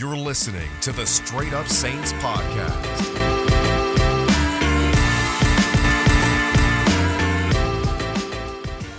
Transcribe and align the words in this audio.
You're 0.00 0.16
listening 0.16 0.70
to 0.80 0.92
the 0.92 1.04
Straight 1.04 1.52
Up 1.52 1.68
Saints 1.68 2.14
podcast. 2.14 3.39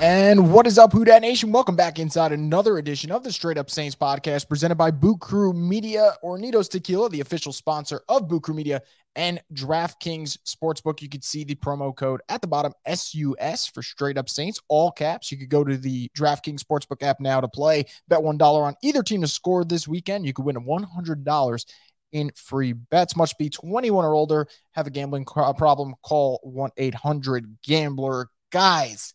And 0.01 0.51
what 0.51 0.65
is 0.65 0.79
up, 0.79 0.93
Who 0.93 1.05
Nation? 1.05 1.51
Welcome 1.51 1.75
back 1.75 1.99
inside 1.99 2.31
another 2.31 2.79
edition 2.79 3.11
of 3.11 3.23
the 3.23 3.31
Straight 3.31 3.59
Up 3.59 3.69
Saints 3.69 3.95
podcast 3.95 4.49
presented 4.49 4.73
by 4.73 4.89
Boot 4.89 5.19
Crew 5.19 5.53
Media, 5.53 6.13
Hornitos 6.23 6.71
Tequila, 6.71 7.07
the 7.07 7.21
official 7.21 7.53
sponsor 7.53 8.01
of 8.09 8.27
Boot 8.27 8.41
Crew 8.41 8.55
Media 8.55 8.81
and 9.15 9.39
DraftKings 9.53 10.39
Sportsbook. 10.39 11.03
You 11.03 11.07
can 11.07 11.21
see 11.21 11.43
the 11.43 11.53
promo 11.53 11.95
code 11.95 12.19
at 12.29 12.41
the 12.41 12.47
bottom, 12.47 12.73
SUS 12.91 13.67
for 13.67 13.83
Straight 13.83 14.17
Up 14.17 14.27
Saints, 14.27 14.59
all 14.69 14.89
caps. 14.89 15.31
You 15.31 15.37
could 15.37 15.49
go 15.49 15.63
to 15.63 15.77
the 15.77 16.09
DraftKings 16.17 16.63
Sportsbook 16.63 17.03
app 17.03 17.19
now 17.19 17.39
to 17.39 17.47
play. 17.47 17.85
Bet 18.07 18.21
$1 18.21 18.41
on 18.41 18.75
either 18.81 19.03
team 19.03 19.21
to 19.21 19.27
score 19.27 19.63
this 19.63 19.87
weekend. 19.87 20.25
You 20.25 20.33
could 20.33 20.45
win 20.45 20.55
$100 20.55 21.65
in 22.11 22.31
free 22.35 22.73
bets. 22.73 23.15
Must 23.15 23.37
be 23.37 23.51
21 23.51 24.03
or 24.03 24.15
older. 24.15 24.47
Have 24.71 24.87
a 24.87 24.89
gambling 24.89 25.25
problem? 25.25 25.93
Call 26.01 26.39
1 26.41 26.71
800 26.75 27.57
Gambler. 27.63 28.29
Guys, 28.51 29.13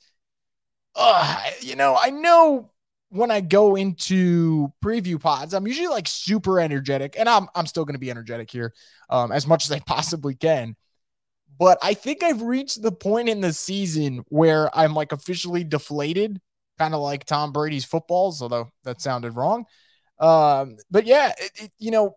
uh, 0.97 1.43
you 1.61 1.77
know, 1.77 1.97
I 2.01 2.11
know 2.11 2.71
when 3.11 3.31
I 3.31 3.41
go 3.41 3.77
into 3.77 4.73
preview 4.85 5.21
pods, 5.21 5.55
I'm 5.55 5.67
usually 5.67 5.89
like 5.89 6.09
super 6.09 6.59
energetic, 6.61 7.17
and 7.19 7.29
I'm 7.29 7.49
I'm 7.55 7.67
still 7.67 7.85
going 7.85 7.95
to 7.95 8.01
be 8.01 8.11
energetic 8.11 8.51
here, 8.51 8.73
um, 9.11 9.31
as 9.33 9.47
much 9.47 9.65
as 9.65 9.73
I 9.73 9.81
possibly 9.81 10.35
can. 10.35 10.77
But 11.59 11.79
I 11.83 11.95
think 11.95 12.23
I've 12.23 12.43
reached 12.43 12.83
the 12.83 12.93
point 12.93 13.29
in 13.29 13.41
the 13.41 13.53
season 13.53 14.25
where 14.29 14.77
I'm 14.77 14.95
like 14.95 15.13
officially 15.13 15.65
deflated, 15.65 16.41
kind 16.79 16.95
of 16.95 17.01
like 17.01 17.25
Tom 17.25 17.53
Brady's 17.53 17.85
footballs, 17.85 18.43
although 18.43 18.71
that 18.85 19.01
sounded 19.01 19.33
wrong. 19.37 19.65
Um, 20.19 20.77
but 20.91 21.07
yeah, 21.07 21.33
it, 21.39 21.51
it, 21.57 21.73
you 21.79 21.91
know, 21.91 22.17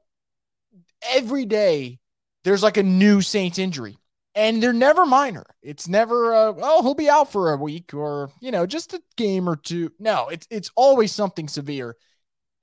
every 1.11 1.45
day 1.45 1.99
there's 2.43 2.63
like 2.63 2.77
a 2.77 2.83
new 2.83 3.21
Saints 3.21 3.59
injury 3.59 3.98
and 4.39 4.63
they're 4.63 4.71
never 4.71 5.05
minor. 5.05 5.43
It's 5.61 5.89
never 5.89 6.33
uh, 6.33 6.53
oh 6.57 6.81
he'll 6.81 6.95
be 6.95 7.09
out 7.09 7.29
for 7.29 7.51
a 7.51 7.57
week 7.57 7.93
or 7.93 8.31
you 8.39 8.51
know 8.51 8.65
just 8.65 8.93
a 8.93 9.01
game 9.17 9.49
or 9.49 9.57
two. 9.57 9.91
No, 9.99 10.29
it's 10.29 10.47
it's 10.49 10.71
always 10.75 11.11
something 11.11 11.49
severe. 11.49 11.97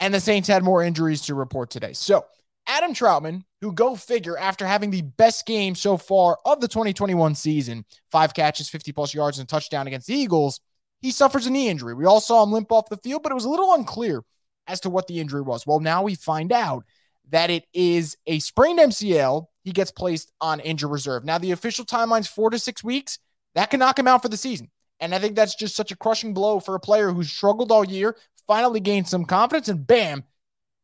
And 0.00 0.12
the 0.12 0.20
Saints 0.20 0.48
had 0.48 0.64
more 0.64 0.82
injuries 0.82 1.22
to 1.22 1.34
report 1.34 1.70
today. 1.70 1.92
So 1.92 2.24
Adam 2.66 2.94
Trautman, 2.94 3.42
who 3.60 3.72
go 3.72 3.94
figure 3.94 4.38
after 4.38 4.66
having 4.66 4.90
the 4.90 5.02
best 5.02 5.46
game 5.46 5.74
so 5.74 5.96
far 5.98 6.38
of 6.44 6.60
the 6.60 6.68
2021 6.68 7.34
season, 7.34 7.84
five 8.10 8.34
catches, 8.34 8.68
50 8.68 8.92
plus 8.92 9.14
yards, 9.14 9.38
and 9.38 9.46
a 9.46 9.48
touchdown 9.48 9.86
against 9.86 10.06
the 10.06 10.14
Eagles, 10.14 10.60
he 11.00 11.10
suffers 11.10 11.46
a 11.46 11.50
knee 11.50 11.68
injury. 11.68 11.94
We 11.94 12.06
all 12.06 12.20
saw 12.20 12.42
him 12.42 12.52
limp 12.52 12.72
off 12.72 12.88
the 12.90 12.98
field, 12.98 13.22
but 13.22 13.32
it 13.32 13.36
was 13.36 13.44
a 13.44 13.50
little 13.50 13.72
unclear 13.72 14.22
as 14.66 14.80
to 14.80 14.90
what 14.90 15.06
the 15.06 15.20
injury 15.20 15.42
was. 15.42 15.66
Well, 15.66 15.80
now 15.80 16.02
we 16.02 16.14
find 16.14 16.52
out 16.52 16.84
that 17.30 17.50
it 17.50 17.64
is 17.72 18.16
a 18.26 18.38
sprained 18.38 18.78
MCL 18.78 19.46
he 19.66 19.72
gets 19.72 19.90
placed 19.90 20.30
on 20.40 20.60
injured 20.60 20.92
reserve. 20.92 21.24
Now, 21.24 21.38
the 21.38 21.50
official 21.50 21.84
timeline's 21.84 22.28
four 22.28 22.50
to 22.50 22.58
six 22.58 22.84
weeks. 22.84 23.18
That 23.56 23.68
can 23.68 23.80
knock 23.80 23.98
him 23.98 24.06
out 24.06 24.22
for 24.22 24.28
the 24.28 24.36
season. 24.36 24.70
And 25.00 25.12
I 25.12 25.18
think 25.18 25.34
that's 25.34 25.56
just 25.56 25.74
such 25.74 25.90
a 25.90 25.96
crushing 25.96 26.32
blow 26.32 26.60
for 26.60 26.76
a 26.76 26.80
player 26.80 27.10
who's 27.10 27.32
struggled 27.32 27.72
all 27.72 27.84
year, 27.84 28.16
finally 28.46 28.78
gained 28.78 29.08
some 29.08 29.24
confidence, 29.24 29.68
and 29.68 29.84
bam, 29.84 30.22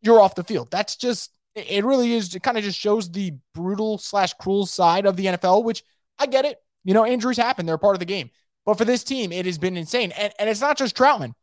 you're 0.03 0.21
off 0.21 0.35
the 0.35 0.43
field. 0.43 0.69
That's 0.73 0.97
just, 0.97 1.31
it 1.55 1.85
really 1.85 2.13
is, 2.13 2.35
it 2.35 2.43
kind 2.43 2.59
of 2.59 2.65
just 2.65 2.77
shows 2.77 3.09
the 3.09 3.35
brutal 3.55 3.99
slash 3.99 4.35
cruel 4.35 4.67
side 4.67 5.07
of 5.07 5.17
the 5.17 5.27
NFL, 5.27 5.63
which 5.63 5.85
I 6.19 6.27
get 6.27 6.45
it. 6.45 6.61
You 6.83 6.93
know, 6.93 7.07
injuries 7.07 7.37
happen, 7.37 7.67
they're 7.67 7.79
part 7.79 7.95
of 7.95 8.01
the 8.01 8.05
game. 8.05 8.31
But 8.67 8.79
for 8.79 8.85
this 8.85 9.05
team, 9.05 9.31
it 9.31 9.47
has 9.47 9.59
been 9.59 9.77
insane. 9.77 10.11
And, 10.19 10.33
and 10.41 10.51
it's 10.51 10.61
not 10.61 10.77
just 10.77 10.97
Trautman. 10.97 11.35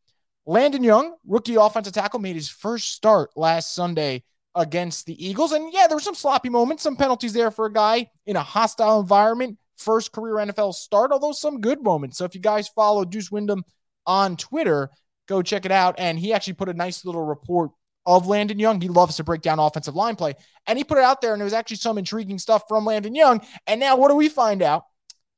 Landon 0.45 0.83
Young, 0.83 1.15
rookie 1.25 1.55
offensive 1.55 1.93
tackle, 1.93 2.19
made 2.19 2.35
his 2.35 2.49
first 2.49 2.89
start 2.89 3.31
last 3.37 3.73
Sunday 3.73 4.23
against 4.55 5.05
the 5.05 5.25
Eagles. 5.25 5.52
And 5.52 5.72
yeah, 5.72 5.88
there 5.88 5.97
were 5.97 6.02
some 6.02 6.16
sloppy 6.16 6.50
moments, 6.50 6.83
some 6.83 6.95
penalties 6.95 7.33
there 7.33 7.52
for 7.52 7.66
a 7.66 7.73
guy 7.73 8.09
in 8.25 8.36
a 8.36 8.44
hostile 8.44 9.00
environment. 9.00 9.58
First 9.78 10.11
career 10.11 10.36
NFL 10.36 10.73
start, 10.73 11.11
although 11.11 11.31
some 11.31 11.61
good 11.61 11.81
moments. 11.81 12.17
So 12.17 12.25
if 12.25 12.36
you 12.36 12.42
guys 12.42 12.67
follow 12.67 13.05
Deuce 13.05 13.32
Wyndham 13.32 13.64
on 14.05 14.36
Twitter, 14.36 14.89
go 15.27 15.42
check 15.42 15.65
it 15.65 15.71
out. 15.71 15.95
And 15.98 16.20
he 16.20 16.33
actually 16.33 16.54
put 16.54 16.67
a 16.67 16.73
nice 16.73 17.05
little 17.05 17.23
report 17.23 17.71
of 18.05 18.27
Landon 18.27 18.59
Young. 18.59 18.82
He 18.82 18.89
loves 18.89 19.17
to 19.17 19.23
break 19.23 19.42
down 19.42 19.59
offensive 19.59 19.95
line 19.95 20.15
play. 20.15 20.33
And 20.67 20.77
he 20.77 20.83
put 20.83 20.98
it 20.98 21.04
out 21.04 21.21
there, 21.21 21.32
and 21.33 21.39
there 21.39 21.45
was 21.45 21.54
actually 21.54 21.77
some 21.77 21.98
intriguing 21.98 22.39
stuff 22.39 22.64
from 22.67 22.86
Landon 22.86 23.15
Young. 23.15 23.42
And 23.67 23.80
now 23.80 23.95
what 23.95 24.09
do 24.09 24.15
we 24.15 24.30
find 24.30 24.61
out? 24.61 24.83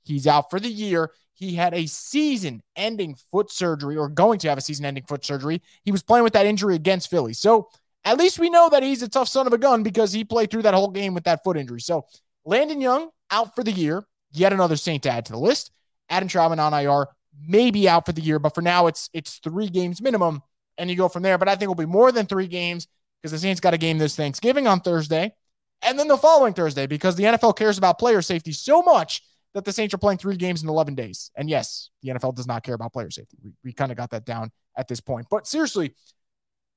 He's 0.04 0.26
out 0.26 0.50
for 0.50 0.60
the 0.60 0.70
year. 0.70 1.12
He 1.34 1.56
had 1.56 1.74
a 1.74 1.88
season 1.88 2.62
ending 2.76 3.16
foot 3.32 3.52
surgery 3.52 3.98
or 3.98 4.10
going 4.10 4.40
to 4.40 4.50
have 4.50 4.58
a 4.58 4.62
season 4.62 4.86
ending 4.86 5.04
foot 5.04 5.26
surgery. 5.26 5.62
He 5.84 5.92
was 5.92 6.04
playing 6.04 6.24
with 6.24 6.34
that 6.34 6.46
injury 6.46 6.76
against 6.76 7.10
Philly. 7.10 7.34
So 7.34 7.70
at 8.04 8.18
least 8.18 8.40
we 8.40 8.50
know 8.50 8.70
that 8.70 8.84
he's 8.84 9.02
a 9.02 9.10
tough 9.10 9.28
son 9.28 9.48
of 9.48 9.54
a 9.54 9.58
gun 9.58 9.84
because 9.84 10.12
he 10.12 10.24
played 10.24 10.50
through 10.50 10.64
that 10.64 10.74
whole 10.74 10.90
game 10.90 11.14
with 11.14 11.26
that 11.26 11.44
foot 11.44 11.58
injury. 11.58 11.82
So 11.82 12.06
Landon 12.46 12.82
Young 12.82 13.10
out 13.30 13.56
for 13.56 13.64
the 13.64 13.72
year. 13.72 14.04
Yet 14.34 14.54
another 14.54 14.78
Saint 14.78 15.04
to 15.04 15.10
add 15.10 15.26
to 15.26 15.34
the 15.34 15.38
list. 15.38 15.72
Adam 16.10 16.30
Trautman 16.30 16.60
on 16.60 16.74
IR, 16.74 17.08
maybe 17.48 17.88
out 17.88 18.06
for 18.06 18.12
the 18.12 18.22
year, 18.22 18.40
but 18.40 18.56
for 18.56 18.62
now 18.62 18.88
it's 18.88 19.10
it's 19.14 19.40
three 19.40 19.68
games 19.68 20.02
minimum, 20.02 20.42
and 20.78 20.90
you 20.90 20.96
go 20.96 21.10
from 21.10 21.24
there. 21.24 21.38
But 21.38 21.48
I 21.50 21.52
think 21.52 21.64
it'll 21.64 21.76
be 21.76 21.86
more 21.86 22.12
than 22.12 22.26
three 22.26 22.48
games 22.48 22.88
because 23.22 23.32
the 23.32 23.40
Saints 23.40 23.60
got 23.62 23.74
a 23.74 23.78
game 23.78 23.98
this 23.98 24.16
Thanksgiving 24.16 24.68
on 24.68 24.80
Thursday, 24.80 25.34
and 25.82 25.98
then 25.98 26.08
the 26.08 26.18
following 26.18 26.54
Thursday 26.54 26.88
because 26.88 27.16
the 27.16 27.24
NFL 27.24 27.58
cares 27.58 27.78
about 27.78 28.00
player 28.00 28.22
safety 28.22 28.52
so 28.52 28.82
much 28.82 29.22
that 29.54 29.66
the 29.66 29.74
Saints 29.74 29.94
are 29.94 29.98
playing 29.98 30.18
three 30.18 30.38
games 30.38 30.64
in 30.64 30.70
11 30.70 30.96
days. 30.96 31.30
And 31.36 31.50
yes, 31.50 31.90
the 32.02 32.10
NFL 32.10 32.36
does 32.36 32.48
not 32.48 32.64
care 32.64 32.76
about 32.76 32.94
player 32.94 33.12
safety. 33.12 33.38
We, 33.44 33.52
we 33.66 33.74
kind 33.74 33.92
of 33.92 33.98
got 33.98 34.12
that 34.12 34.24
down 34.24 34.52
at 34.78 34.88
this 34.88 35.02
point. 35.02 35.28
But 35.30 35.46
seriously, 35.46 35.94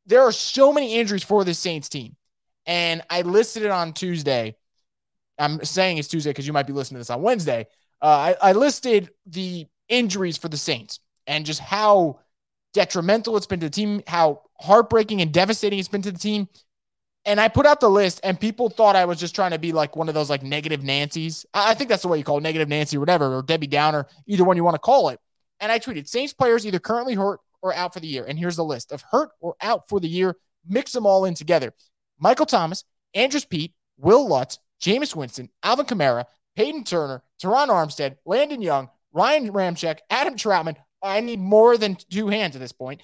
there 0.06 0.22
are 0.22 0.32
so 0.32 0.72
many 0.72 0.94
injuries 0.94 1.25
for 1.25 1.44
this 1.44 1.59
Saints 1.59 1.88
team. 1.88 2.16
And 2.66 3.03
I 3.10 3.22
listed 3.22 3.62
it 3.62 3.70
on 3.70 3.92
Tuesday. 3.92 4.56
I'm 5.38 5.65
saying 5.65 5.98
it's 5.98 6.09
Tuesday 6.09 6.31
because 6.31 6.47
you 6.47 6.53
might 6.53 6.66
be 6.66 6.72
listening 6.72 6.97
to 6.97 7.00
this 7.00 7.10
on 7.10 7.22
Wednesday. 7.22 7.66
Uh, 8.00 8.34
I, 8.43 8.50
I 8.50 8.53
listed 8.53 9.10
the 9.26 9.66
injuries 9.88 10.37
for 10.37 10.48
the 10.48 10.56
Saints 10.56 11.00
and 11.26 11.44
just 11.44 11.60
how 11.60 12.20
detrimental 12.72 13.37
it's 13.37 13.47
been 13.47 13.60
to 13.60 13.66
the 13.66 13.70
team, 13.70 14.03
how 14.06 14.43
heartbreaking 14.60 15.20
and 15.20 15.32
devastating 15.32 15.78
it's 15.78 15.88
been 15.88 16.03
to 16.03 16.12
the 16.12 16.19
team. 16.19 16.48
And 17.26 17.41
I 17.41 17.48
put 17.48 17.64
out 17.64 17.81
the 17.81 17.88
list, 17.88 18.20
and 18.22 18.38
people 18.38 18.69
thought 18.69 18.97
I 18.97 19.06
was 19.06 19.19
just 19.19 19.34
trying 19.34 19.53
to 19.53 19.59
be 19.59 19.72
like 19.72 19.97
one 19.97 20.09
of 20.09 20.14
those 20.14 20.28
like 20.28 20.43
negative 20.43 20.82
Nancy's. 20.82 21.47
I 21.54 21.72
think 21.72 21.88
that's 21.88 22.03
the 22.03 22.09
way 22.09 22.19
you 22.19 22.25
call 22.25 22.37
it, 22.37 22.43
negative 22.43 22.69
Nancy 22.69 22.98
or 22.98 23.00
whatever, 23.00 23.34
or 23.34 23.43
Debbie 23.43 23.66
Downer, 23.66 24.06
either 24.26 24.44
one 24.44 24.59
you 24.59 24.64
want 24.64 24.75
to 24.75 24.81
call 24.81 25.09
it. 25.09 25.19
And 25.59 25.72
I 25.72 25.78
tweeted 25.78 26.06
Saints 26.06 26.34
players 26.34 26.66
either 26.66 26.78
currently 26.78 27.14
hurt 27.14 27.41
or 27.64 27.75
out 27.75 27.94
for 27.94 28.00
the 28.00 28.06
year. 28.06 28.25
And 28.28 28.38
here's 28.38 28.56
the 28.56 28.64
list 28.64 28.92
of 28.92 29.02
hurt 29.10 29.30
or 29.41 29.56
out 29.60 29.88
for 29.88 29.98
the 29.98 30.08
year. 30.08 30.36
Mix 30.69 30.92
them 30.92 31.06
all 31.06 31.25
in 31.25 31.34
together. 31.34 31.72
Michael 32.20 32.47
Thomas, 32.47 32.84
Andrus 33.14 33.44
Peat, 33.44 33.72
Wil 33.97 34.28
Lutz, 34.28 34.58
Jameis 34.80 35.16
Winston, 35.16 35.48
Alvin 35.62 35.86
Kamara, 35.86 36.26
Payton 36.56 36.84
Turner, 36.84 37.22
Terron 37.42 37.69
Armstead, 37.69 38.16
Landon 38.26 38.60
Young, 38.60 38.91
Ryan 39.12 39.50
Ramczyk, 39.50 39.98
Adam 40.10 40.36
Trautman. 40.36 40.76
I 41.02 41.20
need 41.20 41.41
more 41.41 41.78
than 41.78 41.97
two 42.10 42.28
hands 42.28 42.54
at 42.54 42.60
this 42.60 42.72
point. 42.72 43.00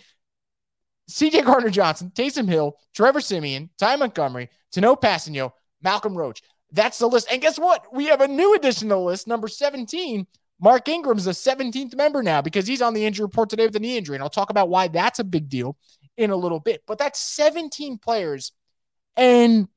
CJ 1.10 1.44
Gardner 1.44 1.70
Johnson, 1.70 2.12
Taysom 2.14 2.48
Hill, 2.48 2.76
Trevor 2.94 3.20
Siemian, 3.20 3.70
Ty 3.78 3.96
Montgomery, 3.96 4.50
Tanoh 4.74 5.00
Kpassagnon, 5.00 5.52
Malcolm 5.82 6.16
Roach. 6.16 6.42
That's 6.72 6.98
the 6.98 7.08
list. 7.08 7.28
And 7.32 7.40
guess 7.42 7.58
what? 7.58 7.92
We 7.92 8.06
have 8.06 8.20
a 8.20 8.28
new 8.28 8.54
addition 8.54 8.88
to 8.88 8.94
the 8.94 9.00
list, 9.00 9.26
number 9.26 9.48
17, 9.48 10.26
Mark 10.60 10.88
Ingram's 10.88 11.26
a 11.26 11.30
17th 11.30 11.96
member 11.96 12.22
now 12.22 12.42
because 12.42 12.66
he's 12.66 12.82
on 12.82 12.94
the 12.94 13.04
injury 13.04 13.24
report 13.24 13.48
today 13.48 13.66
with 13.66 13.76
a 13.76 13.80
knee 13.80 13.96
injury. 13.96 14.16
And 14.16 14.22
I'll 14.22 14.30
talk 14.30 14.50
about 14.50 14.68
why 14.68 14.88
that's 14.88 15.18
a 15.18 15.24
big 15.24 15.48
deal 15.48 15.76
in 16.16 16.30
a 16.30 16.36
little 16.36 16.60
bit. 16.60 16.82
But 16.86 16.98
that's 16.98 17.18
17 17.18 17.98
players. 17.98 18.52
And 19.16 19.68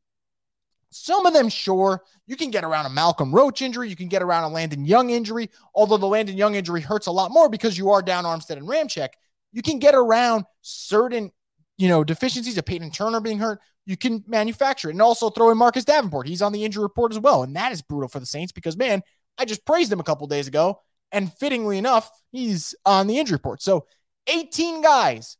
some 0.89 1.25
of 1.25 1.33
them, 1.33 1.49
sure, 1.49 2.03
you 2.27 2.35
can 2.35 2.51
get 2.51 2.63
around 2.63 2.85
a 2.85 2.89
Malcolm 2.89 3.33
Roach 3.33 3.61
injury. 3.61 3.89
You 3.89 3.95
can 3.95 4.09
get 4.09 4.21
around 4.21 4.43
a 4.43 4.53
Landon 4.53 4.85
Young 4.85 5.09
injury, 5.09 5.49
although 5.73 5.97
the 5.97 6.05
Landon 6.05 6.37
Young 6.37 6.55
injury 6.55 6.81
hurts 6.81 7.07
a 7.07 7.11
lot 7.11 7.31
more 7.31 7.49
because 7.49 7.77
you 7.77 7.89
are 7.91 8.01
down 8.01 8.25
Armstead 8.25 8.57
and 8.57 8.67
Ramczyk. 8.67 9.09
You 9.51 9.61
can 9.61 9.79
get 9.79 9.95
around 9.95 10.45
certain, 10.61 11.31
you 11.77 11.87
know, 11.87 12.03
deficiencies 12.03 12.57
of 12.57 12.65
Payton 12.65 12.91
Turner 12.91 13.21
being 13.21 13.39
hurt. 13.39 13.59
You 13.85 13.97
can 13.97 14.23
manufacture 14.27 14.89
it 14.89 14.93
and 14.93 15.01
also 15.01 15.29
throw 15.29 15.49
in 15.49 15.57
Marcus 15.57 15.85
Davenport. 15.85 16.27
He's 16.27 16.41
on 16.41 16.53
the 16.53 16.63
injury 16.63 16.83
report 16.83 17.11
as 17.11 17.19
well. 17.19 17.43
And 17.43 17.55
that 17.55 17.71
is 17.71 17.81
brutal 17.81 18.07
for 18.07 18.19
the 18.19 18.25
Saints 18.25 18.51
because, 18.51 18.77
man, 18.77 19.01
I 19.37 19.45
just 19.45 19.65
praised 19.65 19.91
him 19.91 19.99
a 19.99 20.03
couple 20.03 20.27
days 20.27 20.47
ago, 20.47 20.81
and 21.11 21.31
fittingly 21.33 21.77
enough, 21.77 22.09
he's 22.31 22.75
on 22.85 23.07
the 23.07 23.19
injury 23.19 23.35
report. 23.35 23.61
So 23.61 23.85
18 24.27 24.81
guys 24.81 25.37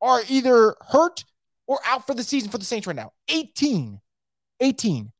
are 0.00 0.20
either 0.28 0.76
hurt 0.88 1.24
or 1.66 1.78
out 1.86 2.06
for 2.06 2.14
the 2.14 2.22
season 2.22 2.50
for 2.50 2.58
the 2.58 2.64
Saints 2.64 2.86
right 2.86 2.96
now. 2.96 3.12
18. 3.28 4.00
18. 4.60 5.12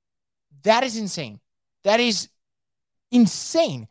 That 0.62 0.84
is 0.84 0.96
insane. 0.96 1.40
That 1.84 2.00
is 2.00 2.28
insane. 3.10 3.88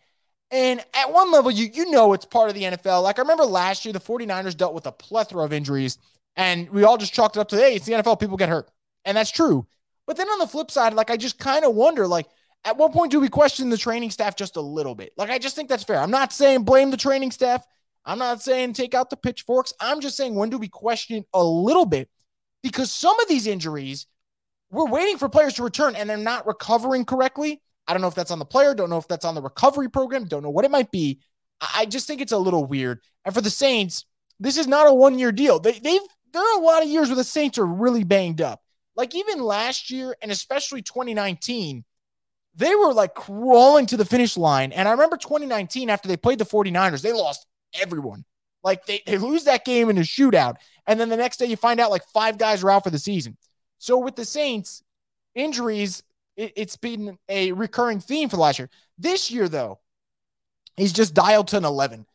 And 0.52 0.84
at 0.94 1.12
one 1.12 1.32
level, 1.32 1.50
you 1.50 1.68
you 1.74 1.90
know 1.90 2.14
it's 2.14 2.26
part 2.26 2.50
of 2.50 2.56
the 2.56 2.64
NFL. 2.64 3.02
Like 3.04 3.18
I 3.18 3.24
remember 3.24 3.46
last 3.46 3.86
year, 3.86 3.94
the 3.94 4.00
49ers 4.00 4.56
dealt 4.56 4.76
with 4.76 4.86
a 4.86 4.92
plethora 4.92 5.44
of 5.44 5.54
injuries, 5.54 5.98
and 6.36 6.70
we 6.70 6.84
all 6.84 6.98
just 6.98 7.14
chalked 7.14 7.38
it 7.38 7.40
up 7.40 7.50
to, 7.50 7.58
hey, 7.58 7.76
it's 7.76 7.86
the 7.86 7.94
NFL, 7.94 8.20
people 8.20 8.38
get 8.38 8.50
hurt. 8.50 8.70
And 9.06 9.18
that's 9.18 9.32
true. 9.32 9.66
But 10.06 10.18
then 10.18 10.28
on 10.28 10.40
the 10.40 10.48
flip 10.48 10.70
side, 10.70 10.94
like 10.94 11.10
I 11.10 11.18
just 11.18 11.40
kind 11.40 11.66
of 11.66 11.74
wonder, 11.74 12.08
like, 12.08 12.28
at 12.66 12.78
what 12.78 12.94
point 12.94 13.12
do 13.12 13.20
we 13.20 13.30
question 13.30 13.70
the 13.70 13.78
training 13.78 14.12
staff 14.12 14.36
just 14.36 14.56
a 14.56 14.62
little 14.62 14.96
bit? 14.96 15.14
Like, 15.18 15.30
I 15.30 15.38
just 15.38 15.56
think 15.56 15.70
that's 15.70 15.84
fair. 15.84 16.00
I'm 16.00 16.12
not 16.12 16.32
saying 16.34 16.64
blame 16.64 16.92
the 16.92 16.98
training 16.98 17.32
staff. 17.32 17.66
I'm 18.06 18.20
not 18.20 18.42
saying 18.42 18.74
take 18.74 18.94
out 18.94 19.10
the 19.10 19.18
pitchforks. 19.18 19.74
I'm 19.80 20.02
just 20.02 20.18
saying 20.18 20.36
when 20.36 20.50
do 20.50 20.58
we 20.58 20.68
question 20.68 21.26
a 21.34 21.44
little 21.44 21.86
bit? 21.86 22.10
Because 22.62 22.92
some 22.92 23.20
of 23.20 23.28
these 23.28 23.48
injuries 23.48 24.08
we're 24.74 24.88
waiting 24.88 25.18
for 25.18 25.30
players 25.30 25.54
to 25.54 25.64
return 25.64 25.96
and 25.96 26.10
they're 26.10 26.18
not 26.18 26.48
recovering 26.48 27.06
correctly. 27.06 27.62
I 27.88 27.94
don't 27.94 28.02
know 28.02 28.08
if 28.08 28.16
that's 28.16 28.32
on 28.32 28.40
the 28.40 28.46
player, 28.46 28.74
don't 28.74 28.90
know 28.90 28.98
if 28.98 29.08
that's 29.08 29.24
on 29.24 29.36
the 29.36 29.42
recovery 29.42 29.90
program, 29.90 30.26
don't 30.26 30.42
know 30.42 30.50
what 30.50 30.66
it 30.66 30.72
might 30.72 30.90
be. 30.90 31.20
I 31.76 31.86
just 31.86 32.08
think 32.08 32.22
it's 32.22 32.32
a 32.32 32.38
little 32.38 32.66
weird. 32.66 33.00
And 33.24 33.36
for 33.36 33.42
the 33.42 33.52
Saints, 33.52 34.06
this 34.40 34.58
is 34.58 34.68
not 34.68 34.90
a 34.90 34.94
one 34.94 35.20
year 35.20 35.32
deal. 35.32 35.60
They, 35.60 35.74
they've 35.74 36.02
there 36.34 36.42
are 36.42 36.60
a 36.60 36.66
lot 36.66 36.82
of 36.82 36.90
years 36.90 37.10
where 37.10 37.16
the 37.16 37.24
Saints 37.24 37.60
are 37.60 37.66
really 37.66 38.04
banged 38.04 38.42
up. 38.42 38.62
Like 38.96 39.16
even 39.16 39.44
last 39.44 39.92
year 39.92 40.16
and 40.22 40.32
especially 40.32 40.82
2019, 40.82 41.86
they 42.56 42.76
were 42.76 42.94
like 42.94 43.16
crawling 43.16 43.86
to 43.88 43.98
the 43.98 44.06
finish 44.06 44.38
line. 44.38 44.72
And 44.72 44.88
I 44.88 44.92
remember 44.92 45.18
2019 45.18 45.90
after 45.90 46.08
they 46.08 46.18
played 46.18 46.40
the 46.40 46.46
49ers, 46.46 47.02
they 47.02 47.14
lost 47.14 47.46
everyone. 47.80 48.26
Like 48.64 48.86
they, 48.86 49.02
they 49.06 49.18
lose 49.18 49.46
that 49.46 49.66
game 49.66 49.90
in 49.90 49.98
a 49.98 50.02
shootout. 50.02 50.56
And 50.88 51.00
then 51.00 51.10
the 51.10 51.18
next 51.18 51.38
day 51.38 51.46
you 51.48 51.56
find 51.56 51.80
out 51.80 51.92
like 51.92 52.04
five 52.14 52.38
guys 52.38 52.64
are 52.64 52.72
out 52.72 52.84
for 52.84 52.90
the 52.90 53.00
season. 53.00 53.38
So 53.80 53.98
with 53.98 54.16
the 54.16 54.26
Saints, 54.26 54.84
injuries, 55.36 56.04
it, 56.38 56.54
it's 56.56 56.78
been 56.78 57.18
a 57.28 57.52
recurring 57.52 58.00
theme 58.00 58.30
for 58.30 58.38
the 58.38 58.42
last 58.42 58.60
year. 58.60 58.70
This 58.98 59.32
year, 59.32 59.50
though, 59.50 59.80
he's 60.78 60.94
just 60.94 61.14
dialed 61.14 61.48
to 61.50 61.58
an 61.58 61.66
11. 61.66 62.06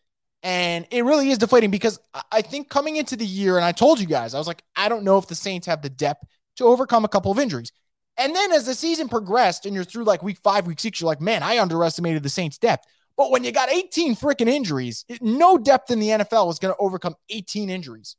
And 0.43 0.87
it 0.90 1.05
really 1.05 1.31
is 1.31 1.38
deflating 1.38 1.70
because 1.70 1.99
I 2.31 2.43
think 2.43 2.69
coming 2.69 2.96
into 2.96 3.17
the 3.17 3.26
year, 3.26 3.56
and 3.56 3.64
I 3.64 3.73
told 3.73 3.99
you 3.99 4.06
guys, 4.06 4.35
I 4.35 4.38
was 4.38 4.46
like, 4.46 4.62
I 4.76 4.88
don't 4.88 5.02
know 5.02 5.19
if 5.19 5.26
the 5.26 5.35
Saints 5.35 5.67
have 5.67 5.82
the 5.82 5.90
depth 5.90 6.25
to 6.56 6.64
overcome 6.64 7.05
a 7.05 7.08
couple 7.08 7.32
of 7.32 7.38
injuries. 7.38 7.73
And 8.19 8.35
then 8.35 8.53
as 8.53 8.67
the 8.67 8.75
season 8.75 9.09
progressed 9.09 9.65
and 9.65 9.75
you're 9.75 9.85
through 9.85 10.05
like 10.05 10.23
week 10.23 10.38
five, 10.43 10.67
week 10.67 10.81
six, 10.81 11.00
you're 11.00 11.06
like, 11.06 11.20
man, 11.20 11.43
I 11.43 11.59
underestimated 11.59 12.23
the 12.25 12.29
Saints' 12.29 12.59
depth. 12.59 12.85
But 13.17 13.31
when 13.31 13.44
you 13.44 13.53
got 13.53 13.70
18 13.70 14.17
freaking 14.17 14.49
injuries, 14.49 15.05
no 15.20 15.56
depth 15.56 15.91
in 15.91 16.00
the 16.00 16.09
NFL 16.09 16.47
was 16.47 16.59
going 16.59 16.75
to 16.75 16.81
overcome 16.81 17.15
18 17.31 17.70
injuries. 17.70 18.17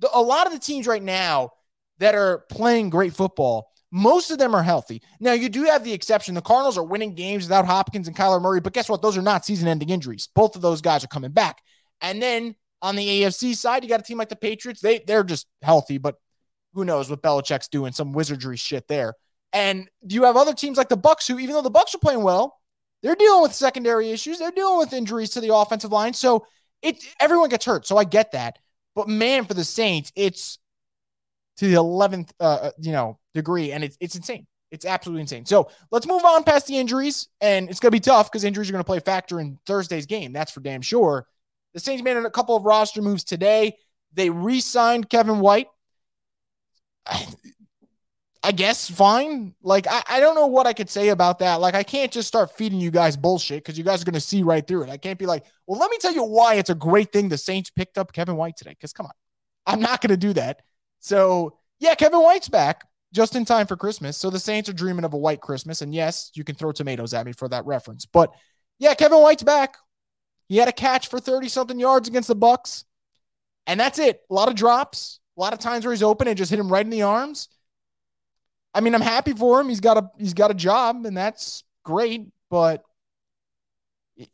The, 0.00 0.08
a 0.12 0.20
lot 0.20 0.46
of 0.46 0.52
the 0.52 0.58
teams 0.58 0.86
right 0.86 1.02
now 1.02 1.50
that 1.98 2.14
are 2.14 2.44
playing 2.50 2.90
great 2.90 3.14
football, 3.14 3.72
most 3.90 4.30
of 4.30 4.38
them 4.38 4.54
are 4.54 4.62
healthy. 4.62 5.02
Now, 5.20 5.32
you 5.32 5.48
do 5.48 5.64
have 5.64 5.84
the 5.84 5.92
exception. 5.92 6.34
The 6.34 6.42
Cardinals 6.42 6.76
are 6.76 6.84
winning 6.84 7.14
games 7.14 7.44
without 7.44 7.66
Hopkins 7.66 8.08
and 8.08 8.16
Kyler 8.16 8.42
Murray, 8.42 8.60
but 8.60 8.72
guess 8.72 8.88
what? 8.88 9.00
Those 9.00 9.16
are 9.16 9.22
not 9.22 9.44
season 9.44 9.68
ending 9.68 9.90
injuries. 9.90 10.28
Both 10.34 10.56
of 10.56 10.62
those 10.62 10.80
guys 10.80 11.02
are 11.04 11.08
coming 11.08 11.32
back. 11.32 11.62
And 12.00 12.20
then 12.20 12.56
on 12.82 12.94
the 12.94 13.22
AFC 13.22 13.56
side, 13.56 13.84
you 13.84 13.88
got 13.88 14.00
a 14.00 14.04
team 14.04 14.18
like 14.18 14.28
the 14.28 14.36
Patriots. 14.36 14.80
They, 14.80 15.02
they're 15.06 15.24
just 15.24 15.46
healthy, 15.62 15.98
but 15.98 16.16
who 16.74 16.84
knows 16.84 17.08
what 17.08 17.22
Belichick's 17.22 17.68
doing, 17.68 17.92
some 17.92 18.12
wizardry 18.12 18.56
shit 18.56 18.86
there. 18.86 19.14
And 19.52 19.88
you 20.06 20.24
have 20.24 20.36
other 20.36 20.54
teams 20.54 20.76
like 20.76 20.88
the 20.88 20.96
Bucs 20.96 21.26
who, 21.26 21.38
even 21.38 21.54
though 21.54 21.62
the 21.62 21.70
Bucs 21.70 21.94
are 21.94 21.98
playing 21.98 22.22
well, 22.22 22.60
they're 23.02 23.14
dealing 23.14 23.42
with 23.42 23.54
secondary 23.54 24.10
issues. 24.10 24.38
They're 24.38 24.50
dealing 24.50 24.78
with 24.78 24.92
injuries 24.92 25.30
to 25.30 25.40
the 25.40 25.54
offensive 25.54 25.92
line. 25.92 26.12
So 26.12 26.46
it 26.82 27.02
everyone 27.20 27.48
gets 27.48 27.64
hurt. 27.64 27.86
So 27.86 27.96
I 27.96 28.04
get 28.04 28.32
that. 28.32 28.58
But 28.94 29.08
man, 29.08 29.44
for 29.44 29.54
the 29.54 29.64
Saints, 29.64 30.12
it's 30.16 30.58
to 31.58 31.68
the 31.68 31.74
11th, 31.74 32.30
uh, 32.40 32.44
uh, 32.44 32.70
you 32.78 32.92
know, 32.92 33.18
degree, 33.34 33.72
and 33.72 33.84
it's 33.84 33.96
it's 34.00 34.16
insane. 34.16 34.46
It's 34.70 34.84
absolutely 34.84 35.22
insane. 35.22 35.46
So 35.46 35.70
let's 35.90 36.06
move 36.06 36.24
on 36.24 36.44
past 36.44 36.66
the 36.66 36.76
injuries, 36.76 37.28
and 37.40 37.70
it's 37.70 37.78
going 37.78 37.90
to 37.90 37.96
be 37.96 38.00
tough 38.00 38.30
because 38.30 38.44
injuries 38.44 38.68
are 38.68 38.72
going 38.72 38.82
to 38.82 38.86
play 38.86 38.98
a 38.98 39.02
factor 39.02 39.40
in 39.40 39.58
Thursday's 39.66 40.06
game. 40.06 40.32
That's 40.32 40.50
for 40.50 40.60
damn 40.60 40.82
sure. 40.82 41.26
The 41.74 41.80
Saints 41.80 42.02
made 42.02 42.16
a 42.16 42.30
couple 42.30 42.56
of 42.56 42.64
roster 42.64 43.02
moves 43.02 43.22
today. 43.22 43.76
They 44.12 44.30
re-signed 44.30 45.08
Kevin 45.08 45.40
White. 45.40 45.68
I 48.46 48.52
guess 48.52 48.88
fine. 48.88 49.56
Like 49.60 49.88
I, 49.88 50.04
I 50.08 50.20
don't 50.20 50.36
know 50.36 50.46
what 50.46 50.68
I 50.68 50.72
could 50.72 50.88
say 50.88 51.08
about 51.08 51.40
that. 51.40 51.56
Like 51.60 51.74
I 51.74 51.82
can't 51.82 52.12
just 52.12 52.28
start 52.28 52.56
feeding 52.56 52.78
you 52.78 52.92
guys 52.92 53.16
bullshit 53.16 53.64
because 53.64 53.76
you 53.76 53.82
guys 53.82 54.00
are 54.00 54.04
gonna 54.04 54.20
see 54.20 54.44
right 54.44 54.64
through 54.64 54.84
it. 54.84 54.88
I 54.88 54.98
can't 54.98 55.18
be 55.18 55.26
like, 55.26 55.44
well, 55.66 55.80
let 55.80 55.90
me 55.90 55.98
tell 55.98 56.14
you 56.14 56.22
why 56.22 56.54
it's 56.54 56.70
a 56.70 56.74
great 56.76 57.12
thing 57.12 57.28
the 57.28 57.38
Saints 57.38 57.70
picked 57.70 57.98
up 57.98 58.12
Kevin 58.12 58.36
White 58.36 58.56
today. 58.56 58.70
Because 58.70 58.92
come 58.92 59.06
on, 59.06 59.12
I'm 59.66 59.80
not 59.80 60.00
gonna 60.00 60.16
do 60.16 60.32
that. 60.34 60.62
So, 61.00 61.58
yeah, 61.80 61.96
Kevin 61.96 62.22
White's 62.22 62.48
back 62.48 62.84
just 63.12 63.34
in 63.34 63.44
time 63.44 63.66
for 63.66 63.76
Christmas. 63.76 64.16
So 64.16 64.30
the 64.30 64.38
Saints 64.38 64.68
are 64.68 64.74
dreaming 64.74 65.04
of 65.04 65.12
a 65.12 65.18
white 65.18 65.40
Christmas. 65.40 65.82
And 65.82 65.92
yes, 65.92 66.30
you 66.34 66.44
can 66.44 66.54
throw 66.54 66.70
tomatoes 66.70 67.14
at 67.14 67.26
me 67.26 67.32
for 67.32 67.48
that 67.48 67.66
reference. 67.66 68.06
But 68.06 68.32
yeah, 68.78 68.94
Kevin 68.94 69.22
White's 69.22 69.42
back. 69.42 69.74
He 70.48 70.58
had 70.58 70.68
a 70.68 70.72
catch 70.72 71.08
for 71.08 71.18
30 71.18 71.48
something 71.48 71.80
yards 71.80 72.06
against 72.06 72.28
the 72.28 72.36
Bucs. 72.36 72.84
And 73.66 73.80
that's 73.80 73.98
it. 73.98 74.20
A 74.30 74.34
lot 74.34 74.48
of 74.48 74.54
drops, 74.54 75.18
a 75.36 75.40
lot 75.40 75.52
of 75.52 75.58
times 75.58 75.84
where 75.84 75.92
he's 75.92 76.04
open 76.04 76.28
and 76.28 76.38
just 76.38 76.50
hit 76.50 76.60
him 76.60 76.70
right 76.70 76.84
in 76.84 76.90
the 76.90 77.02
arms. 77.02 77.48
I 78.76 78.80
mean, 78.80 78.94
I'm 78.94 79.00
happy 79.00 79.32
for 79.32 79.58
him. 79.58 79.70
He's 79.70 79.80
got 79.80 79.96
a 79.96 80.10
he's 80.18 80.34
got 80.34 80.50
a 80.50 80.54
job, 80.54 81.06
and 81.06 81.16
that's 81.16 81.64
great, 81.82 82.26
but 82.50 82.84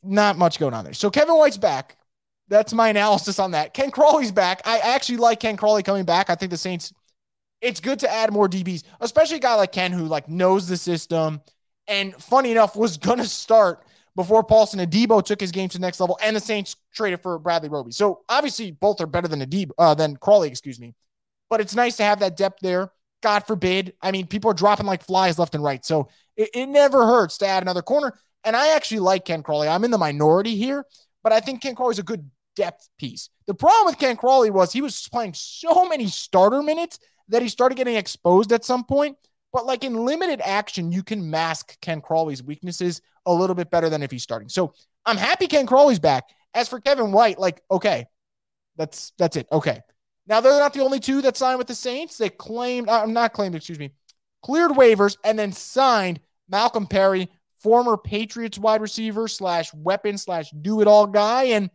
not 0.03 0.37
much 0.37 0.59
going 0.59 0.75
on 0.75 0.83
there. 0.83 0.94
So 0.94 1.11
Kevin 1.11 1.37
White's 1.37 1.56
back. 1.56 1.97
That's 2.49 2.73
my 2.73 2.89
analysis 2.89 3.39
on 3.39 3.53
that. 3.53 3.73
Ken 3.73 3.93
Crawley's 3.93 4.33
back. 4.33 4.61
I 4.65 4.79
actually 4.79 5.19
like 5.19 5.39
Ken 5.39 5.56
Crawley 5.56 5.85
coming 5.85 6.05
back. 6.05 6.29
I 6.29 6.35
think 6.35 6.50
the 6.50 6.56
Saints, 6.56 6.93
it's 7.61 7.79
good 7.79 8.00
to 8.00 8.12
add 8.12 8.33
more 8.33 8.49
DBs, 8.49 8.83
especially 9.00 9.37
a 9.37 9.41
guy 9.41 9.55
like 9.55 9.71
Ken 9.71 9.93
who 9.93 10.06
like 10.06 10.29
knows 10.29 10.67
the 10.67 10.77
system. 10.77 11.41
And 11.87 12.12
funny 12.17 12.50
enough, 12.50 12.75
was 12.75 12.99
gonna 12.99 13.25
start 13.25 13.87
before 14.17 14.43
Paulson 14.43 14.81
Adebo 14.81 15.25
took 15.25 15.41
his 15.41 15.53
game 15.53 15.69
to 15.69 15.79
the 15.79 15.83
next 15.83 16.00
level, 16.00 16.19
and 16.21 16.35
the 16.35 16.41
Saints 16.41 16.75
traded 16.93 17.23
for 17.23 17.39
Bradley 17.39 17.69
Roby. 17.69 17.93
So 17.93 18.23
obviously, 18.29 18.73
both 18.73 19.00
are 19.00 19.06
better 19.06 19.29
than 19.29 19.41
Adebo 19.41 19.71
uh, 19.79 19.94
than 19.94 20.17
Crawley, 20.17 20.49
excuse 20.49 20.81
me. 20.81 20.94
But 21.49 21.61
it's 21.61 21.77
nice 21.77 21.97
to 21.99 22.03
have 22.03 22.19
that 22.19 22.37
depth 22.37 22.59
there. 22.61 22.91
God 23.23 23.47
forbid. 23.47 23.95
I 24.03 24.11
mean, 24.11 24.27
people 24.27 24.51
are 24.51 24.55
dropping 24.55 24.87
like 24.87 25.05
flies 25.05 25.39
left 25.39 25.55
and 25.55 25.65
right. 25.65 25.85
So 25.85 26.09
it, 26.37 26.51
it 26.55 26.67
never 26.67 27.07
hurts 27.07 27.39
to 27.39 27.47
add 27.47 27.63
another 27.63 27.83
corner. 27.83 28.13
And 28.45 28.57
I 28.57 28.75
actually 28.75 29.01
like 29.01 29.25
Ken 29.25 29.43
Crawley. 29.43 29.69
I'm 29.69 29.85
in 29.85 29.91
the 29.91 29.99
minority 29.99 30.57
here, 30.57 30.85
but 31.23 31.33
I 31.33 31.41
think 31.41 31.63
Ken 31.63 31.75
Crawley's 31.75 32.01
a 32.01 32.05
good 32.05 32.29
depth 32.57 32.89
piece. 32.99 33.31
The 33.47 33.55
problem 33.55 33.87
with 33.87 33.99
Ken 33.99 34.17
Crawley 34.17 34.51
was 34.51 34.73
he 34.73 34.83
was 34.83 35.09
playing 35.09 35.35
so 35.35 35.89
many 35.89 36.09
starter 36.09 36.63
minutes 36.63 36.99
that 37.29 37.43
he 37.43 37.49
started 37.49 37.77
getting 37.77 37.97
exposed 37.97 38.53
at 38.53 38.65
some 38.65 38.85
point. 38.85 39.17
But 39.53 39.67
like 39.67 39.85
in 39.85 39.95
limited 39.95 40.41
action, 40.43 40.93
you 40.93 41.03
can 41.03 41.31
mask 41.31 41.79
Ken 41.81 42.01
Crawley's 42.01 42.43
weaknesses 42.43 43.03
a 43.27 43.33
little 43.33 43.55
bit 43.55 43.71
better 43.71 43.89
than 43.89 44.03
if 44.03 44.11
he's 44.11 44.23
starting. 44.23 44.49
So 44.49 44.75
I'm 45.05 45.17
happy 45.17 45.47
Ken 45.47 45.67
Crawley's 45.67 45.99
back. 45.99 46.25
As 46.55 46.69
for 46.69 46.81
Kevin 46.81 47.13
White, 47.13 47.39
like, 47.39 47.63
okay, 47.71 48.07
that's 48.77 49.13
that's 49.19 49.37
it. 49.37 49.47
Okay. 49.53 49.81
Now 50.32 50.40
they're 50.40 50.58
not 50.58 50.73
the 50.73 50.81
only 50.81 50.99
two 50.99 51.20
that 51.20 51.37
signed 51.37 51.58
with 51.58 51.67
the 51.67 51.75
Saints. 51.75 52.17
They 52.17 52.31
claimed, 52.31 52.88
I'm 52.88 53.11
uh, 53.11 53.12
not 53.12 53.34
claimed, 53.34 53.55
excuse 53.55 53.79
me, 53.79 53.90
cleared 54.43 54.70
waivers 54.70 55.19
and 55.23 55.38
then 55.38 55.52
signed 55.52 56.20
Malcolm 56.49 56.87
Perry, 56.87 57.29
former 57.58 57.99
Patriots 57.99 58.58
wide 58.58 58.81
receiver 58.81 59.29
slash 59.29 59.75
weapon 59.75 60.17
slash 60.17 60.50
do 60.52 60.81
it 60.81 60.88
all 60.88 61.06
guy. 61.06 61.43
And 61.49 61.69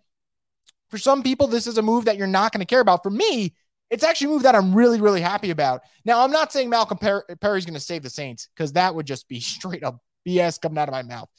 for 0.90 0.98
some 0.98 1.22
people, 1.22 1.46
this 1.46 1.68
is 1.68 1.78
a 1.78 1.84
move 1.84 2.06
that 2.06 2.18
you're 2.18 2.26
not 2.26 2.52
going 2.52 2.62
to 2.62 2.66
care 2.66 2.80
about. 2.80 3.04
For 3.04 3.12
me, 3.12 3.54
it's 3.92 4.04
actually 4.04 4.26
a 4.26 4.30
move 4.32 4.42
that 4.42 4.56
I'm 4.56 4.74
really, 4.74 5.00
really 5.00 5.22
happy 5.22 5.52
about. 5.52 5.82
Now, 6.04 6.24
I'm 6.24 6.32
not 6.32 6.52
saying 6.52 6.68
Malcolm 6.68 6.98
Perry's 6.98 7.66
going 7.66 7.76
to 7.76 7.80
save 7.80 8.02
the 8.02 8.10
Saints 8.10 8.50
because 8.56 8.74
that 8.74 8.96
would 8.96 9.06
just 9.06 9.28
be 9.28 9.40
straight 9.40 9.84
up 9.84 10.02
BS 10.28 10.60
coming 10.60 10.80
out 10.80 10.90
of 10.90 10.94
my 10.94 11.04
mouth. 11.04 11.30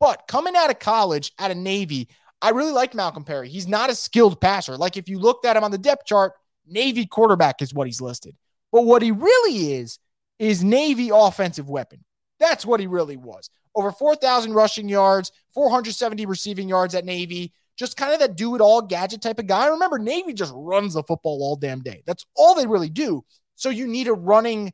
But 0.00 0.26
coming 0.26 0.56
out 0.56 0.70
of 0.70 0.80
college, 0.80 1.30
out 1.38 1.52
of 1.52 1.56
Navy, 1.56 2.08
I 2.42 2.50
really 2.50 2.72
like 2.72 2.96
Malcolm 2.96 3.22
Perry. 3.22 3.48
He's 3.48 3.68
not 3.68 3.90
a 3.90 3.94
skilled 3.94 4.40
passer. 4.40 4.76
Like 4.76 4.96
if 4.96 5.08
you 5.08 5.20
looked 5.20 5.46
at 5.46 5.56
him 5.56 5.62
on 5.62 5.70
the 5.70 5.78
depth 5.78 6.06
chart, 6.06 6.32
Navy 6.66 7.06
quarterback 7.06 7.62
is 7.62 7.74
what 7.74 7.86
he's 7.86 8.00
listed. 8.00 8.36
But 8.72 8.82
what 8.82 9.02
he 9.02 9.10
really 9.10 9.74
is, 9.74 9.98
is 10.38 10.64
Navy 10.64 11.10
offensive 11.12 11.68
weapon. 11.68 12.04
That's 12.40 12.66
what 12.66 12.80
he 12.80 12.86
really 12.86 13.16
was. 13.16 13.50
Over 13.74 13.92
4,000 13.92 14.52
rushing 14.52 14.88
yards, 14.88 15.30
470 15.52 16.26
receiving 16.26 16.68
yards 16.68 16.94
at 16.94 17.04
Navy, 17.04 17.52
just 17.76 17.96
kind 17.96 18.12
of 18.12 18.20
that 18.20 18.36
do 18.36 18.54
it 18.54 18.60
all 18.60 18.82
gadget 18.82 19.22
type 19.22 19.38
of 19.38 19.46
guy. 19.46 19.66
Remember, 19.66 19.98
Navy 19.98 20.32
just 20.32 20.52
runs 20.54 20.94
the 20.94 21.02
football 21.02 21.40
all 21.42 21.56
damn 21.56 21.80
day. 21.80 22.02
That's 22.06 22.24
all 22.36 22.54
they 22.54 22.66
really 22.66 22.88
do. 22.88 23.24
So 23.56 23.70
you 23.70 23.86
need 23.86 24.08
a 24.08 24.12
running 24.12 24.72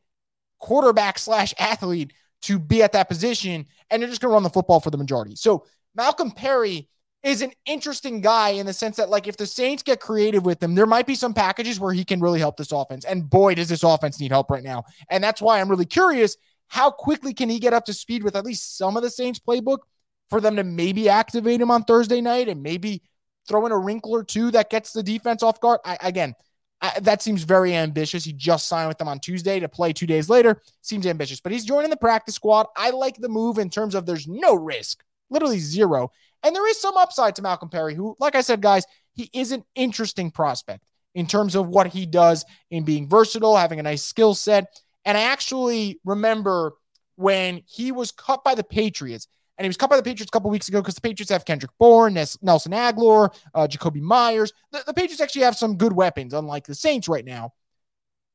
quarterback 0.59 1.18
slash 1.18 1.54
athlete 1.59 2.12
to 2.42 2.59
be 2.59 2.82
at 2.82 2.92
that 2.92 3.09
position, 3.09 3.66
and 3.90 4.00
you're 4.00 4.09
just 4.09 4.20
going 4.20 4.30
to 4.30 4.35
run 4.35 4.42
the 4.42 4.50
football 4.50 4.80
for 4.80 4.90
the 4.90 4.99
majority. 4.99 5.35
So 5.37 5.66
Malcolm 5.94 6.30
Perry 6.30 6.88
is 7.23 7.43
an 7.43 7.53
interesting 7.67 8.21
guy 8.21 8.50
in 8.50 8.67
the 8.67 8.73
sense 8.73 8.97
that, 8.97 9.11
like, 9.11 9.29
if 9.29 9.37
the 9.37 9.47
Saints 9.47 9.83
get 9.83 10.00
creative 10.00 10.45
with 10.45 10.62
him, 10.62 10.75
there 10.75 10.87
might 10.87 11.07
be 11.07 11.15
some 11.15 11.35
packages 11.35 11.79
where 11.79 11.93
he 11.93 12.05
can 12.05 12.21
really 12.21 12.39
help 12.39 12.57
this 12.57 12.73
offense. 12.73 13.05
And 13.05 13.29
boy, 13.29 13.55
does 13.55 13.69
this 13.69 13.83
offense 13.83 14.19
need 14.19 14.33
help 14.33 14.50
right 14.50 14.62
now. 14.62 14.85
And 15.11 15.23
that's 15.23 15.43
why 15.43 15.61
I'm 15.61 15.69
really 15.69 15.85
curious 15.85 16.37
how 16.69 16.91
quickly 16.91 17.35
can 17.35 17.50
he 17.50 17.59
get 17.59 17.75
up 17.75 17.85
to 17.87 17.93
speed 17.93 18.23
with 18.23 18.37
at 18.37 18.45
least 18.45 18.79
some 18.79 18.97
of 18.97 19.03
the 19.03 19.11
Saints 19.11 19.41
playbook 19.41 19.79
for 20.31 20.41
them 20.41 20.57
to 20.57 20.65
maybe 20.65 21.09
activate 21.09 21.61
him 21.61 21.71
on 21.71 21.83
Thursday 21.83 22.21
night 22.21 22.49
and 22.49 22.62
maybe 22.62 23.03
throw 23.49 23.67
in 23.67 23.73
a 23.73 23.79
wrinkle 23.79 24.12
or 24.12 24.23
two 24.23 24.50
that 24.53 24.71
gets 24.71 24.93
the 24.93 25.03
defense 25.03 25.43
off 25.43 25.61
guard. 25.61 25.81
I, 25.85 25.99
again, 26.00 26.35
I, 26.81 27.00
that 27.00 27.23
seems 27.23 27.43
very 27.43 27.75
ambitious. 27.75 28.25
He 28.25 28.33
just 28.33 28.69
signed 28.69 28.89
with 28.89 28.99
them 28.99 29.09
on 29.09 29.19
Tuesday 29.19 29.61
to 29.61 29.69
play 29.69 29.93
two 29.93 30.07
days 30.07 30.31
later. 30.31 30.62
Seems 30.81 31.07
ambitious, 31.07 31.41
but 31.41 31.53
he's 31.53 31.65
joining 31.65 31.91
the 31.91 31.97
practice 31.97 32.37
squad. 32.37 32.69
I 32.77 32.91
like 32.91 33.17
the 33.17 33.29
move 33.29 33.59
in 33.59 33.69
terms 33.69 33.95
of 33.95 34.07
there's 34.07 34.29
no 34.29 34.55
risk, 34.55 35.03
literally 35.29 35.59
zero. 35.59 36.12
And 36.42 36.54
there 36.54 36.68
is 36.68 36.80
some 36.80 36.97
upside 36.97 37.37
to 37.37 37.42
Malcolm 37.42 37.68
Perry, 37.68 37.94
who, 37.94 38.16
like 38.18 38.35
I 38.35 38.40
said, 38.40 38.61
guys, 38.61 38.87
he 39.12 39.30
is 39.32 39.52
an 39.52 39.64
interesting 39.75 40.30
prospect 40.30 40.85
in 41.14 41.26
terms 41.26 41.54
of 41.54 41.68
what 41.68 41.88
he 41.88 42.06
does 42.06 42.44
in 42.70 42.85
being 42.85 43.09
versatile, 43.09 43.56
having 43.56 43.80
a 43.80 43.82
nice 43.82 44.02
skill 44.02 44.35
set. 44.35 44.66
And 45.04 45.18
I 45.18 45.23
actually 45.23 46.00
remember 46.04 46.75
when 47.16 47.62
he 47.66 47.92
was 47.92 48.12
cut 48.12 48.44
by 48.44 48.54
the 48.54 48.64
Patriots 48.64 49.26
and 49.59 49.64
he 49.64 49.68
was 49.68 49.76
cut 49.76 49.90
by 49.90 49.97
the 49.97 50.02
Patriots 50.02 50.30
a 50.30 50.32
couple 50.32 50.50
weeks 50.50 50.68
ago 50.68 50.80
because 50.80 50.94
the 50.94 51.02
Patriots 51.02 51.30
have 51.30 51.44
Kendrick 51.44 51.73
Bourne, 51.78 52.14
Nelson 52.14 52.73
Agholor, 52.73 53.35
uh, 53.54 53.66
Jakobi 53.66 54.00
Meyers. 54.00 54.54
The, 54.73 54.82
the 54.87 54.94
Patriots 54.94 55.20
actually 55.20 55.42
have 55.42 55.56
some 55.56 55.76
good 55.76 55.92
weapons, 55.92 56.32
unlike 56.32 56.66
the 56.66 56.75
Saints 56.75 57.09
right 57.09 57.25
now. 57.25 57.52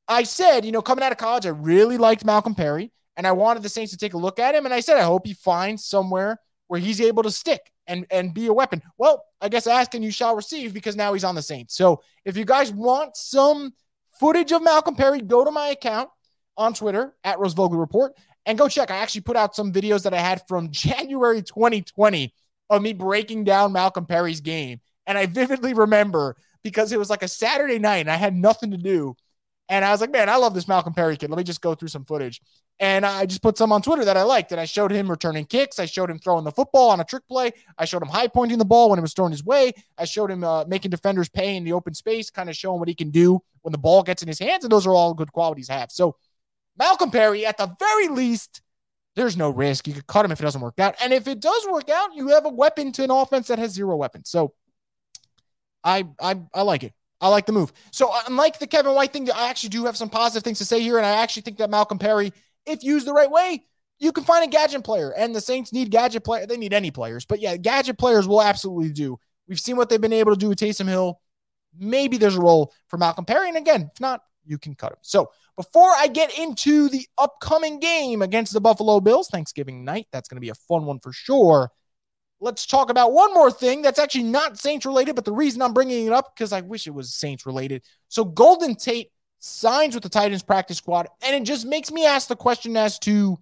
I 0.08 0.22
said, 0.22 0.66
you 0.66 0.72
know, 0.72 0.84
coming 0.84 1.04
out 1.04 1.12
of 1.12 1.18
college, 1.18 1.48
I 1.48 1.50
really 1.50 1.98
liked 1.98 2.26
Malcolm 2.26 2.54
Perry 2.54 2.92
and 3.18 3.26
I 3.26 3.32
wanted 3.32 3.64
the 3.64 3.70
Saints 3.70 3.92
to 3.92 3.98
take 3.98 4.14
a 4.14 4.20
look 4.20 4.38
at 4.38 4.54
him. 4.54 4.66
And 4.66 4.74
I 4.74 4.82
said, 4.82 4.98
I 4.98 5.04
hope 5.04 5.26
he 5.26 5.34
finds 5.34 5.84
somewhere 5.84 6.40
where 6.68 6.80
he's 6.80 7.02
able 7.02 7.24
to 7.24 7.32
stick 7.32 7.72
and, 7.88 8.06
and 8.10 8.34
be 8.34 8.48
a 8.48 8.54
weapon. 8.54 8.82
Well, 8.98 9.24
I 9.42 9.50
guess 9.50 9.68
asking 9.68 10.04
you 10.04 10.12
shall 10.12 10.36
receive 10.36 10.74
because 10.74 10.96
now 10.96 11.14
he's 11.14 11.24
on 11.24 11.36
the 11.36 11.42
Saints. 11.42 11.76
So 11.76 12.02
if 12.24 12.38
you 12.38 12.46
guys 12.46 12.72
want 12.72 13.16
some 13.16 13.74
footage 14.20 14.52
of 14.52 14.64
Malcolm 14.64 14.96
Perry, 14.96 15.22
go 15.22 15.46
to 15.46 15.52
my 15.52 15.70
account 15.70 16.10
on 16.58 16.74
Twitter 16.74 17.16
at 17.24 17.40
Rose 17.40 17.54
Vogel 17.54 17.78
Report 17.78 18.14
and 18.46 18.58
go 18.58 18.68
check. 18.68 18.92
I 18.92 18.98
actually 18.98 19.22
put 19.22 19.36
out 19.36 19.56
some 19.56 19.72
videos 19.72 20.04
that 20.04 20.14
I 20.14 20.20
had 20.20 20.48
from 20.48 20.70
January 20.72 21.42
2020 21.42 22.34
of 22.70 22.82
me 22.82 22.94
breaking 22.94 23.44
down 23.44 23.74
Malcolm 23.74 24.06
Perry's 24.06 24.42
game. 24.42 24.80
And 25.08 25.18
I 25.18 25.28
vividly 25.28 25.74
remember 25.74 26.36
because 26.64 26.92
it 26.92 26.98
was 26.98 27.10
like 27.10 27.22
a 27.22 27.28
Saturday 27.28 27.78
night 27.78 27.98
and 27.98 28.12
I 28.12 28.16
had 28.16 28.36
nothing 28.36 28.72
to 28.72 28.78
do. 28.78 29.16
And 29.70 29.86
I 29.86 29.92
was 29.92 30.02
like, 30.02 30.12
man, 30.12 30.30
I 30.30 30.38
love 30.38 30.54
this 30.54 30.68
Malcolm 30.68 30.94
Perry 30.94 31.18
kid. 31.18 31.30
Let 31.30 31.38
me 31.38 31.44
just 31.44 31.62
go 31.62 31.76
through 31.76 31.90
some 31.90 32.06
footage. 32.06 32.42
And 32.80 33.06
I 33.06 33.26
just 33.26 33.42
put 33.42 33.58
some 33.58 33.72
on 33.72 33.82
Twitter 33.82 34.04
that 34.04 34.18
I 34.18 34.24
liked. 34.24 34.52
And 34.52 34.60
I 34.60 34.66
showed 34.66 34.92
him 34.92 35.10
returning 35.10 35.46
kicks. 35.46 35.80
I 35.80 35.86
showed 35.86 36.10
him 36.10 36.20
throwing 36.20 36.44
the 36.44 36.52
football 36.52 36.90
on 36.90 37.00
a 37.00 37.06
trick 37.06 37.26
play. 37.28 37.54
I 37.78 37.86
showed 37.86 38.02
him 38.02 38.10
high 38.10 38.28
pointing 38.28 38.58
the 38.58 38.66
ball 38.66 38.90
when 38.90 39.00
it 39.00 39.02
was 39.02 39.14
thrown 39.14 39.32
his 39.32 39.46
way. 39.46 39.74
I 39.98 40.06
showed 40.06 40.30
him 40.30 40.44
uh, 40.44 40.66
making 40.66 40.92
defenders 40.92 41.30
pay 41.30 41.56
in 41.56 41.64
the 41.64 41.72
open 41.72 41.94
space, 41.94 42.30
kind 42.30 42.50
of 42.50 42.56
showing 42.56 42.80
what 42.80 42.90
he 42.90 42.96
can 42.96 43.12
do 43.12 43.40
when 43.62 43.72
the 43.72 43.78
ball 43.78 44.04
gets 44.04 44.22
in 44.22 44.28
his 44.28 44.40
hands. 44.40 44.66
And 44.66 44.72
those 44.72 44.86
are 44.86 44.94
all 44.94 45.14
good 45.14 45.32
qualities 45.32 45.68
to 45.68 45.74
have. 45.74 45.92
So 45.92 46.18
Malcolm 46.78 47.12
Perry, 47.12 47.46
at 47.46 47.58
the 47.58 47.74
very 47.80 48.10
least, 48.10 48.62
there's 49.16 49.38
no 49.38 49.50
risk. 49.50 49.88
You 49.88 49.94
could 49.94 50.08
cut 50.08 50.26
him 50.26 50.32
if 50.32 50.40
it 50.42 50.44
doesn't 50.44 50.62
work 50.62 50.80
out. 50.80 50.96
And 51.02 51.14
if 51.14 51.28
it 51.28 51.40
does 51.40 51.66
work 51.72 51.90
out, 51.90 52.14
you 52.14 52.30
have 52.30 52.46
a 52.46 52.50
weapon 52.50 52.92
to 52.94 53.04
an 53.04 53.12
offense 53.12 53.48
that 53.48 53.60
has 53.60 53.72
zero 53.72 53.96
weapons. 53.96 54.30
So 54.30 54.54
I 55.84 56.06
I 56.20 56.42
I 56.54 56.64
like 56.64 56.84
it. 56.84 56.94
I 57.22 57.30
like 57.30 57.46
the 57.46 57.54
move. 57.54 57.72
So 57.92 58.12
unlike 58.28 58.60
the 58.60 58.68
Kevin 58.68 58.94
White 58.94 59.14
thing, 59.14 59.32
I 59.32 59.50
actually 59.50 59.70
do 59.70 59.86
have 59.86 59.96
some 59.96 60.10
positive 60.10 60.44
things 60.44 60.58
to 60.58 60.66
say 60.66 60.82
here. 60.82 60.98
And 60.98 61.06
I 61.06 61.22
actually 61.24 61.44
think 61.44 61.58
that 61.60 61.70
Malcolm 61.70 61.98
Perry, 61.98 62.34
if 62.66 62.84
used 62.84 63.08
the 63.08 63.14
right 63.14 63.30
way, 63.30 63.66
you 64.00 64.12
can 64.12 64.24
find 64.24 64.44
a 64.44 64.48
gadget 64.48 64.84
player. 64.84 65.12
And 65.12 65.34
the 65.34 65.42
Saints 65.42 65.72
need 65.72 65.92
gadget 65.92 66.24
player. 66.24 66.46
They 66.46 66.58
need 66.58 66.74
any 66.74 66.92
players. 66.92 67.26
But 67.26 67.40
yeah, 67.40 67.58
gadget 67.58 67.98
players 67.98 68.28
will 68.28 68.42
absolutely 68.42 68.92
do. 68.92 69.18
We've 69.48 69.60
seen 69.60 69.78
what 69.78 69.90
they've 69.90 70.02
been 70.02 70.14
able 70.14 70.34
to 70.34 70.40
do 70.40 70.50
with 70.50 70.60
Taysom 70.60 70.88
Hill. 70.88 71.20
Maybe 71.78 72.18
there's 72.18 72.36
a 72.36 72.42
role 72.42 72.74
for 72.88 72.98
Malcolm 72.98 73.26
Perry. 73.26 73.50
And 73.50 73.58
again, 73.58 73.90
if 73.94 74.00
not, 74.00 74.22
you 74.46 74.58
can 74.58 74.76
cut 74.76 74.94
him. 74.94 75.00
So 75.02 75.30
before 75.56 75.92
I 75.92 76.08
get 76.08 76.38
into 76.38 76.90
the 76.90 77.08
upcoming 77.18 77.80
game 77.80 78.22
against 78.22 78.54
the 78.54 78.62
Buffalo 78.62 79.00
Bills, 79.00 79.30
Thanksgiving 79.30 79.84
night, 79.84 80.08
that's 80.12 80.28
going 80.28 80.38
to 80.38 80.42
be 80.42 80.50
a 80.50 80.56
fun 80.56 80.86
one 80.86 81.00
for 81.00 81.14
sure. 81.14 81.72
Let's 82.42 82.66
talk 82.66 82.90
about 82.90 83.14
one 83.14 83.34
more 83.34 83.50
thing 83.50 83.82
that's 83.82 84.00
actually 84.00 84.26
not 84.26 84.58
Saints 84.58 84.86
related, 84.86 85.16
but 85.16 85.26
the 85.26 85.32
reason 85.32 85.62
I'm 85.62 85.74
bringing 85.74 86.06
it 86.06 86.14
up 86.14 86.36
because 86.36 86.52
I 86.52 86.62
wish 86.62 86.86
it 86.86 86.94
was 86.94 87.16
Saints 87.16 87.46
related. 87.46 87.84
So 88.10 88.26
Golden 88.26 88.76
Tate 88.76 89.12
signs 89.46 89.94
with 89.94 90.04
the 90.04 90.10
Titans 90.10 90.44
practice 90.44 90.78
squad, 90.78 91.08
and 91.24 91.36
it 91.36 91.44
just 91.44 91.66
makes 91.66 91.92
me 91.92 92.06
ask 92.06 92.28
the 92.28 92.36
question 92.36 92.76
as 92.76 92.98
to 93.00 93.38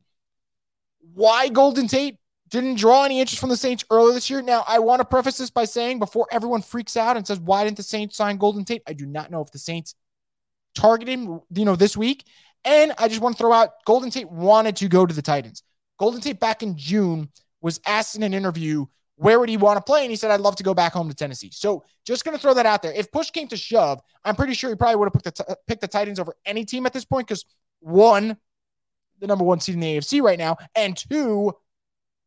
why 1.13 1.47
Golden 1.49 1.87
Tate 1.87 2.17
didn't 2.49 2.75
draw 2.75 3.03
any 3.03 3.19
interest 3.19 3.39
from 3.39 3.49
the 3.49 3.57
Saints 3.57 3.83
earlier 3.89 4.13
this 4.13 4.29
year. 4.29 4.41
Now, 4.41 4.63
I 4.67 4.79
want 4.79 4.99
to 4.99 5.05
preface 5.05 5.37
this 5.37 5.49
by 5.49 5.65
saying 5.65 5.99
before 5.99 6.27
everyone 6.31 6.61
freaks 6.61 6.97
out 6.97 7.17
and 7.17 7.25
says, 7.25 7.39
why 7.39 7.63
didn't 7.63 7.77
the 7.77 7.83
Saints 7.83 8.15
sign 8.15 8.37
Golden 8.37 8.63
Tate? 8.65 8.83
I 8.85 8.93
do 8.93 9.05
not 9.05 9.31
know 9.31 9.41
if 9.41 9.51
the 9.51 9.57
Saints 9.57 9.95
targeted 10.75 11.17
him, 11.17 11.39
you 11.53 11.65
know, 11.65 11.75
this 11.75 11.97
week. 11.97 12.25
And 12.65 12.93
I 12.97 13.07
just 13.07 13.21
want 13.21 13.37
to 13.37 13.41
throw 13.41 13.53
out 13.53 13.69
Golden 13.85 14.11
Tate 14.11 14.29
wanted 14.29 14.75
to 14.77 14.87
go 14.87 15.05
to 15.05 15.13
the 15.13 15.21
Titans. 15.21 15.63
Golden 15.97 16.21
Tate 16.21 16.39
back 16.39 16.63
in 16.63 16.77
June 16.77 17.29
was 17.61 17.79
asked 17.87 18.15
in 18.15 18.23
an 18.23 18.33
interview 18.33 18.85
where 19.15 19.39
would 19.39 19.49
he 19.49 19.57
want 19.57 19.77
to 19.77 19.81
play, 19.81 20.01
and 20.01 20.09
he 20.09 20.15
said 20.15 20.31
I'd 20.31 20.39
love 20.39 20.55
to 20.57 20.63
go 20.63 20.73
back 20.73 20.93
home 20.93 21.07
to 21.09 21.15
Tennessee. 21.15 21.51
So 21.51 21.83
just 22.05 22.25
going 22.25 22.35
to 22.35 22.41
throw 22.41 22.53
that 22.55 22.65
out 22.65 22.81
there. 22.81 22.91
If 22.93 23.11
push 23.11 23.29
came 23.29 23.47
to 23.49 23.57
shove, 23.57 24.01
I'm 24.23 24.35
pretty 24.35 24.53
sure 24.53 24.69
he 24.69 24.75
probably 24.75 24.95
would 24.95 25.05
have 25.05 25.13
picked 25.13 25.37
the, 25.37 25.43
t- 25.43 25.53
picked 25.67 25.81
the 25.81 25.87
Titans 25.87 26.19
over 26.19 26.35
any 26.45 26.65
team 26.65 26.85
at 26.85 26.93
this 26.93 27.05
point 27.05 27.27
because 27.27 27.45
one, 27.79 28.37
the 29.19 29.27
number 29.27 29.43
one 29.43 29.59
seed 29.59 29.75
in 29.75 29.81
the 29.81 29.97
AFC 29.97 30.21
right 30.21 30.39
now, 30.39 30.57
and 30.75 30.97
two, 30.97 31.53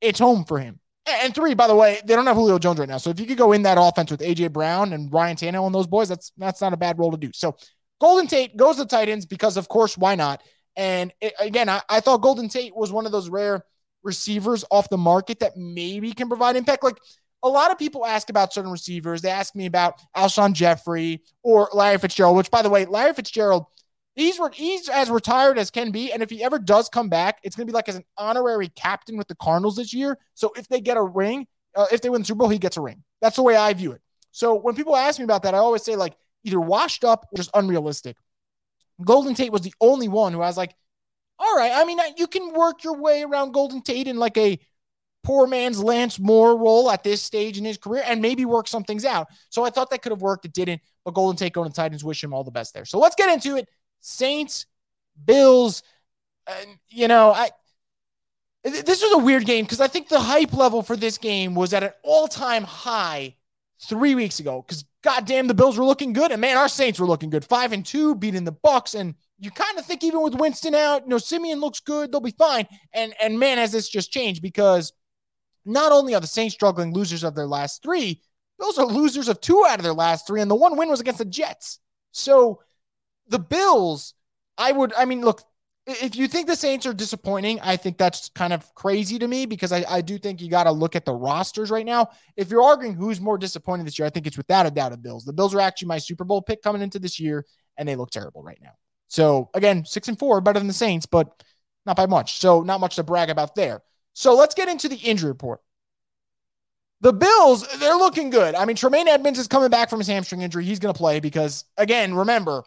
it's 0.01 0.19
home 0.19 0.45
for 0.45 0.59
him. 0.59 0.81
And 1.23 1.35
three, 1.35 1.55
by 1.55 1.69
the 1.69 1.75
way, 1.75 2.01
they 2.05 2.15
don't 2.15 2.27
have 2.27 2.37
Julio 2.37 2.59
Jones 2.59 2.81
right 2.81 2.89
now. 2.89 2.99
So 2.99 3.11
if 3.11 3.21
you 3.21 3.27
could 3.27 3.39
go 3.39 3.53
in 3.53 3.63
that 3.63 3.79
offense 3.81 4.11
with 4.11 4.21
AJ 4.21 4.53
Brown 4.53 4.93
and 4.93 5.13
Ryan 5.13 5.37
Tannehill 5.37 5.67
and 5.67 5.75
those 5.75 5.87
boys, 5.87 6.09
that's 6.09 6.33
that's 6.37 6.61
not 6.61 6.73
a 6.73 6.77
bad 6.77 6.99
role 6.99 7.13
to 7.13 7.17
do. 7.17 7.31
So 7.33 7.57
Golden 8.01 8.27
Tate 8.27 8.57
goes 8.57 8.77
to 8.77 8.85
the 8.85 8.89
Titans 8.89 9.25
because, 9.25 9.57
of 9.57 9.69
course, 9.69 9.97
why 9.97 10.17
not? 10.17 10.43
And 10.75 11.13
it, 11.21 11.33
again, 11.39 11.69
I, 11.69 11.81
I 11.89 12.01
thought 12.01 12.23
Golden 12.23 12.49
Tate 12.49 12.77
was 12.77 12.93
one 12.93 13.07
of 13.07 13.13
those 13.13 13.29
rare 13.29 13.65
receivers 14.07 14.65
off 14.71 14.89
the 14.89 14.97
market 14.97 15.41
that 15.41 15.57
maybe 15.57 16.13
can 16.13 16.29
provide 16.29 16.57
impact. 16.57 16.83
Like 16.83 16.99
a 17.43 17.49
lot 17.49 17.71
of 17.71 17.79
people 17.79 18.07
ask 18.07 18.31
about 18.31 18.55
certain 18.55 18.71
receivers. 18.71 19.21
They 19.21 19.31
ask 19.31 19.55
me 19.55 19.67
about 19.67 20.01
Alshon 20.17 20.55
Jeffery 20.55 21.23
or 21.43 21.69
Larry 21.75 21.99
Fitzgerald, 21.99 22.37
which, 22.37 22.51
by 22.51 22.63
the 22.63 22.71
way, 22.71 22.87
Larry 22.87 23.13
Fitzgerald, 23.13 23.67
he's 24.15 24.41
he's 24.55 24.89
as 24.89 25.11
retired 25.11 25.59
as 25.59 25.71
can 25.71 25.91
be. 25.91 26.13
And 26.13 26.23
if 26.23 26.31
he 26.31 26.43
ever 26.43 26.59
does 26.59 26.89
come 26.89 27.09
back, 27.09 27.41
it's 27.43 27.55
going 27.55 27.67
to 27.67 27.71
be 27.71 27.75
like 27.75 27.89
as 27.89 27.97
an 27.97 28.05
honorary 28.17 28.69
captain 28.69 29.17
with 29.17 29.29
the 29.29 29.37
Cardinals 29.37 29.77
this 29.77 29.93
year. 29.93 30.19
So 30.35 30.53
if 30.57 30.69
they 30.69 30.81
get 30.81 30.97
a 30.97 31.03
ring, 31.03 31.47
uh, 31.75 31.87
if 31.93 32.01
they 32.01 32.09
win 32.09 32.23
the 32.23 32.27
Super 32.27 32.39
Bowl, 32.39 32.49
he 32.49 32.59
gets 32.59 32.79
a 32.79 32.81
ring. 32.81 33.03
That's 33.21 33.37
the 33.37 33.43
way 33.43 33.57
I 33.57 33.73
view 33.75 33.93
it. 33.93 34.01
So 34.31 34.55
when 34.55 34.75
people 34.75 34.97
ask 34.97 35.19
me 35.19 35.25
about 35.25 35.43
that, 35.43 35.55
I 35.55 35.59
always 35.59 35.83
say 35.83 35.97
like 35.97 36.15
either 36.45 36.61
washed 36.61 37.05
up 37.05 37.27
or 37.33 37.37
just 37.37 37.51
unrealistic. 37.55 38.17
Golden 39.05 39.35
Tate 39.35 39.53
was 39.53 39.63
the 39.63 39.75
only 39.81 40.09
one 40.09 40.33
who 40.33 40.41
I 40.41 40.47
was 40.47 40.57
like, 40.57 40.75
all 41.39 41.57
right, 41.57 41.73
I 41.75 41.85
mean, 41.85 41.99
you 42.17 42.27
can 42.27 42.53
work 42.53 42.83
your 42.83 42.97
way 42.97 43.23
around 43.23 43.53
Golden 43.53 43.83
Tate 43.83 44.09
in 44.09 44.17
like 44.17 44.37
a 44.37 44.59
poor 45.23 45.47
man's 45.47 45.83
Lance 45.83 46.19
Moore 46.19 46.57
role 46.57 46.91
at 46.91 47.03
this 47.03 47.21
stage 47.21 47.59
in 47.59 47.65
his 47.65 47.77
career 47.77 48.03
and 48.07 48.23
maybe 48.23 48.45
work 48.45 48.69
some 48.69 48.85
things 48.85 49.05
out. 49.05 49.27
So 49.51 49.65
I 49.65 49.71
thought 49.71 49.91
that 49.91 50.01
could 50.01 50.13
have 50.13 50.23
worked. 50.23 50.45
It 50.45 50.53
didn't, 50.53 50.81
but 51.05 51.15
Golden 51.15 51.37
Tate 51.37 51.53
going 51.53 51.69
to 51.69 51.75
Titans, 51.75 52.05
wish 52.05 52.23
him 52.23 52.33
all 52.33 52.45
the 52.45 52.51
best 52.51 52.73
there. 52.75 52.85
So 52.85 52.99
let's 52.99 53.17
get 53.17 53.33
into 53.33 53.57
it. 53.57 53.69
Saints, 54.01 54.67
Bills, 55.25 55.83
and 56.47 56.79
you 56.89 57.09
know, 57.09 57.33
I 57.33 57.51
this 58.63 59.03
was 59.03 59.13
a 59.13 59.25
weird 59.25 59.47
game 59.47 59.65
because 59.65 59.81
I 59.81 59.89
think 59.89 60.09
the 60.09 60.21
hype 60.21 60.53
level 60.53 60.83
for 60.83 60.97
this 60.97 61.19
game 61.19 61.55
was 61.55 61.73
at 61.73 61.85
an 61.85 61.93
all-time 62.03 62.65
high 62.65 63.37
three 63.83 64.15
weeks 64.15 64.41
ago 64.41 64.63
because 64.63 64.85
goddamn 65.03 65.47
the 65.47 65.55
Bills 65.55 65.79
were 65.79 65.85
looking 65.85 66.13
good 66.13 66.33
and 66.33 66.41
man, 66.41 66.57
our 66.57 66.69
Saints 66.69 66.99
were 66.99 67.07
looking 67.07 67.31
good. 67.31 67.45
Five 67.45 67.73
and 67.73 67.85
two, 67.85 68.15
beating 68.15 68.45
the 68.45 68.53
Bucs, 68.53 68.99
and 68.99 69.15
you 69.39 69.51
kind 69.51 69.79
of 69.79 69.85
think 69.85 70.03
even 70.03 70.23
with 70.23 70.35
Winston 70.35 70.75
out, 70.75 71.03
you 71.03 71.09
know, 71.09 71.19
Siemian 71.19 71.61
looks 71.61 71.81
good, 71.81 72.11
they'll 72.11 72.21
be 72.21 72.31
fine. 72.31 72.67
And 72.93 73.15
and 73.21 73.39
man, 73.39 73.59
has 73.59 73.73
this 73.73 73.89
just 73.89 74.11
changed 74.11 74.43
because 74.43 74.93
not 75.65 75.93
only 75.93 76.15
are 76.15 76.21
the 76.21 76.27
Saints 76.27 76.55
struggling 76.55 76.95
losers 76.95 77.25
of 77.25 77.35
their 77.35 77.47
last 77.47 77.83
three, 77.83 78.23
those 78.59 78.79
are 78.79 78.87
losers 78.87 79.29
of 79.29 79.41
two 79.41 79.65
out 79.69 79.79
of 79.79 79.85
their 79.85 79.93
last 79.93 80.27
three, 80.27 80.41
and 80.41 80.51
the 80.51 80.55
one 80.55 80.77
win 80.77 80.89
was 80.89 81.01
against 81.01 81.19
the 81.19 81.25
Jets. 81.25 81.81
So 82.13 82.63
the 83.29 83.39
Bills, 83.39 84.15
I 84.57 84.73
would, 84.73 84.95
I 84.95 85.05
mean, 85.05 85.21
look, 85.21 85.43
if 85.87 86.17
you 86.17 86.27
think 86.27 86.47
the 86.47 86.57
Saints 86.57 86.87
are 86.87 86.95
disappointing, 86.95 87.61
I 87.61 87.77
think 87.77 87.99
that's 87.99 88.31
kind 88.31 88.53
of 88.53 88.75
crazy 88.75 89.19
to 89.19 89.29
me 89.29 89.47
because 89.47 89.71
I, 89.71 89.85
I 89.89 90.01
do 90.01 90.19
think 90.19 90.41
you 90.41 90.49
got 90.49 90.65
to 90.65 90.73
look 90.73 90.97
at 90.97 91.05
the 91.05 91.13
rosters 91.13 91.71
right 91.71 91.87
now. 91.87 92.09
If 92.37 92.51
you're 92.51 92.63
arguing 92.63 92.95
who's 92.95 93.21
more 93.21 93.39
disappointing 93.39 93.85
this 93.85 93.99
year, 93.99 94.07
I 94.07 94.11
think 94.11 94.27
it's 94.27 94.37
without 94.37 94.67
a 94.67 94.71
doubt 94.71 94.93
the 94.93 94.97
Bills. 94.97 95.25
The 95.25 95.33
Bills 95.33 95.55
are 95.55 95.61
actually 95.61 95.89
my 95.89 95.99
Super 95.99 96.25
Bowl 96.25 96.43
pick 96.43 96.63
coming 96.63 96.83
into 96.83 96.99
this 96.99 97.21
year, 97.21 97.45
and 97.77 97.89
they 97.89 97.95
look 97.95 98.11
terrible 98.11 98.43
right 98.43 98.59
now. 98.63 98.73
So 99.09 99.51
again, 99.55 99.85
six 99.85 100.09
and 100.09 100.19
four, 100.19 100.41
better 100.41 100.59
than 100.59 100.69
the 100.69 100.75
Saints, 100.75 101.07
but 101.07 101.43
not 101.85 101.97
by 101.97 102.07
much. 102.07 102.39
So 102.39 102.63
not 102.63 102.81
much 102.81 102.97
to 102.97 103.03
brag 103.03 103.31
about 103.31 103.55
there. 103.55 103.83
So 104.13 104.35
let's 104.35 104.55
get 104.55 104.69
into 104.69 104.89
the 104.89 104.97
injury 104.97 105.31
report. 105.31 105.61
The 107.03 107.13
Bills, 107.13 107.67
they're 107.79 107.97
looking 107.97 108.31
good. 108.31 108.55
I 108.55 108.65
mean, 108.65 108.77
Tremaine 108.77 109.07
Edmunds 109.07 109.39
is 109.39 109.49
coming 109.49 109.69
back 109.69 109.91
from 109.91 110.01
his 110.01 110.09
hamstring 110.09 110.41
injury. 110.41 110.65
He's 110.65 110.79
going 110.79 110.95
to 110.95 110.99
play 110.99 111.21
because, 111.21 111.65
again, 111.77 112.15
remember, 112.15 112.65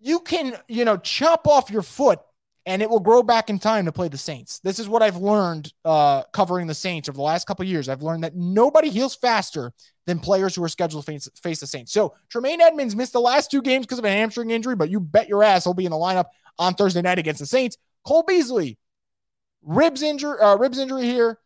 you 0.00 0.20
can, 0.20 0.56
you 0.68 0.84
know, 0.84 0.96
chop 0.96 1.46
off 1.46 1.70
your 1.70 1.82
foot 1.82 2.18
and 2.64 2.82
it 2.82 2.90
will 2.90 3.00
grow 3.00 3.22
back 3.22 3.50
in 3.50 3.58
time 3.58 3.84
to 3.84 3.92
play 3.92 4.08
the 4.08 4.18
Saints. 4.18 4.58
This 4.60 4.78
is 4.78 4.88
what 4.88 5.02
I've 5.02 5.18
learned 5.18 5.72
uh, 5.84 6.24
covering 6.32 6.66
the 6.66 6.74
Saints 6.74 7.08
over 7.08 7.16
the 7.16 7.22
last 7.22 7.46
couple 7.46 7.64
years. 7.66 7.88
I've 7.88 8.02
learned 8.02 8.24
that 8.24 8.34
nobody 8.34 8.88
heals 8.88 9.14
faster 9.14 9.72
than 10.06 10.18
players 10.18 10.54
who 10.54 10.62
are 10.62 10.68
scheduled 10.68 11.04
to 11.04 11.10
face, 11.10 11.28
face 11.42 11.60
the 11.60 11.66
Saints. 11.66 11.92
So 11.92 12.14
Tremaine 12.28 12.60
Edmunds 12.60 12.94
missed 12.94 13.12
the 13.12 13.20
last 13.20 13.50
two 13.50 13.60
games 13.60 13.86
because 13.86 13.98
of 13.98 14.04
a 14.04 14.10
hamstring 14.10 14.50
injury, 14.50 14.76
but 14.76 14.90
you 14.90 15.00
bet 15.00 15.28
your 15.28 15.42
ass 15.42 15.64
he'll 15.64 15.74
be 15.74 15.84
in 15.84 15.90
the 15.90 15.96
lineup 15.96 16.26
on 16.58 16.74
Thursday 16.74 17.02
night 17.02 17.18
against 17.18 17.40
the 17.40 17.46
Saints. 17.46 17.76
Cole 18.04 18.22
Beasley, 18.22 18.78
ribs 19.62 20.02
injury, 20.02 20.38
uh, 20.40 20.56
ribs 20.56 20.78
injury 20.78 21.04
here. 21.04 21.38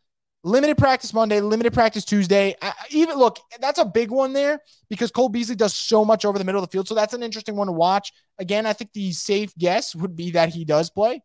Limited 0.43 0.75
practice 0.75 1.13
Monday, 1.13 1.39
limited 1.39 1.71
practice 1.71 2.03
Tuesday. 2.03 2.55
I, 2.63 2.73
even 2.89 3.17
look, 3.17 3.37
that's 3.59 3.77
a 3.77 3.85
big 3.85 4.09
one 4.09 4.33
there 4.33 4.59
because 4.89 5.11
Cole 5.11 5.29
Beasley 5.29 5.55
does 5.55 5.75
so 5.75 6.03
much 6.03 6.25
over 6.25 6.39
the 6.39 6.43
middle 6.43 6.63
of 6.63 6.67
the 6.67 6.71
field. 6.71 6.87
So 6.87 6.95
that's 6.95 7.13
an 7.13 7.21
interesting 7.21 7.55
one 7.55 7.67
to 7.67 7.73
watch. 7.73 8.11
Again, 8.39 8.65
I 8.65 8.73
think 8.73 8.91
the 8.93 9.11
safe 9.11 9.55
guess 9.55 9.93
would 9.95 10.15
be 10.15 10.31
that 10.31 10.49
he 10.49 10.65
does 10.65 10.89
play. 10.89 11.21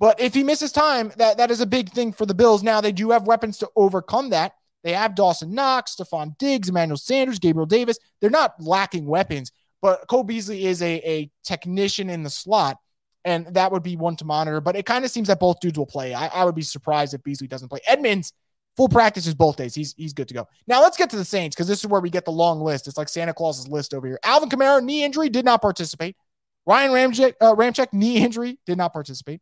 But 0.00 0.18
if 0.18 0.34
he 0.34 0.42
misses 0.42 0.72
time, 0.72 1.12
that, 1.18 1.36
that 1.36 1.52
is 1.52 1.60
a 1.60 1.66
big 1.66 1.90
thing 1.90 2.12
for 2.12 2.26
the 2.26 2.34
Bills. 2.34 2.64
Now, 2.64 2.80
they 2.80 2.90
do 2.90 3.10
have 3.10 3.26
weapons 3.26 3.58
to 3.58 3.70
overcome 3.76 4.30
that. 4.30 4.54
They 4.82 4.92
have 4.92 5.14
Dawson 5.14 5.54
Knox, 5.54 5.96
Stefon 5.96 6.38
Diggs, 6.38 6.68
Emmanuel 6.68 6.96
Sanders, 6.96 7.38
Gabriel 7.38 7.66
Davis. 7.66 7.98
They're 8.20 8.30
not 8.30 8.54
lacking 8.60 9.06
weapons, 9.06 9.52
but 9.82 10.06
Cole 10.08 10.24
Beasley 10.24 10.66
is 10.66 10.82
a, 10.82 10.96
a 11.08 11.30
technician 11.44 12.08
in 12.08 12.22
the 12.22 12.30
slot, 12.30 12.78
and 13.24 13.46
that 13.48 13.72
would 13.72 13.82
be 13.82 13.96
one 13.96 14.16
to 14.16 14.24
monitor. 14.24 14.60
But 14.60 14.76
it 14.76 14.86
kind 14.86 15.04
of 15.04 15.10
seems 15.10 15.28
that 15.28 15.40
both 15.40 15.60
dudes 15.60 15.78
will 15.78 15.86
play. 15.86 16.14
I, 16.14 16.28
I 16.28 16.44
would 16.44 16.54
be 16.54 16.62
surprised 16.62 17.12
if 17.14 17.22
Beasley 17.22 17.46
doesn't 17.46 17.68
play. 17.68 17.80
Edmunds, 17.86 18.32
Full 18.76 18.88
practice 18.88 19.26
is 19.26 19.34
both 19.34 19.56
days. 19.56 19.74
He's 19.74 19.94
he's 19.94 20.12
good 20.12 20.28
to 20.28 20.34
go. 20.34 20.48
Now 20.66 20.80
let's 20.80 20.96
get 20.96 21.10
to 21.10 21.16
the 21.16 21.24
Saints 21.24 21.54
because 21.54 21.68
this 21.68 21.80
is 21.80 21.86
where 21.86 22.00
we 22.00 22.08
get 22.08 22.24
the 22.24 22.30
long 22.30 22.60
list. 22.60 22.86
It's 22.86 22.96
like 22.96 23.08
Santa 23.08 23.34
Claus's 23.34 23.68
list 23.68 23.92
over 23.92 24.06
here. 24.06 24.18
Alvin 24.22 24.48
Kamara 24.48 24.82
knee 24.82 25.04
injury 25.04 25.28
did 25.28 25.44
not 25.44 25.60
participate. 25.60 26.16
Ryan 26.66 26.90
Ramczyk, 26.90 27.34
uh, 27.40 27.54
Ramczyk, 27.54 27.92
knee 27.92 28.16
injury, 28.18 28.58
did 28.64 28.78
not 28.78 28.92
participate. 28.92 29.40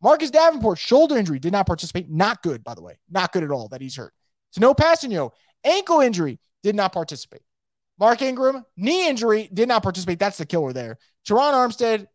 Marcus 0.00 0.30
Davenport, 0.30 0.78
shoulder 0.78 1.16
injury, 1.16 1.38
did 1.38 1.52
not 1.52 1.66
participate. 1.66 2.08
Not 2.08 2.42
good, 2.42 2.62
by 2.62 2.74
the 2.74 2.82
way. 2.82 2.98
Not 3.10 3.32
good 3.32 3.42
at 3.42 3.50
all 3.50 3.68
that 3.68 3.82
he's 3.82 3.96
hurt. 3.96 4.14
Tanoh 4.56 4.76
Kpassagnon, 4.76 5.30
ankle 5.64 6.00
injury, 6.00 6.38
did 6.62 6.74
not 6.74 6.92
participate. 6.92 7.42
Mark 7.98 8.22
Ingram, 8.22 8.64
knee 8.76 9.08
injury, 9.08 9.48
did 9.52 9.68
not 9.68 9.82
participate. 9.82 10.18
That's 10.18 10.38
the 10.38 10.46
killer 10.46 10.72
there. 10.72 10.98
Terron 11.26 11.52
Armstead, 11.52 12.06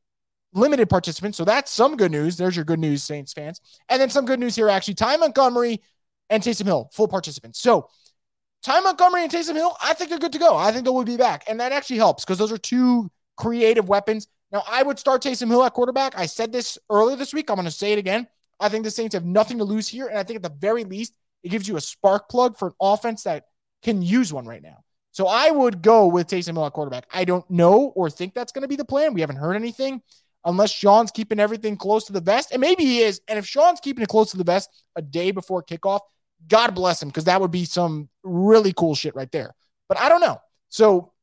limited 0.53 0.89
participant. 0.89 1.35
So 1.35 1.43
that's 1.45 1.71
some 1.71 1.97
good 1.97 2.11
news. 2.11 2.37
There's 2.37 2.55
your 2.55 2.65
good 2.65 2.79
news, 2.79 3.03
Saints 3.03 3.33
fans. 3.33 3.59
And 3.89 4.01
then 4.01 4.09
some 4.09 4.25
good 4.25 4.39
news 4.39 4.55
here, 4.55 4.69
actually. 4.69 4.93
Ty 4.95 5.17
Montgomery 5.17 5.81
and 6.29 6.41
Taysom 6.41 6.65
Hill, 6.65 6.89
full 6.93 7.07
participants. 7.07 7.59
So 7.59 7.89
Ty 8.63 8.79
Montgomery 8.79 9.23
and 9.23 9.31
Taysom 9.31 9.55
Hill, 9.55 9.75
I 9.81 9.93
think 9.93 10.09
they're 10.09 10.19
good 10.19 10.31
to 10.33 10.39
go. 10.39 10.55
I 10.55 10.71
think 10.71 10.85
they 10.85 10.91
will 10.91 11.03
be 11.03 11.17
back. 11.17 11.43
And 11.47 11.59
that 11.59 11.73
actually 11.73 11.97
helps 11.97 12.23
because 12.23 12.37
those 12.37 12.51
are 12.51 12.57
two 12.57 13.11
creative 13.35 13.89
weapons. 13.89 14.27
Now, 14.51 14.63
I 14.69 14.83
would 14.83 14.99
start 14.99 15.21
Taysom 15.21 15.47
Hill 15.49 15.63
at 15.63 15.73
quarterback. 15.73 16.17
I 16.17 16.27
said 16.27 16.51
this 16.51 16.77
earlier 16.89 17.17
this 17.17 17.33
week. 17.33 17.49
I'm 17.49 17.55
going 17.55 17.65
to 17.65 17.71
say 17.71 17.91
it 17.91 17.99
again. 17.99 18.27
I 18.59 18.69
think 18.69 18.85
the 18.85 18.91
Saints 18.91 19.15
have 19.15 19.25
nothing 19.25 19.57
to 19.57 19.63
lose 19.63 19.87
here. 19.87 20.07
And 20.07 20.17
I 20.17 20.23
think 20.23 20.37
at 20.37 20.43
the 20.43 20.55
very 20.57 20.85
least, 20.85 21.13
it 21.43 21.50
gives 21.50 21.67
you 21.67 21.77
a 21.77 21.81
spark 21.81 22.29
plug 22.29 22.57
for 22.57 22.69
an 22.69 22.73
offense 22.81 23.23
that 23.23 23.45
can 23.83 24.01
use 24.01 24.31
one 24.33 24.45
right 24.45 24.63
now. 24.63 24.83
So 25.12 25.27
I 25.27 25.51
would 25.51 25.81
go 25.81 26.07
with 26.07 26.27
Taysom 26.27 26.53
Hill 26.53 26.65
at 26.65 26.73
quarterback. 26.73 27.05
I 27.13 27.25
don't 27.25 27.47
know 27.50 27.93
or 27.95 28.09
think 28.09 28.33
that's 28.33 28.51
going 28.51 28.63
to 28.63 28.67
be 28.67 28.75
the 28.75 28.85
plan. 28.85 29.13
We 29.13 29.21
haven't 29.21 29.35
heard 29.35 29.55
anything 29.55 30.01
unless 30.45 30.71
Sean's 30.71 31.12
keeping 31.12 31.39
everything 31.39 31.77
close 31.77 32.05
to 32.05 32.13
the 32.13 32.21
vest. 32.21 32.51
And 32.51 32.59
maybe 32.59 32.83
he 32.83 33.01
is. 33.01 33.21
And 33.27 33.38
if 33.38 33.45
Sean's 33.45 33.79
keeping 33.79 34.01
it 34.01 34.09
close 34.09 34.31
to 34.31 34.38
the 34.38 34.43
vest 34.43 34.69
a 34.95 35.01
day 35.01 35.31
before 35.31 35.62
kickoff, 35.62 36.00
God 36.47 36.73
bless 36.75 37.01
him, 37.01 37.09
because 37.09 37.25
that 37.25 37.39
would 37.39 37.51
be 37.51 37.65
some 37.65 38.09
really 38.23 38.73
cool 38.73 38.95
shit 38.95 39.15
right 39.15 39.31
there. 39.31 39.53
But 39.88 40.00
I 40.00 40.09
don't 40.09 40.19
know. 40.19 40.41
So 40.69 41.13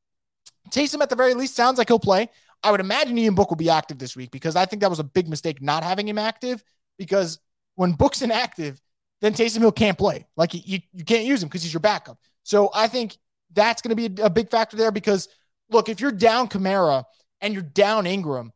Taysom, 0.70 1.02
at 1.02 1.10
the 1.10 1.16
very 1.16 1.34
least, 1.34 1.56
sounds 1.56 1.78
like 1.78 1.88
he'll 1.88 1.98
play. 1.98 2.28
I 2.62 2.70
would 2.70 2.80
imagine 2.80 3.18
Ian 3.18 3.34
Book 3.34 3.50
will 3.50 3.56
be 3.56 3.70
active 3.70 3.98
this 3.98 4.16
week 4.16 4.30
because 4.30 4.54
I 4.54 4.66
think 4.66 4.82
that 4.82 4.90
was 4.90 4.98
a 4.98 5.04
big 5.04 5.28
mistake 5.28 5.60
not 5.60 5.82
having 5.82 6.06
him 6.06 6.18
active 6.18 6.62
because 6.98 7.38
when 7.74 7.92
Book's 7.92 8.22
inactive, 8.22 8.80
then 9.20 9.32
Taysom 9.34 9.58
Hill 9.58 9.72
can't 9.72 9.98
play. 9.98 10.26
Like 10.36 10.54
you, 10.54 10.80
you 10.92 11.04
can't 11.04 11.24
use 11.24 11.42
him 11.42 11.48
because 11.48 11.62
he's 11.62 11.72
your 11.72 11.80
backup. 11.80 12.18
So 12.42 12.70
I 12.74 12.88
think 12.88 13.16
that's 13.52 13.82
going 13.82 13.96
to 13.96 14.08
be 14.08 14.22
a, 14.22 14.30
big 14.30 14.50
factor 14.50 14.76
there 14.76 14.90
because 14.90 15.28
look, 15.70 15.88
if 15.88 16.00
you're 16.00 16.12
down 16.12 16.48
Kamara 16.48 17.04
and 17.40 17.52
you're 17.52 17.62
down 17.62 18.06
Ingram, 18.06 18.52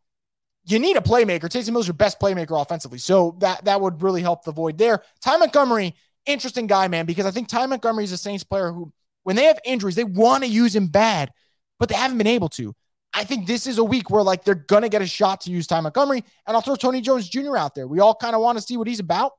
you 0.66 0.78
need 0.78 0.96
a 0.96 1.00
playmaker. 1.00 1.42
Taysom 1.42 1.70
Hill's 1.70 1.86
your 1.86 1.94
best 1.94 2.18
playmaker 2.18 2.60
offensively. 2.60 2.98
So 2.98 3.36
that 3.40 3.64
that 3.66 3.80
would 3.80 4.02
really 4.02 4.22
help 4.22 4.44
the 4.44 4.52
void 4.52 4.78
there. 4.78 5.02
Ty 5.22 5.36
Montgomery, 5.36 5.94
interesting 6.24 6.66
guy, 6.66 6.88
man, 6.88 7.04
because 7.06 7.26
I 7.26 7.30
think 7.30 7.48
Ty 7.48 7.66
Montgomery 7.66 8.04
is 8.04 8.12
a 8.12 8.16
Saints 8.16 8.44
player 8.44 8.72
who, 8.72 8.92
when 9.24 9.36
they 9.36 9.44
have 9.44 9.58
injuries, 9.64 9.94
they 9.94 10.04
want 10.04 10.44
to 10.44 10.48
use 10.48 10.74
him 10.74 10.86
bad, 10.86 11.32
but 11.78 11.88
they 11.88 11.94
haven't 11.94 12.18
been 12.18 12.26
able 12.26 12.48
to. 12.50 12.74
I 13.12 13.24
think 13.24 13.46
this 13.46 13.66
is 13.66 13.78
a 13.78 13.84
week 13.84 14.10
where 14.10 14.22
like 14.22 14.44
they're 14.44 14.54
gonna 14.54 14.88
get 14.88 15.02
a 15.02 15.06
shot 15.06 15.42
to 15.42 15.50
use 15.50 15.66
Ty 15.66 15.80
Montgomery, 15.82 16.24
and 16.46 16.56
I'll 16.56 16.62
throw 16.62 16.76
Tony 16.76 17.02
Jones 17.02 17.28
Jr. 17.28 17.56
out 17.56 17.74
there. 17.74 17.86
We 17.86 18.00
all 18.00 18.14
kind 18.14 18.34
of 18.34 18.40
want 18.40 18.56
to 18.58 18.64
see 18.64 18.76
what 18.76 18.88
he's 18.88 19.00
about. 19.00 19.32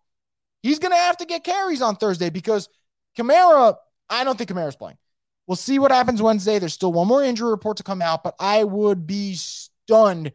He's 0.65 0.79
gonna 0.79 0.95
have 0.95 1.17
to 1.17 1.25
get 1.25 1.43
carries 1.43 1.81
on 1.81 1.95
Thursday 1.95 2.31
because 2.31 2.69
Kamara. 3.15 3.75
I 4.09 4.23
don't 4.23 4.35
think 4.35 4.49
Kamara's 4.49 4.75
playing. 4.75 4.97
We'll 5.45 5.55
see 5.55 5.77
what 5.77 5.91
happens 5.91 6.23
Wednesday. 6.23 6.57
There's 6.57 6.73
still 6.73 6.91
one 6.91 7.07
more 7.07 7.23
injury 7.23 7.51
report 7.51 7.77
to 7.77 7.83
come 7.83 8.01
out, 8.01 8.23
but 8.23 8.35
I 8.39 8.63
would 8.63 9.05
be 9.05 9.35
stunned 9.35 10.31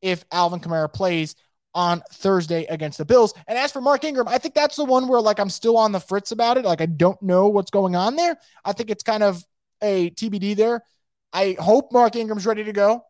if 0.00 0.24
Alvin 0.32 0.60
Kamara 0.60 0.90
plays 0.90 1.36
on 1.74 2.02
Thursday 2.12 2.64
against 2.64 2.96
the 2.96 3.04
Bills. 3.04 3.34
And 3.46 3.58
as 3.58 3.72
for 3.72 3.82
Mark 3.82 4.04
Ingram, 4.04 4.26
I 4.26 4.38
think 4.38 4.54
that's 4.54 4.76
the 4.76 4.84
one 4.86 5.06
where 5.06 5.20
like 5.20 5.38
I'm 5.38 5.50
still 5.50 5.76
on 5.76 5.92
the 5.92 6.00
fritz 6.00 6.32
about 6.32 6.56
it. 6.56 6.64
Like 6.64 6.80
I 6.80 6.86
don't 6.86 7.20
know 7.20 7.48
what's 7.48 7.70
going 7.70 7.94
on 7.94 8.16
there. 8.16 8.38
I 8.64 8.72
think 8.72 8.88
it's 8.88 9.02
kind 9.02 9.22
of 9.22 9.44
a 9.82 10.10
TBD 10.10 10.56
there. 10.56 10.82
I 11.30 11.56
hope 11.60 11.92
Mark 11.92 12.16
Ingram's 12.16 12.46
ready 12.46 12.64
to 12.64 12.72
go. 12.72 13.04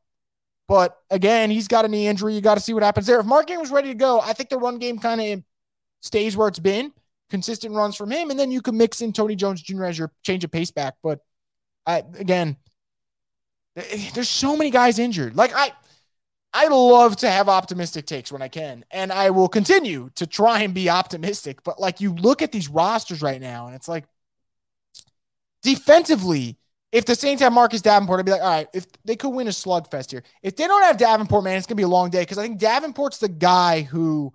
But 0.66 0.96
again, 1.10 1.50
he's 1.50 1.68
got 1.68 1.84
a 1.84 1.88
knee 1.88 2.08
injury. 2.08 2.34
You 2.34 2.40
got 2.40 2.54
to 2.54 2.60
see 2.60 2.72
what 2.72 2.82
happens 2.82 3.06
there. 3.06 3.20
If 3.20 3.26
Mark 3.26 3.48
Ingram's 3.48 3.70
ready 3.70 3.88
to 3.88 3.94
go, 3.94 4.20
I 4.20 4.32
think 4.32 4.48
the 4.48 4.58
run 4.58 4.78
game 4.78 4.98
kind 4.98 5.20
of 5.20 5.44
stays 6.04 6.37
where 6.37 6.49
it's 6.49 6.58
been, 6.58 6.92
consistent 7.30 7.75
runs 7.75 7.96
from 7.96 8.12
him, 8.12 8.30
and 8.30 8.38
then 8.38 8.50
you 8.50 8.61
can 8.61 8.76
mix 8.76 9.00
in 9.00 9.12
Tony 9.12 9.35
Jones 9.35 9.61
Jr. 9.62 9.85
as 9.85 9.98
your 9.98 10.12
change 10.22 10.44
of 10.44 10.52
pace 10.52 10.70
back. 10.70 10.94
But 11.02 11.20
I 11.87 12.05
again, 12.18 12.57
eh, 13.76 14.11
there's 14.14 14.28
so 14.28 14.57
many 14.57 14.70
guys 14.70 14.98
injured. 14.98 15.35
Like 15.35 15.52
I 15.55 15.72
I 16.52 16.68
love 16.68 17.16
to 17.16 17.31
have 17.31 17.48
optimistic 17.48 18.07
takes 18.07 18.31
when 18.31 18.42
I 18.42 18.48
can, 18.48 18.85
and 18.90 19.12
I 19.12 19.31
will 19.31 19.48
continue 19.48 20.11
to 20.16 20.26
try 20.26 20.61
and 20.61 20.74
be 20.74 20.88
optimistic. 20.90 21.64
But 21.64 21.81
like 21.81 22.00
you 22.00 22.14
look 22.14 22.42
at 22.42 22.52
these 22.52 22.68
rosters 22.68 23.22
right 23.22 23.40
now, 23.40 23.66
and 23.66 23.74
it's 23.74 23.88
like 23.88 24.05
defensively, 25.62 26.59
if 26.92 27.07
the 27.07 27.16
Saints 27.16 27.42
have 27.42 27.52
Marcus 27.52 27.83
Davenport, 27.83 28.20
I'd 28.20 28.26
be 28.26 28.33
like, 28.33 28.42
all 28.42 28.48
right, 28.48 28.68
if 28.72 28.87
they 29.05 29.16
could 29.16 29.31
win 29.31 29.48
a 29.48 29.50
slugfest 29.50 30.12
here. 30.12 30.22
If 30.42 30.55
they 30.55 30.66
don't 30.68 30.85
have 30.85 30.98
Davenport, 30.98 31.42
man, 31.42 31.57
it's 31.57 31.66
gonna 31.66 31.76
be 31.76 31.83
a 31.83 31.88
long 31.88 32.11
day 32.11 32.20
because 32.20 32.38
I 32.38 32.42
think 32.42 32.61
Davenport's 32.61 33.18
the 33.18 33.28
guy 33.28 33.81
who 33.83 34.33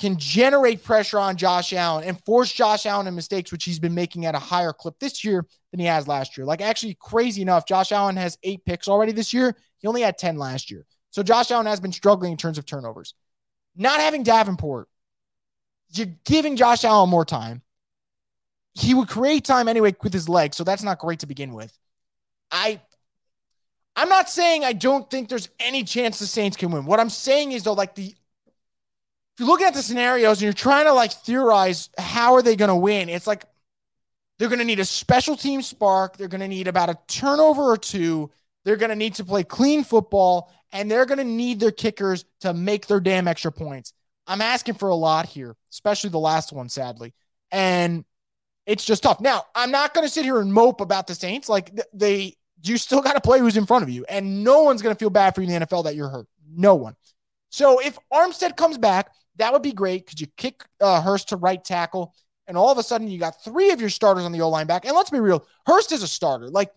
can 0.00 0.16
generate 0.16 0.82
pressure 0.82 1.18
on 1.18 1.36
Josh 1.36 1.74
Allen 1.74 2.04
and 2.04 2.18
force 2.24 2.50
Josh 2.50 2.86
Allen 2.86 3.06
in 3.06 3.14
mistakes, 3.14 3.52
which 3.52 3.64
he's 3.64 3.78
been 3.78 3.94
making 3.94 4.24
at 4.24 4.34
a 4.34 4.38
higher 4.38 4.72
clip 4.72 4.98
this 4.98 5.22
year 5.22 5.46
than 5.70 5.78
he 5.78 5.86
has 5.86 6.08
last 6.08 6.38
year. 6.38 6.46
Like, 6.46 6.62
actually, 6.62 6.96
crazy 6.98 7.42
enough, 7.42 7.66
Josh 7.66 7.92
Allen 7.92 8.16
has 8.16 8.38
eight 8.42 8.64
picks 8.64 8.88
already 8.88 9.12
this 9.12 9.34
year. 9.34 9.54
He 9.78 9.86
only 9.86 10.00
had 10.00 10.16
10 10.16 10.36
last 10.36 10.70
year. 10.70 10.86
So 11.10 11.22
Josh 11.22 11.50
Allen 11.50 11.66
has 11.66 11.80
been 11.80 11.92
struggling 11.92 12.32
in 12.32 12.38
terms 12.38 12.56
of 12.56 12.64
turnovers. 12.64 13.14
Not 13.76 14.00
having 14.00 14.22
Davenport, 14.22 14.88
you're 15.92 16.08
giving 16.24 16.56
Josh 16.56 16.84
Allen 16.84 17.10
more 17.10 17.26
time. 17.26 17.62
He 18.72 18.94
would 18.94 19.08
create 19.08 19.44
time 19.44 19.68
anyway 19.68 19.94
with 20.02 20.12
his 20.12 20.28
legs, 20.28 20.56
so 20.56 20.64
that's 20.64 20.82
not 20.82 20.98
great 20.98 21.18
to 21.20 21.26
begin 21.26 21.52
with. 21.52 21.76
I 22.50 22.80
I'm 23.96 24.08
not 24.08 24.30
saying 24.30 24.64
I 24.64 24.72
don't 24.72 25.10
think 25.10 25.28
there's 25.28 25.48
any 25.58 25.84
chance 25.84 26.18
the 26.18 26.26
Saints 26.26 26.56
can 26.56 26.70
win. 26.70 26.86
What 26.86 27.00
I'm 27.00 27.10
saying 27.10 27.52
is 27.52 27.64
though, 27.64 27.74
like 27.74 27.94
the 27.94 28.14
you're 29.40 29.48
looking 29.48 29.66
at 29.66 29.72
the 29.72 29.82
scenarios 29.82 30.36
and 30.36 30.42
you're 30.42 30.52
trying 30.52 30.84
to 30.84 30.92
like 30.92 31.12
theorize 31.12 31.88
how 31.96 32.34
are 32.34 32.42
they 32.42 32.56
going 32.56 32.68
to 32.68 32.76
win, 32.76 33.08
it's 33.08 33.26
like 33.26 33.44
they're 34.38 34.48
going 34.48 34.58
to 34.58 34.66
need 34.66 34.80
a 34.80 34.84
special 34.84 35.34
team 35.34 35.62
spark. 35.62 36.18
They're 36.18 36.28
going 36.28 36.42
to 36.42 36.48
need 36.48 36.68
about 36.68 36.90
a 36.90 36.98
turnover 37.08 37.62
or 37.62 37.78
two. 37.78 38.30
They're 38.64 38.76
going 38.76 38.90
to 38.90 38.96
need 38.96 39.14
to 39.14 39.24
play 39.24 39.42
clean 39.42 39.82
football 39.82 40.52
and 40.72 40.90
they're 40.90 41.06
going 41.06 41.18
to 41.18 41.24
need 41.24 41.58
their 41.58 41.70
kickers 41.70 42.26
to 42.40 42.52
make 42.52 42.86
their 42.86 43.00
damn 43.00 43.26
extra 43.26 43.50
points. 43.50 43.94
I'm 44.26 44.42
asking 44.42 44.74
for 44.74 44.90
a 44.90 44.94
lot 44.94 45.26
here, 45.26 45.56
especially 45.72 46.10
the 46.10 46.18
last 46.18 46.52
one, 46.52 46.68
sadly. 46.68 47.14
And 47.50 48.04
it's 48.66 48.84
just 48.84 49.02
tough. 49.02 49.20
Now, 49.20 49.44
I'm 49.54 49.70
not 49.70 49.94
going 49.94 50.06
to 50.06 50.12
sit 50.12 50.24
here 50.24 50.38
and 50.38 50.52
mope 50.52 50.82
about 50.82 51.06
the 51.06 51.14
Saints. 51.14 51.48
Like 51.48 51.72
they, 51.92 52.34
you 52.62 52.76
still 52.76 53.00
got 53.00 53.14
to 53.14 53.20
play 53.20 53.40
who's 53.40 53.56
in 53.56 53.64
front 53.64 53.84
of 53.84 53.90
you, 53.90 54.04
and 54.06 54.44
no 54.44 54.62
one's 54.64 54.82
going 54.82 54.94
to 54.94 54.98
feel 54.98 55.10
bad 55.10 55.34
for 55.34 55.40
you 55.40 55.48
in 55.48 55.60
the 55.60 55.66
NFL 55.66 55.84
that 55.84 55.96
you're 55.96 56.10
hurt. 56.10 56.28
No 56.54 56.74
one. 56.74 56.94
So 57.48 57.80
if 57.80 57.98
Armstead 58.12 58.56
comes 58.56 58.78
back, 58.78 59.10
that 59.40 59.52
would 59.52 59.62
be 59.62 59.72
great 59.72 60.06
because 60.06 60.20
you 60.20 60.26
kick 60.36 60.64
uh, 60.80 61.00
Hurst 61.00 61.30
to 61.30 61.36
right 61.36 61.62
tackle, 61.62 62.14
and 62.46 62.56
all 62.56 62.70
of 62.70 62.78
a 62.78 62.82
sudden 62.82 63.08
you 63.08 63.18
got 63.18 63.42
three 63.42 63.70
of 63.70 63.80
your 63.80 63.90
starters 63.90 64.24
on 64.24 64.32
the 64.32 64.40
O 64.40 64.48
line 64.48 64.66
back. 64.66 64.84
And 64.84 64.94
let's 64.94 65.10
be 65.10 65.20
real, 65.20 65.46
Hurst 65.66 65.92
is 65.92 66.02
a 66.02 66.08
starter. 66.08 66.48
Like 66.48 66.70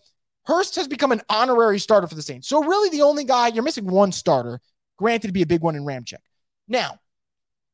Hurst 0.45 0.75
has 0.75 0.87
become 0.87 1.11
an 1.11 1.21
honorary 1.29 1.79
starter 1.79 2.07
for 2.07 2.15
the 2.15 2.21
Saints. 2.21 2.47
So 2.47 2.63
really, 2.63 2.89
the 2.89 3.03
only 3.03 3.23
guy 3.23 3.47
you're 3.47 3.63
missing 3.63 3.85
one 3.85 4.11
starter, 4.11 4.59
granted 4.97 5.27
to 5.27 5.33
be 5.33 5.41
a 5.41 5.47
big 5.47 5.61
one 5.61 5.75
in 5.75 5.83
Ramczyk. 5.83 6.15
Now, 6.67 6.99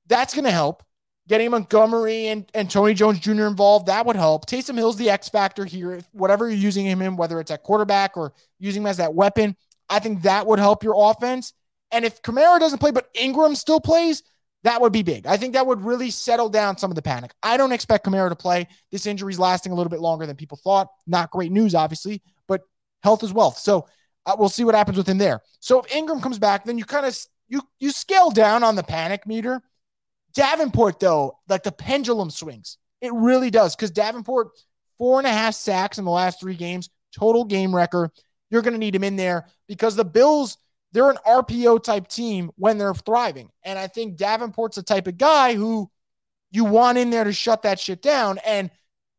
that's 0.07 0.33
going 0.33 0.45
to 0.45 0.51
help. 0.51 0.83
Getting 1.27 1.51
Montgomery 1.51 2.29
and, 2.29 2.49
and 2.55 2.71
Tony 2.71 2.95
Jones 2.95 3.19
Jr. 3.19 3.45
involved, 3.45 3.85
that 3.85 4.07
would 4.07 4.15
help. 4.15 4.47
Taysom 4.47 4.75
Hill's 4.75 4.97
the 4.97 5.11
X 5.11 5.29
factor 5.29 5.63
here. 5.63 6.01
Whatever 6.11 6.49
you're 6.49 6.57
using 6.57 6.87
him 6.87 7.03
in, 7.03 7.15
whether 7.17 7.39
it's 7.39 7.51
at 7.51 7.61
quarterback 7.61 8.17
or 8.17 8.33
using 8.57 8.81
him 8.81 8.87
as 8.87 8.97
that 8.97 9.13
weapon, 9.13 9.55
I 9.87 9.99
think 9.99 10.23
that 10.23 10.47
would 10.47 10.57
help 10.57 10.83
your 10.83 10.95
offense. 10.97 11.53
And 11.91 12.03
if 12.03 12.21
Kamara 12.23 12.59
doesn't 12.59 12.79
play, 12.79 12.89
but 12.89 13.09
Ingram 13.13 13.55
still 13.55 13.79
plays, 13.79 14.23
that 14.63 14.81
would 14.81 14.91
be 14.91 15.03
big. 15.03 15.25
I 15.25 15.37
think 15.37 15.53
that 15.53 15.65
would 15.65 15.81
really 15.81 16.11
settle 16.11 16.49
down 16.49 16.77
some 16.77 16.91
of 16.91 16.95
the 16.95 17.01
panic. 17.01 17.31
I 17.41 17.57
don't 17.57 17.71
expect 17.71 18.05
Kamara 18.05 18.29
to 18.29 18.35
play. 18.35 18.67
This 18.91 19.05
injury 19.05 19.31
is 19.31 19.39
lasting 19.39 19.71
a 19.71 19.75
little 19.75 19.89
bit 19.89 20.01
longer 20.01 20.25
than 20.25 20.35
people 20.35 20.57
thought. 20.57 20.87
Not 21.07 21.31
great 21.31 21.51
news, 21.51 21.75
obviously, 21.75 22.21
but 22.47 22.61
health 23.01 23.23
is 23.23 23.31
wealth. 23.31 23.57
So 23.57 23.87
uh, 24.25 24.35
we'll 24.37 24.49
see 24.49 24.65
what 24.65 24.75
happens 24.75 24.97
with 24.97 25.07
him 25.07 25.17
there. 25.17 25.41
So 25.59 25.79
if 25.79 25.95
Ingram 25.95 26.21
comes 26.21 26.39
back, 26.39 26.65
then 26.65 26.77
you 26.77 26.85
kind 26.85 27.05
of 27.05 27.17
you 27.47 27.61
you 27.79 27.91
scale 27.91 28.31
down 28.31 28.63
on 28.63 28.75
the 28.75 28.83
panic 28.83 29.25
meter. 29.25 29.61
Davenport, 30.33 30.99
though, 30.99 31.39
like 31.47 31.63
the 31.63 31.71
pendulum 31.71 32.29
swings. 32.29 32.77
It 33.01 33.13
really 33.13 33.49
does 33.49 33.75
because 33.75 33.91
Davenport 33.91 34.49
four 34.97 35.19
and 35.19 35.27
a 35.27 35.31
half 35.31 35.55
sacks 35.55 35.97
in 35.97 36.05
the 36.05 36.11
last 36.11 36.39
three 36.39 36.55
games, 36.55 36.89
total 37.17 37.45
game 37.45 37.73
record. 37.73 38.11
You're 38.51 38.61
going 38.61 38.73
to 38.73 38.79
need 38.79 38.95
him 38.95 39.03
in 39.03 39.15
there 39.15 39.47
because 39.67 39.95
the 39.95 40.05
Bills 40.05 40.57
they're 40.91 41.09
an 41.09 41.17
RPO 41.25 41.83
type 41.83 42.07
team 42.07 42.51
when 42.55 42.77
they're 42.77 42.93
thriving. 42.93 43.49
And 43.63 43.77
I 43.77 43.87
think 43.87 44.17
Davenport's 44.17 44.75
the 44.75 44.83
type 44.83 45.07
of 45.07 45.17
guy 45.17 45.53
who 45.53 45.89
you 46.51 46.65
want 46.65 46.97
in 46.97 47.09
there 47.09 47.23
to 47.23 47.33
shut 47.33 47.63
that 47.63 47.79
shit 47.79 48.01
down. 48.01 48.39
And 48.45 48.71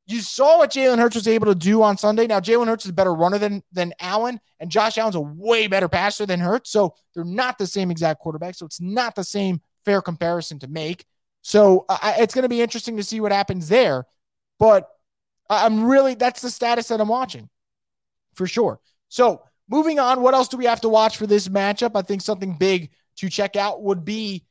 you 0.07 0.21
saw 0.21 0.59
what 0.59 0.73
Jalen 0.73 0.99
Hurts 0.99 1.15
was 1.15 1.29
able 1.29 1.47
to 1.47 1.55
do 1.55 1.83
on 1.83 1.97
Sunday. 1.97 2.27
Now, 2.27 2.41
Jalen 2.41 2.67
Hurts 2.67 2.85
is 2.85 2.91
a 2.91 2.95
better 2.95 3.15
runner 3.15 3.39
than, 3.39 3.63
than 3.71 3.93
Allen, 4.01 4.41
and 4.59 4.69
Josh 4.69 4.99
Allen's 4.99 5.15
a 5.15 5.21
way 5.21 5.69
better 5.69 5.89
passer 5.89 6.27
than 6.27 6.41
Hurts. 6.41 6.71
So 6.71 6.95
they're 7.15 7.25
not 7.25 7.59
the 7.59 7.67
same 7.67 7.93
exact 7.93 8.21
quarterback. 8.21 8.57
So 8.57 8.67
it's 8.67 8.81
not 8.81 9.15
the 9.15 9.23
same 9.23 9.61
fair 9.85 10.03
comparison 10.03 10.59
to 10.61 10.69
make. 10.69 11.05
So 11.43 11.87
it's 12.03 12.35
going 12.35 12.43
to 12.43 12.49
be 12.49 12.61
interesting 12.61 12.97
to 12.97 13.05
see 13.05 13.21
what 13.21 13.31
happens 13.31 13.69
there. 13.69 14.05
But 14.59 14.89
I'm 15.49 15.85
really, 15.85 16.15
that's 16.15 16.43
the 16.43 16.51
status 16.51 16.89
that 16.89 17.01
I'm 17.01 17.09
watching 17.09 17.49
for 18.35 18.47
sure. 18.47 18.81
So 19.09 19.43
moving 19.71 19.99
on, 19.99 20.21
what 20.21 20.35
else 20.35 20.49
do 20.49 20.57
we 20.57 20.67
have 20.67 20.81
to 20.83 20.89
watch 20.89 21.17
for 21.17 21.27
this 21.27 21.49
matchup? 21.49 21.93
I 21.95 22.03
think 22.03 22.21
something 22.21 22.57
big 22.59 22.91
to 23.17 23.31
check 23.31 23.57
out 23.57 23.83
would 23.83 24.05
be 24.05 24.45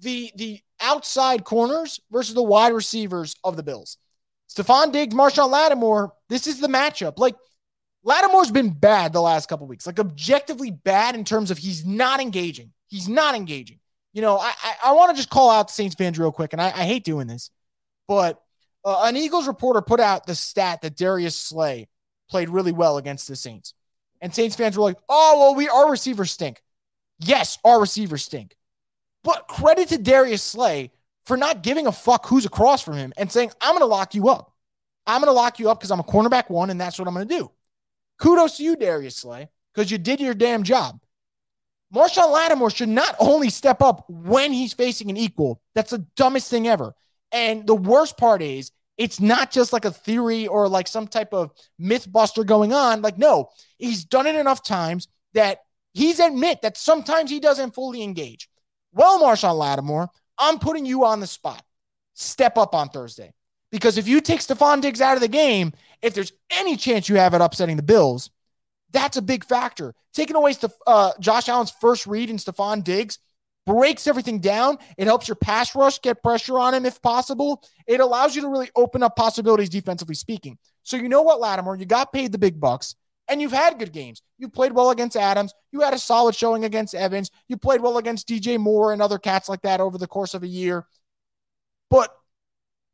the 0.00 0.32
the 0.34 0.60
outside 0.80 1.44
corners 1.44 2.00
versus 2.10 2.34
the 2.34 2.42
wide 2.42 2.72
receivers 2.72 3.36
of 3.44 3.56
the 3.56 3.62
Bills. 3.62 3.98
Stefon 4.50 4.92
Diggs, 4.92 5.14
Marshon 5.14 5.50
Lattimore, 5.50 6.12
this 6.28 6.46
is 6.46 6.60
the 6.60 6.68
matchup. 6.68 7.18
Like 7.18 7.36
Lattimore's 8.04 8.50
been 8.50 8.70
bad 8.70 9.12
the 9.12 9.20
last 9.20 9.48
couple 9.48 9.66
weeks, 9.66 9.86
like 9.86 10.00
objectively 10.00 10.70
bad 10.70 11.14
in 11.14 11.24
terms 11.24 11.50
of 11.50 11.58
he's 11.58 11.86
not 11.86 12.20
engaging. 12.20 12.72
He's 12.88 13.08
not 13.08 13.34
engaging. 13.34 13.78
You 14.12 14.22
know, 14.22 14.38
I 14.38 14.52
I, 14.62 14.74
I 14.86 14.92
want 14.92 15.10
to 15.10 15.16
just 15.16 15.30
call 15.30 15.50
out 15.50 15.68
the 15.68 15.74
Saints 15.74 15.94
fans 15.94 16.18
real 16.18 16.32
quick, 16.32 16.52
and 16.52 16.60
I, 16.60 16.66
I 16.66 16.84
hate 16.84 17.04
doing 17.04 17.26
this, 17.26 17.50
but 18.08 18.42
uh, 18.84 19.02
an 19.04 19.16
Eagles 19.16 19.46
reporter 19.46 19.80
put 19.80 20.00
out 20.00 20.26
the 20.26 20.34
stat 20.34 20.82
that 20.82 20.96
Darius 20.96 21.36
Slay 21.36 21.88
played 22.28 22.48
really 22.48 22.72
well 22.72 22.98
against 22.98 23.28
the 23.28 23.36
Saints, 23.36 23.74
and 24.22 24.34
Saints 24.34 24.56
fans 24.56 24.78
were 24.78 24.84
like, 24.84 24.96
"Oh, 25.10 25.38
well, 25.38 25.54
we 25.54 25.68
our 25.68 25.90
receivers 25.90 26.30
stink." 26.30 26.62
Yes, 27.18 27.58
our 27.62 27.78
receivers 27.78 28.24
stink, 28.24 28.56
but 29.22 29.46
credit 29.48 29.90
to 29.90 29.98
Darius 29.98 30.42
Slay 30.42 30.90
for 31.26 31.36
not 31.36 31.62
giving 31.62 31.86
a 31.86 31.92
fuck 31.92 32.26
who's 32.26 32.46
across 32.46 32.82
from 32.82 32.94
him 32.94 33.12
and 33.18 33.30
saying, 33.30 33.52
"I'm 33.60 33.76
to 33.78 33.84
lock 33.84 34.14
you 34.14 34.30
up. 34.30 34.54
I'm 35.06 35.22
to 35.22 35.32
lock 35.32 35.58
you 35.58 35.68
up 35.68 35.78
because 35.78 35.90
I'm 35.90 36.00
a 36.00 36.04
cornerback 36.04 36.48
one, 36.48 36.70
and 36.70 36.80
that's 36.80 36.98
what 36.98 37.06
I'm 37.06 37.14
to 37.14 37.24
do." 37.26 37.50
Kudos 38.18 38.56
to 38.56 38.64
you, 38.64 38.76
Darius 38.76 39.16
Slay, 39.16 39.50
because 39.74 39.90
you 39.90 39.98
did 39.98 40.20
your 40.20 40.34
damn 40.34 40.62
job. 40.62 41.00
Marshon 41.92 42.30
Lattimore 42.30 42.70
should 42.70 42.88
not 42.88 43.14
only 43.18 43.50
step 43.50 43.82
up 43.82 44.08
when 44.08 44.52
he's 44.52 44.72
facing 44.72 45.10
an 45.10 45.16
equal. 45.16 45.60
That's 45.74 45.90
the 45.90 46.06
dumbest 46.16 46.48
thing 46.48 46.66
ever. 46.66 46.94
And 47.32 47.66
the 47.66 47.74
worst 47.74 48.16
part 48.16 48.40
is, 48.40 48.72
it's 48.96 49.20
not 49.20 49.50
just 49.50 49.72
like 49.72 49.84
a 49.84 49.90
theory 49.90 50.46
or 50.46 50.68
like 50.68 50.86
some 50.86 51.06
type 51.06 51.32
of 51.32 51.50
myth 51.78 52.10
buster 52.10 52.44
going 52.44 52.72
on. 52.72 53.02
Like, 53.02 53.18
no, 53.18 53.48
he's 53.78 54.04
done 54.04 54.26
it 54.26 54.36
enough 54.36 54.62
times 54.62 55.08
that 55.34 55.58
he's 55.94 56.20
admit 56.20 56.62
that 56.62 56.76
sometimes 56.76 57.30
he 57.30 57.40
doesn't 57.40 57.74
fully 57.74 58.02
engage. 58.02 58.48
Well, 58.92 59.22
Marshon 59.22 59.56
Lattimore, 59.56 60.08
I'm 60.38 60.58
putting 60.58 60.86
you 60.86 61.04
on 61.04 61.20
the 61.20 61.26
spot. 61.26 61.62
Step 62.14 62.58
up 62.58 62.74
on 62.74 62.88
Thursday. 62.90 63.32
Because 63.70 63.96
if 63.96 64.06
you 64.06 64.20
take 64.20 64.40
Stefon 64.40 64.82
Diggs 64.82 65.00
out 65.00 65.14
of 65.14 65.22
the 65.22 65.28
game, 65.28 65.72
if 66.02 66.12
there's 66.12 66.32
any 66.50 66.76
chance 66.76 67.08
you 67.08 67.16
have 67.16 67.32
it 67.32 67.40
upsetting 67.40 67.76
the 67.76 67.82
Bills, 67.82 68.30
that's 68.92 69.16
a 69.16 69.22
big 69.22 69.44
factor. 69.44 69.94
Taking 70.12 70.36
away 70.36 70.52
Steph- 70.52 70.72
uh, 70.86 71.12
Josh 71.20 71.48
Allen's 71.48 71.72
first 71.80 72.06
read 72.06 72.28
in 72.28 72.36
Stefon 72.36 72.84
Diggs 72.84 73.18
breaks 73.66 74.06
everything 74.06 74.40
down. 74.40 74.78
It 74.96 75.06
helps 75.06 75.28
your 75.28 75.36
pass 75.36 75.74
rush 75.74 76.00
get 76.00 76.22
pressure 76.22 76.58
on 76.58 76.74
him 76.74 76.86
if 76.86 77.00
possible. 77.02 77.62
It 77.86 78.00
allows 78.00 78.34
you 78.34 78.42
to 78.42 78.48
really 78.48 78.70
open 78.76 79.02
up 79.02 79.16
possibilities 79.16 79.68
defensively 79.68 80.14
speaking. 80.14 80.58
So 80.82 80.96
you 80.96 81.08
know 81.08 81.22
what, 81.22 81.40
Lattimore, 81.40 81.76
you 81.76 81.86
got 81.86 82.12
paid 82.12 82.32
the 82.32 82.38
big 82.38 82.58
bucks 82.60 82.96
and 83.28 83.40
you've 83.40 83.52
had 83.52 83.78
good 83.78 83.92
games. 83.92 84.20
You 84.38 84.48
played 84.48 84.72
well 84.72 84.90
against 84.90 85.16
Adams. 85.16 85.54
You 85.70 85.80
had 85.80 85.94
a 85.94 85.98
solid 85.98 86.34
showing 86.34 86.64
against 86.64 86.94
Evans. 86.94 87.30
You 87.48 87.56
played 87.56 87.80
well 87.80 87.98
against 87.98 88.28
DJ 88.28 88.58
Moore 88.58 88.92
and 88.92 89.00
other 89.00 89.18
cats 89.18 89.48
like 89.48 89.62
that 89.62 89.80
over 89.80 89.96
the 89.96 90.06
course 90.06 90.34
of 90.34 90.42
a 90.42 90.48
year. 90.48 90.86
But 91.88 92.14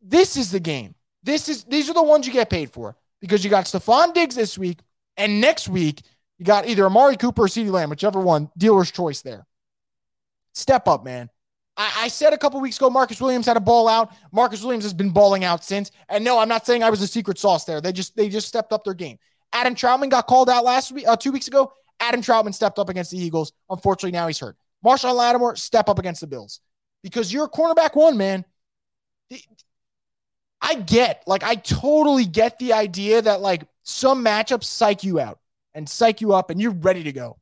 this 0.00 0.36
is 0.36 0.50
the 0.50 0.60
game. 0.60 0.94
This 1.22 1.48
is 1.48 1.64
these 1.64 1.90
are 1.90 1.94
the 1.94 2.02
ones 2.02 2.26
you 2.26 2.32
get 2.32 2.50
paid 2.50 2.70
for 2.70 2.96
because 3.20 3.42
you 3.42 3.50
got 3.50 3.64
Stefon 3.64 4.14
Diggs 4.14 4.36
this 4.36 4.56
week, 4.56 4.78
and 5.16 5.40
next 5.40 5.68
week 5.68 6.02
you 6.38 6.44
got 6.44 6.68
either 6.68 6.86
Amari 6.86 7.16
Cooper 7.16 7.42
or 7.42 7.46
CeeDee 7.48 7.72
Lamb, 7.72 7.90
whichever 7.90 8.20
one, 8.20 8.50
dealer's 8.56 8.92
choice 8.92 9.22
there. 9.22 9.47
Step 10.58 10.88
up, 10.88 11.04
man. 11.04 11.30
I, 11.76 11.92
I 11.98 12.08
said 12.08 12.32
a 12.32 12.38
couple 12.38 12.60
weeks 12.60 12.76
ago 12.76 12.90
Marcus 12.90 13.20
Williams 13.20 13.46
had 13.46 13.56
a 13.56 13.60
ball 13.60 13.86
out. 13.86 14.12
Marcus 14.32 14.62
Williams 14.62 14.84
has 14.84 14.92
been 14.92 15.10
balling 15.10 15.44
out 15.44 15.62
since. 15.62 15.92
And 16.08 16.24
no, 16.24 16.38
I'm 16.38 16.48
not 16.48 16.66
saying 16.66 16.82
I 16.82 16.90
was 16.90 17.00
a 17.00 17.06
secret 17.06 17.38
sauce 17.38 17.64
there. 17.64 17.80
They 17.80 17.92
just 17.92 18.16
they 18.16 18.28
just 18.28 18.48
stepped 18.48 18.72
up 18.72 18.82
their 18.82 18.94
game. 18.94 19.18
Adam 19.52 19.76
Trautman 19.76 20.10
got 20.10 20.26
called 20.26 20.50
out 20.50 20.64
last 20.64 20.90
week, 20.90 21.06
uh, 21.06 21.16
two 21.16 21.30
weeks 21.30 21.46
ago. 21.46 21.72
Adam 22.00 22.20
Trautman 22.20 22.52
stepped 22.52 22.80
up 22.80 22.88
against 22.88 23.12
the 23.12 23.18
Eagles. 23.18 23.52
Unfortunately, 23.70 24.10
now 24.10 24.26
he's 24.26 24.40
hurt. 24.40 24.56
Marshon 24.84 25.14
Lattimore 25.14 25.54
step 25.54 25.88
up 25.88 26.00
against 26.00 26.20
the 26.20 26.26
Bills 26.26 26.60
because 27.04 27.32
you're 27.32 27.44
a 27.44 27.50
cornerback 27.50 27.94
one, 27.94 28.16
man. 28.16 28.44
I 30.60 30.74
get, 30.74 31.22
like, 31.26 31.44
I 31.44 31.54
totally 31.54 32.26
get 32.26 32.58
the 32.58 32.72
idea 32.72 33.22
that, 33.22 33.40
like, 33.40 33.62
some 33.84 34.24
matchups 34.24 34.64
psych 34.64 35.04
you 35.04 35.20
out 35.20 35.38
and 35.74 35.88
psych 35.88 36.20
you 36.20 36.34
up 36.34 36.50
and 36.50 36.60
you're 36.60 36.72
ready 36.72 37.04
to 37.04 37.12
go. 37.12 37.38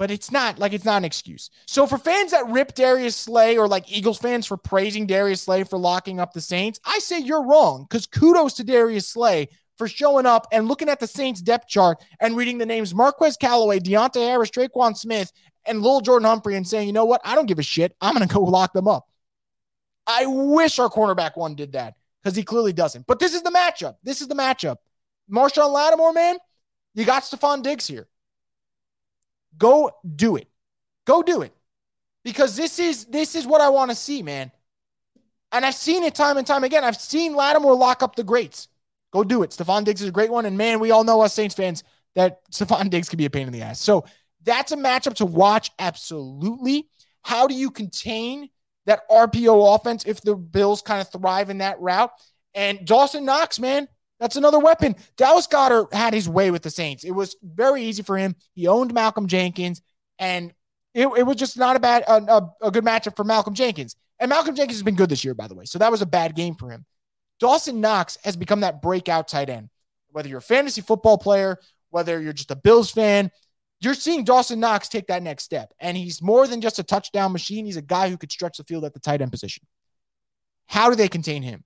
But 0.00 0.10
it's 0.10 0.32
not 0.32 0.58
like 0.58 0.72
it's 0.72 0.86
not 0.86 0.96
an 0.96 1.04
excuse. 1.04 1.50
So 1.66 1.86
for 1.86 1.98
fans 1.98 2.30
that 2.30 2.48
rip 2.48 2.74
Darius 2.74 3.14
Slay 3.14 3.58
or 3.58 3.68
like 3.68 3.92
Eagles 3.92 4.16
fans 4.16 4.46
for 4.46 4.56
praising 4.56 5.06
Darius 5.06 5.42
Slay 5.42 5.62
for 5.62 5.78
locking 5.78 6.18
up 6.18 6.32
the 6.32 6.40
Saints, 6.40 6.80
I 6.86 7.00
say 7.00 7.18
you're 7.18 7.46
wrong 7.46 7.86
because 7.86 8.06
kudos 8.06 8.54
to 8.54 8.64
Darius 8.64 9.06
Slay 9.06 9.50
for 9.76 9.86
showing 9.88 10.24
up 10.24 10.46
and 10.52 10.68
looking 10.68 10.88
at 10.88 11.00
the 11.00 11.06
Saints 11.06 11.42
depth 11.42 11.68
chart 11.68 12.02
and 12.18 12.34
reading 12.34 12.56
the 12.56 12.64
names 12.64 12.94
Marquez 12.94 13.36
Callaway, 13.36 13.78
Deonte 13.78 14.14
Harris, 14.14 14.50
Tre'Quan 14.50 14.96
Smith, 14.96 15.30
and 15.66 15.82
Lil 15.82 16.00
Jordan 16.00 16.26
Humphrey 16.26 16.56
and 16.56 16.66
saying, 16.66 16.86
you 16.86 16.94
know 16.94 17.04
what? 17.04 17.20
I 17.22 17.34
don't 17.34 17.44
give 17.44 17.58
a 17.58 17.62
shit. 17.62 17.94
I'm 18.00 18.16
to 18.16 18.26
go 18.34 18.40
lock 18.40 18.72
them 18.72 18.88
up. 18.88 19.06
I 20.06 20.24
wish 20.24 20.78
our 20.78 20.88
cornerback 20.88 21.36
one 21.36 21.56
did 21.56 21.72
that 21.72 21.92
because 22.22 22.34
he 22.34 22.42
clearly 22.42 22.72
doesn't. 22.72 23.06
But 23.06 23.18
this 23.18 23.34
is 23.34 23.42
the 23.42 23.50
matchup. 23.50 23.96
This 24.02 24.22
is 24.22 24.28
the 24.28 24.34
matchup. 24.34 24.76
Marshon 25.30 25.70
Lattimore, 25.70 26.14
man, 26.14 26.38
you 26.94 27.04
got 27.04 27.24
Stefon 27.24 27.62
Diggs 27.62 27.86
here. 27.86 28.08
Go 29.56 29.90
do 30.16 30.36
it. 30.36 30.48
Go 31.06 31.22
do 31.22 31.42
it. 31.42 31.52
Because 32.24 32.56
this 32.56 32.78
is 32.78 33.06
this 33.06 33.34
is 33.34 33.46
what 33.46 33.60
I 33.60 33.70
want 33.70 33.90
to 33.90 33.94
see, 33.94 34.22
man. 34.22 34.52
And 35.52 35.64
I've 35.64 35.74
seen 35.74 36.04
it 36.04 36.14
time 36.14 36.36
and 36.36 36.46
time 36.46 36.64
again. 36.64 36.84
I've 36.84 36.96
seen 36.96 37.34
Lattimore 37.34 37.74
lock 37.74 38.02
up 38.02 38.14
the 38.14 38.24
greats. 38.24 38.68
Go 39.12 39.24
do 39.24 39.42
it. 39.42 39.50
Stefon 39.50 39.84
Diggs 39.84 40.02
is 40.02 40.08
a 40.08 40.12
great 40.12 40.30
one. 40.30 40.46
And 40.46 40.56
man, 40.56 40.78
we 40.78 40.90
all 40.90 41.02
know 41.02 41.20
us 41.22 41.34
Saints 41.34 41.54
fans 41.54 41.82
that 42.14 42.44
Stefon 42.52 42.90
Diggs 42.90 43.08
can 43.08 43.16
be 43.16 43.24
a 43.24 43.30
pain 43.30 43.46
in 43.46 43.52
the 43.52 43.62
ass. 43.62 43.80
So 43.80 44.04
that's 44.42 44.72
a 44.72 44.76
matchup 44.76 45.14
to 45.14 45.26
watch. 45.26 45.70
Absolutely. 45.78 46.88
How 47.22 47.46
do 47.46 47.54
you 47.54 47.70
contain 47.70 48.48
that 48.86 49.08
RPO 49.10 49.74
offense 49.74 50.04
if 50.06 50.20
the 50.20 50.36
Bills 50.36 50.82
kind 50.82 51.00
of 51.00 51.10
thrive 51.10 51.50
in 51.50 51.58
that 51.58 51.80
route? 51.80 52.10
And 52.54 52.84
Dawson 52.86 53.24
Knox, 53.24 53.58
man, 53.58 53.88
that's 54.20 54.36
another 54.36 54.58
weapon. 54.58 54.94
Dallas 55.16 55.46
Goedert 55.46 55.92
had 55.92 56.12
his 56.12 56.28
way 56.28 56.50
with 56.50 56.62
the 56.62 56.70
Saints. 56.70 57.04
It 57.04 57.12
was 57.12 57.36
very 57.42 57.82
easy 57.82 58.02
for 58.02 58.18
him. 58.18 58.36
He 58.54 58.66
owned 58.66 58.92
Malcolm 58.92 59.26
Jenkins, 59.26 59.80
and 60.18 60.52
it, 60.94 61.06
it 61.06 61.22
was 61.24 61.36
just 61.36 61.58
not 61.58 61.74
a 61.74 61.80
bad, 61.80 62.04
a, 62.06 62.16
a, 62.16 62.54
a 62.62 62.70
good 62.70 62.84
matchup 62.84 63.16
for 63.16 63.24
Malcolm 63.24 63.54
Jenkins. 63.54 63.96
And 64.18 64.28
Malcolm 64.28 64.54
Jenkins 64.54 64.76
has 64.76 64.82
been 64.82 64.96
good 64.96 65.08
this 65.08 65.24
year, 65.24 65.34
by 65.34 65.48
the 65.48 65.54
way. 65.54 65.64
So 65.64 65.78
that 65.78 65.90
was 65.90 66.02
a 66.02 66.06
bad 66.06 66.36
game 66.36 66.54
for 66.54 66.70
him. 66.70 66.84
Dawson 67.40 67.80
Knox 67.80 68.18
has 68.22 68.36
become 68.36 68.60
that 68.60 68.82
breakout 68.82 69.26
tight 69.26 69.48
end. 69.48 69.70
Whether 70.10 70.28
you're 70.28 70.38
a 70.38 70.42
fantasy 70.42 70.82
football 70.82 71.16
player, 71.16 71.58
whether 71.88 72.20
you're 72.20 72.34
just 72.34 72.50
a 72.50 72.56
Bills 72.56 72.90
fan, 72.90 73.30
you're 73.80 73.94
seeing 73.94 74.24
Dawson 74.24 74.60
Knox 74.60 74.88
take 74.88 75.06
that 75.06 75.22
next 75.22 75.44
step. 75.44 75.72
And 75.80 75.96
he's 75.96 76.20
more 76.20 76.46
than 76.46 76.60
just 76.60 76.78
a 76.78 76.82
touchdown 76.82 77.32
machine. 77.32 77.64
He's 77.64 77.78
a 77.78 77.82
guy 77.82 78.10
who 78.10 78.18
could 78.18 78.30
stretch 78.30 78.58
the 78.58 78.64
field 78.64 78.84
at 78.84 78.92
the 78.92 79.00
tight 79.00 79.22
end 79.22 79.30
position. 79.30 79.66
How 80.66 80.90
do 80.90 80.96
they 80.96 81.08
contain 81.08 81.42
him? 81.42 81.64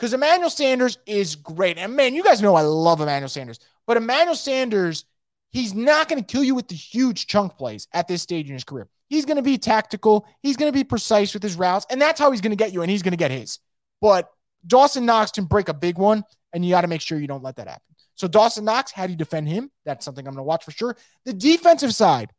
Because 0.00 0.14
Emmanuel 0.14 0.48
Sanders 0.48 0.96
is 1.04 1.36
great. 1.36 1.76
And 1.76 1.94
man, 1.94 2.14
you 2.14 2.24
guys 2.24 2.40
know 2.40 2.54
I 2.54 2.62
love 2.62 3.02
Emmanuel 3.02 3.28
Sanders. 3.28 3.60
But 3.86 3.98
Emmanuel 3.98 4.34
Sanders, 4.34 5.04
he's 5.50 5.74
not 5.74 6.08
going 6.08 6.24
to 6.24 6.26
kill 6.26 6.42
you 6.42 6.54
with 6.54 6.68
the 6.68 6.74
huge 6.74 7.26
chunk 7.26 7.58
plays 7.58 7.86
at 7.92 8.08
this 8.08 8.22
stage 8.22 8.48
in 8.48 8.54
his 8.54 8.64
career. 8.64 8.88
He's 9.08 9.26
going 9.26 9.36
to 9.36 9.42
be 9.42 9.58
tactical. 9.58 10.26
He's 10.42 10.56
going 10.56 10.72
to 10.72 10.76
be 10.76 10.84
precise 10.84 11.34
with 11.34 11.42
his 11.42 11.56
routes. 11.56 11.84
And 11.90 12.00
that's 12.00 12.18
how 12.18 12.30
he's 12.30 12.40
going 12.40 12.52
to 12.52 12.56
get 12.56 12.72
you. 12.72 12.80
And 12.80 12.90
he's 12.90 13.02
going 13.02 13.12
to 13.12 13.18
get 13.18 13.30
his. 13.30 13.58
But 14.00 14.30
Dawson 14.66 15.04
Knox 15.04 15.32
can 15.32 15.44
break 15.44 15.68
a 15.68 15.74
big 15.74 15.98
one. 15.98 16.24
And 16.54 16.64
you 16.64 16.70
got 16.70 16.80
to 16.80 16.88
make 16.88 17.02
sure 17.02 17.18
you 17.18 17.26
don't 17.26 17.44
let 17.44 17.56
that 17.56 17.68
happen. 17.68 17.82
So 18.14 18.26
Dawson 18.26 18.64
Knox, 18.64 18.92
how 18.92 19.04
do 19.04 19.12
you 19.12 19.18
defend 19.18 19.48
him? 19.48 19.70
That's 19.84 20.02
something 20.02 20.26
I'm 20.26 20.32
going 20.32 20.42
to 20.42 20.48
watch 20.48 20.64
for 20.64 20.70
sure. 20.70 20.96
The 21.26 21.34
defensive 21.34 21.94
side, 21.94 22.30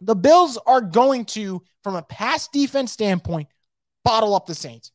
the 0.00 0.14
Bills 0.14 0.58
are 0.64 0.80
going 0.80 1.24
to, 1.24 1.60
from 1.82 1.96
a 1.96 2.02
pass 2.02 2.46
defense 2.46 2.92
standpoint, 2.92 3.48
bottle 4.04 4.36
up 4.36 4.46
the 4.46 4.54
Saints. 4.54 4.92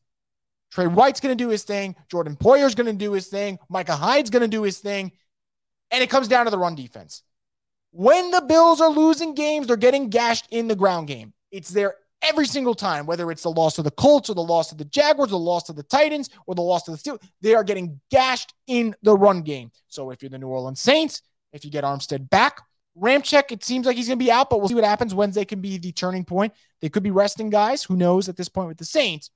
Trey 0.74 0.88
White's 0.88 1.20
going 1.20 1.36
to 1.36 1.44
do 1.44 1.50
his 1.50 1.62
thing. 1.62 1.94
Jordan 2.10 2.34
Poyer's 2.34 2.74
going 2.74 2.88
to 2.88 2.92
do 2.92 3.12
his 3.12 3.28
thing. 3.28 3.60
Micah 3.68 3.94
Hyde's 3.94 4.28
going 4.28 4.42
to 4.42 4.48
do 4.48 4.64
his 4.64 4.78
thing. 4.78 5.12
And 5.92 6.02
it 6.02 6.10
comes 6.10 6.26
down 6.26 6.46
to 6.46 6.50
the 6.50 6.58
run 6.58 6.74
defense. 6.74 7.22
When 7.92 8.32
the 8.32 8.40
Bills 8.40 8.80
are 8.80 8.90
losing 8.90 9.34
games, 9.34 9.68
they're 9.68 9.76
getting 9.76 10.10
gashed 10.10 10.48
in 10.50 10.66
the 10.66 10.74
ground 10.74 11.06
game. 11.06 11.32
It's 11.52 11.70
there 11.70 11.94
every 12.22 12.46
single 12.46 12.74
time, 12.74 13.06
whether 13.06 13.30
it's 13.30 13.44
the 13.44 13.52
loss 13.52 13.78
of 13.78 13.84
the 13.84 13.92
Colts 13.92 14.28
or 14.28 14.34
the 14.34 14.42
loss 14.42 14.72
of 14.72 14.78
the 14.78 14.84
Jaguars, 14.84 15.28
or 15.28 15.38
the 15.38 15.38
loss 15.38 15.68
of 15.68 15.76
the 15.76 15.84
Titans, 15.84 16.28
or 16.48 16.56
the 16.56 16.62
loss 16.62 16.88
of 16.88 17.00
the 17.00 17.10
Steelers. 17.10 17.22
They 17.40 17.54
are 17.54 17.62
getting 17.62 18.00
gashed 18.10 18.52
in 18.66 18.96
the 19.02 19.16
run 19.16 19.42
game. 19.42 19.70
So 19.86 20.10
if 20.10 20.22
you're 20.22 20.30
the 20.30 20.38
New 20.38 20.48
Orleans 20.48 20.80
Saints, 20.80 21.22
if 21.52 21.64
you 21.64 21.70
get 21.70 21.84
Armstead 21.84 22.28
back, 22.28 22.60
Ramczyk, 23.00 23.52
it 23.52 23.62
seems 23.62 23.86
like 23.86 23.96
he's 23.96 24.08
going 24.08 24.18
to 24.18 24.24
be 24.24 24.32
out, 24.32 24.50
but 24.50 24.58
we'll 24.58 24.68
see 24.68 24.74
what 24.74 24.82
happens. 24.82 25.14
Wednesday 25.14 25.44
can 25.44 25.60
be 25.60 25.78
the 25.78 25.92
turning 25.92 26.24
point. 26.24 26.52
They 26.80 26.88
could 26.88 27.04
be 27.04 27.12
resting 27.12 27.48
guys. 27.50 27.84
Who 27.84 27.94
knows 27.94 28.28
at 28.28 28.36
this 28.36 28.48
point 28.48 28.68
with 28.68 28.78
the 28.78 28.84
Saints? 28.84 29.30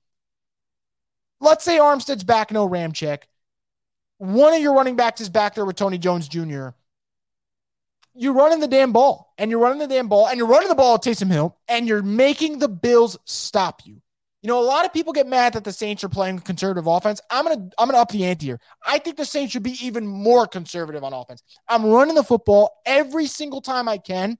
Let's 1.40 1.64
say 1.64 1.79
Armstead's 1.79 2.24
back, 2.24 2.51
no 2.51 2.68
Ramczyk. 2.68 3.22
One 4.18 4.53
of 4.53 4.61
your 4.61 4.74
running 4.74 4.96
backs 4.96 5.20
is 5.20 5.29
back 5.29 5.55
there 5.55 5.64
with 5.64 5.77
Tony 5.77 5.98
Jones 5.98 6.29
Jr. 6.29 6.70
You're 8.14 8.33
running 8.33 8.59
the 8.59 8.66
damn 8.66 8.92
ball, 8.92 9.33
and 9.38 9.51
you're 9.51 9.61
running 9.61 9.79
the 9.79 9.87
damn 9.87 10.09
ball, 10.09 10.27
and 10.27 10.38
you're 10.38 10.48
running 10.48 10.68
the 10.68 10.74
ball 10.74 10.96
at 10.96 11.03
Taysom 11.03 11.31
Hill, 11.31 11.57
and 11.68 11.87
you're 11.87 12.03
making 12.03 12.59
the 12.59 12.68
Bills 12.68 13.16
stop 13.24 13.83
you. 13.85 14.01
You 14.42 14.48
know, 14.48 14.61
a 14.61 14.64
lot 14.64 14.85
of 14.85 14.92
people 14.92 15.12
get 15.12 15.27
mad 15.27 15.55
that 15.55 15.64
the 15.64 15.72
Saints 15.72 16.05
are 16.05 16.09
playing 16.09 16.40
conservative 16.40 16.87
offense. 16.87 17.20
I'm 17.31 17.44
gonna 17.44 17.70
I'm 17.79 17.88
gonna 17.88 17.98
up 17.98 18.11
the 18.11 18.24
ante 18.24 18.46
here. 18.46 18.61
I 18.87 18.98
think 18.98 19.16
the 19.16 19.24
Saints 19.24 19.53
should 19.53 19.64
be 19.64 19.77
even 19.85 20.07
more 20.07 20.46
conservative 20.46 21.03
on 21.03 21.12
offense. 21.12 21.42
I'm 21.68 21.87
running 21.87 22.14
the 22.14 22.22
football 22.22 22.70
every 22.87 23.27
single 23.27 23.61
time 23.61 23.88
I 23.88 23.98
can, 23.98 24.38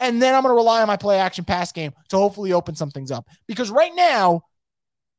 and 0.00 0.20
then 0.20 0.34
I'm 0.34 0.42
gonna 0.42 0.54
rely 0.54 0.82
on 0.82 0.86
my 0.86 0.98
play 0.98 1.18
action 1.18 1.44
pass 1.44 1.72
game 1.72 1.92
to 2.10 2.16
hopefully 2.16 2.52
open 2.52 2.76
some 2.76 2.90
things 2.90 3.10
up. 3.10 3.26
Because 3.46 3.70
right 3.70 3.92
now, 3.94 4.42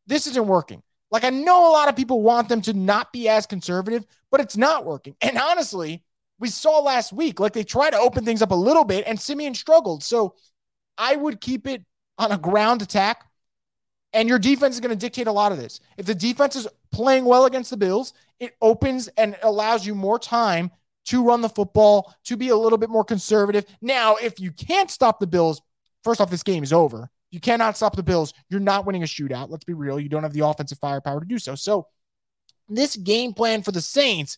this 0.05 0.27
isn't 0.27 0.47
working. 0.47 0.83
Like 1.11 1.23
I 1.23 1.29
know 1.29 1.69
a 1.69 1.73
lot 1.73 1.89
of 1.89 1.95
people 1.95 2.21
want 2.21 2.49
them 2.49 2.61
to 2.61 2.73
not 2.73 3.11
be 3.11 3.27
as 3.27 3.45
conservative, 3.45 4.05
but 4.31 4.41
it's 4.41 4.57
not 4.57 4.85
working. 4.85 5.15
And 5.21 5.37
honestly, 5.37 6.03
we 6.39 6.49
saw 6.49 6.79
last 6.79 7.11
week, 7.11 7.39
like 7.39 7.53
they 7.53 7.63
tried 7.63 7.91
to 7.91 7.97
open 7.97 8.25
things 8.25 8.41
up 8.41 8.51
a 8.51 8.55
little 8.55 8.85
bit, 8.85 9.05
and 9.07 9.19
Siemian 9.19 9.55
struggled. 9.55 10.03
So 10.03 10.35
I 10.97 11.15
would 11.15 11.41
keep 11.41 11.67
it 11.67 11.83
on 12.17 12.31
a 12.31 12.37
ground 12.37 12.81
attack 12.81 13.25
and 14.13 14.27
your 14.27 14.39
defense 14.39 14.75
is 14.75 14.81
going 14.81 14.89
to 14.89 14.95
dictate 14.95 15.27
a 15.27 15.31
lot 15.31 15.51
of 15.51 15.57
this. 15.57 15.79
If 15.97 16.05
the 16.05 16.15
defense 16.15 16.55
is 16.55 16.67
playing 16.91 17.25
well 17.25 17.45
against 17.45 17.69
the 17.69 17.77
Bills, 17.77 18.13
it 18.39 18.55
opens 18.61 19.07
and 19.09 19.35
allows 19.43 19.85
you 19.85 19.93
more 19.93 20.17
time 20.17 20.71
to 21.05 21.23
run 21.23 21.41
the 21.41 21.49
football, 21.49 22.13
to 22.25 22.37
be 22.37 22.49
a 22.49 22.55
little 22.55 22.77
bit 22.77 22.89
more 22.89 23.03
conservative. 23.03 23.65
Now, 23.81 24.15
if 24.15 24.39
you 24.39 24.51
can't 24.51 24.91
stop 24.91 25.19
the 25.19 25.27
Bills, 25.27 25.61
first 26.03 26.21
off, 26.21 26.29
this 26.29 26.43
game 26.43 26.63
is 26.63 26.73
over. 26.73 27.09
You 27.31 27.39
cannot 27.39 27.77
stop 27.77 27.95
the 27.95 28.03
Bills. 28.03 28.33
You're 28.49 28.59
not 28.59 28.85
winning 28.85 29.03
a 29.03 29.05
shootout. 29.05 29.49
Let's 29.49 29.65
be 29.65 29.73
real. 29.73 29.99
You 29.99 30.09
don't 30.09 30.23
have 30.23 30.33
the 30.33 30.45
offensive 30.45 30.79
firepower 30.79 31.19
to 31.19 31.25
do 31.25 31.37
so. 31.37 31.55
So, 31.55 31.87
this 32.67 32.95
game 32.95 33.33
plan 33.33 33.61
for 33.61 33.71
the 33.71 33.81
Saints, 33.81 34.37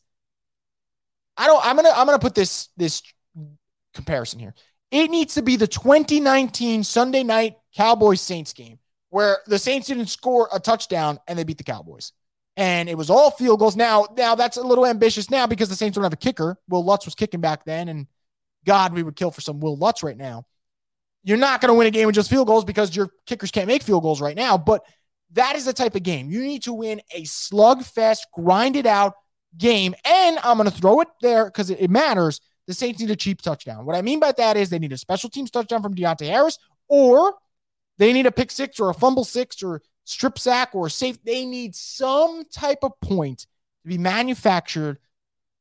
I 1.37 1.47
don't. 1.47 1.65
I'm 1.65 1.75
gonna. 1.75 1.91
I'm 1.95 2.05
gonna 2.05 2.19
put 2.19 2.35
this 2.35 2.69
this 2.77 3.01
comparison 3.93 4.39
here. 4.39 4.53
It 4.91 5.09
needs 5.09 5.35
to 5.35 5.41
be 5.41 5.55
the 5.55 5.67
2019 5.67 6.83
Sunday 6.83 7.23
night 7.23 7.55
Cowboys 7.75 8.19
Saints 8.19 8.51
game 8.53 8.79
where 9.09 9.39
the 9.45 9.59
Saints 9.59 9.87
didn't 9.87 10.07
score 10.07 10.49
a 10.51 10.59
touchdown 10.59 11.19
and 11.27 11.37
they 11.37 11.43
beat 11.43 11.57
the 11.57 11.63
Cowboys. 11.63 12.13
And 12.57 12.89
it 12.89 12.97
was 12.97 13.09
all 13.09 13.31
field 13.31 13.59
goals. 13.59 13.75
Now, 13.75 14.07
now 14.17 14.35
that's 14.35 14.57
a 14.57 14.61
little 14.61 14.85
ambitious 14.85 15.29
now 15.29 15.47
because 15.47 15.69
the 15.69 15.75
Saints 15.75 15.95
don't 15.95 16.03
have 16.03 16.13
a 16.13 16.17
kicker. 16.17 16.57
Wil 16.67 16.83
Lutz 16.83 17.05
was 17.05 17.15
kicking 17.15 17.41
back 17.41 17.63
then, 17.63 17.87
and 17.87 18.07
God, 18.65 18.93
we 18.93 19.03
would 19.03 19.15
kill 19.15 19.31
for 19.31 19.41
some 19.41 19.59
Wil 19.59 19.77
Lutz 19.77 20.03
right 20.03 20.17
now. 20.17 20.45
You're 21.23 21.37
not 21.37 21.61
going 21.61 21.69
to 21.69 21.75
win 21.75 21.87
a 21.87 21.91
game 21.91 22.07
with 22.07 22.15
just 22.15 22.29
field 22.29 22.47
goals 22.47 22.65
because 22.65 22.95
your 22.95 23.09
kickers 23.25 23.51
can't 23.51 23.67
make 23.67 23.83
field 23.83 24.03
goals 24.03 24.21
right 24.21 24.35
now. 24.35 24.57
But 24.57 24.83
that 25.33 25.55
is 25.55 25.65
the 25.65 25.73
type 25.73 25.95
of 25.95 26.03
game 26.03 26.29
you 26.29 26.41
need 26.41 26.63
to 26.63 26.73
win 26.73 27.01
a 27.13 27.23
slugfest, 27.23 28.19
grinded 28.33 28.85
out 28.85 29.13
game. 29.57 29.95
And 30.03 30.39
I'm 30.43 30.57
going 30.57 30.69
to 30.69 30.75
throw 30.75 31.01
it 31.01 31.07
there 31.21 31.45
because 31.45 31.69
it, 31.69 31.79
it 31.79 31.89
matters. 31.89 32.41
The 32.67 32.73
Saints 32.73 32.99
need 32.99 33.11
a 33.11 33.15
cheap 33.15 33.41
touchdown. 33.41 33.85
What 33.85 33.95
I 33.95 34.01
mean 34.01 34.19
by 34.19 34.31
that 34.33 34.57
is 34.57 34.69
they 34.69 34.79
need 34.79 34.93
a 34.93 34.97
special 34.97 35.29
teams 35.29 35.51
touchdown 35.51 35.81
from 35.81 35.95
Deonte 35.95 36.27
Harris, 36.27 36.57
or 36.87 37.35
they 37.97 38.13
need 38.13 38.25
a 38.25 38.31
pick 38.31 38.51
six 38.51 38.79
or 38.79 38.89
a 38.89 38.93
fumble 38.93 39.23
six 39.23 39.61
or 39.61 39.81
strip 40.05 40.39
sack 40.39 40.73
or 40.73 40.89
safe. 40.89 41.23
They 41.23 41.45
need 41.45 41.75
some 41.75 42.43
type 42.45 42.79
of 42.83 42.99
point 43.01 43.41
to 43.83 43.89
be 43.89 43.97
manufactured 43.97 44.99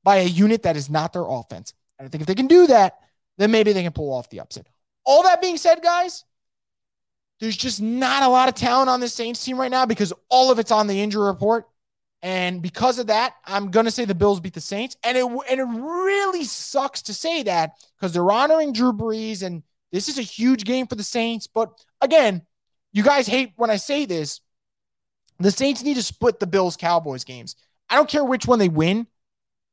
by 0.05 0.17
a 0.19 0.25
unit 0.25 0.63
that 0.63 0.77
is 0.77 0.89
not 0.89 1.13
their 1.13 1.27
offense. 1.27 1.75
And 1.99 2.07
I 2.07 2.09
think 2.09 2.23
if 2.23 2.27
they 2.27 2.35
can 2.35 2.47
do 2.47 2.67
that, 2.69 2.99
then 3.39 3.51
maybe 3.51 3.73
they 3.73 3.83
can 3.83 3.93
pull 3.93 4.13
off 4.13 4.31
the 4.31 4.41
upset. 4.41 4.67
All 5.05 5.23
that 5.25 5.41
being 5.41 5.57
said, 5.57 5.83
guys, 5.83 6.25
there's 7.41 7.57
just 7.57 7.81
not 7.81 8.23
a 8.23 8.29
lot 8.29 8.49
of 8.49 8.55
talent 8.55 8.91
on 8.91 9.01
this 9.01 9.15
Saints 9.15 9.45
team 9.45 9.59
right 9.59 9.71
now 9.71 9.87
because 9.87 10.13
all 10.29 10.51
of 10.51 10.59
it's 10.59 10.71
on 10.71 10.87
the 10.87 11.01
injury 11.01 11.27
report. 11.27 11.67
And 12.23 12.61
because 12.61 12.99
of 12.99 13.07
that, 13.07 13.35
I'm 13.47 13.71
going 13.71 13.87
to 13.87 13.91
say 13.91 14.05
the 14.05 14.15
Bills 14.15 14.41
beat 14.41 14.53
the 14.53 14.61
Saints. 14.61 14.97
And 15.03 15.17
it, 15.17 15.25
and 15.25 15.61
it 15.61 15.65
really 15.65 16.45
sucks 16.45 17.01
to 17.03 17.15
say 17.15 17.43
that 17.45 17.73
because 17.97 18.13
they're 18.13 18.31
honoring 18.31 18.75
Drew 18.75 18.93
Brees 18.93 19.43
and 19.43 19.63
this 19.91 20.09
is 20.09 20.19
a 20.19 20.23
huge 20.23 20.65
game 20.65 20.87
for 20.87 20.97
the 20.97 21.03
Saints. 21.03 21.47
But 21.47 21.73
again, 22.01 22.43
you 22.93 23.03
guys 23.03 23.27
hate 23.27 23.53
when 23.57 23.71
I 23.71 23.77
say 23.77 24.05
this. 24.05 24.41
The 25.39 25.51
Saints 25.51 25.83
need 25.83 25.95
to 25.95 26.03
split 26.03 26.39
the 26.39 26.47
Bills 26.47 26.77
Cowboys 26.77 27.25
games. 27.25 27.57
I 27.89 27.97
don't 27.97 28.09
care 28.09 28.25
which 28.25 28.47
one 28.47 28.59
they 28.59 28.69
win, 28.69 29.07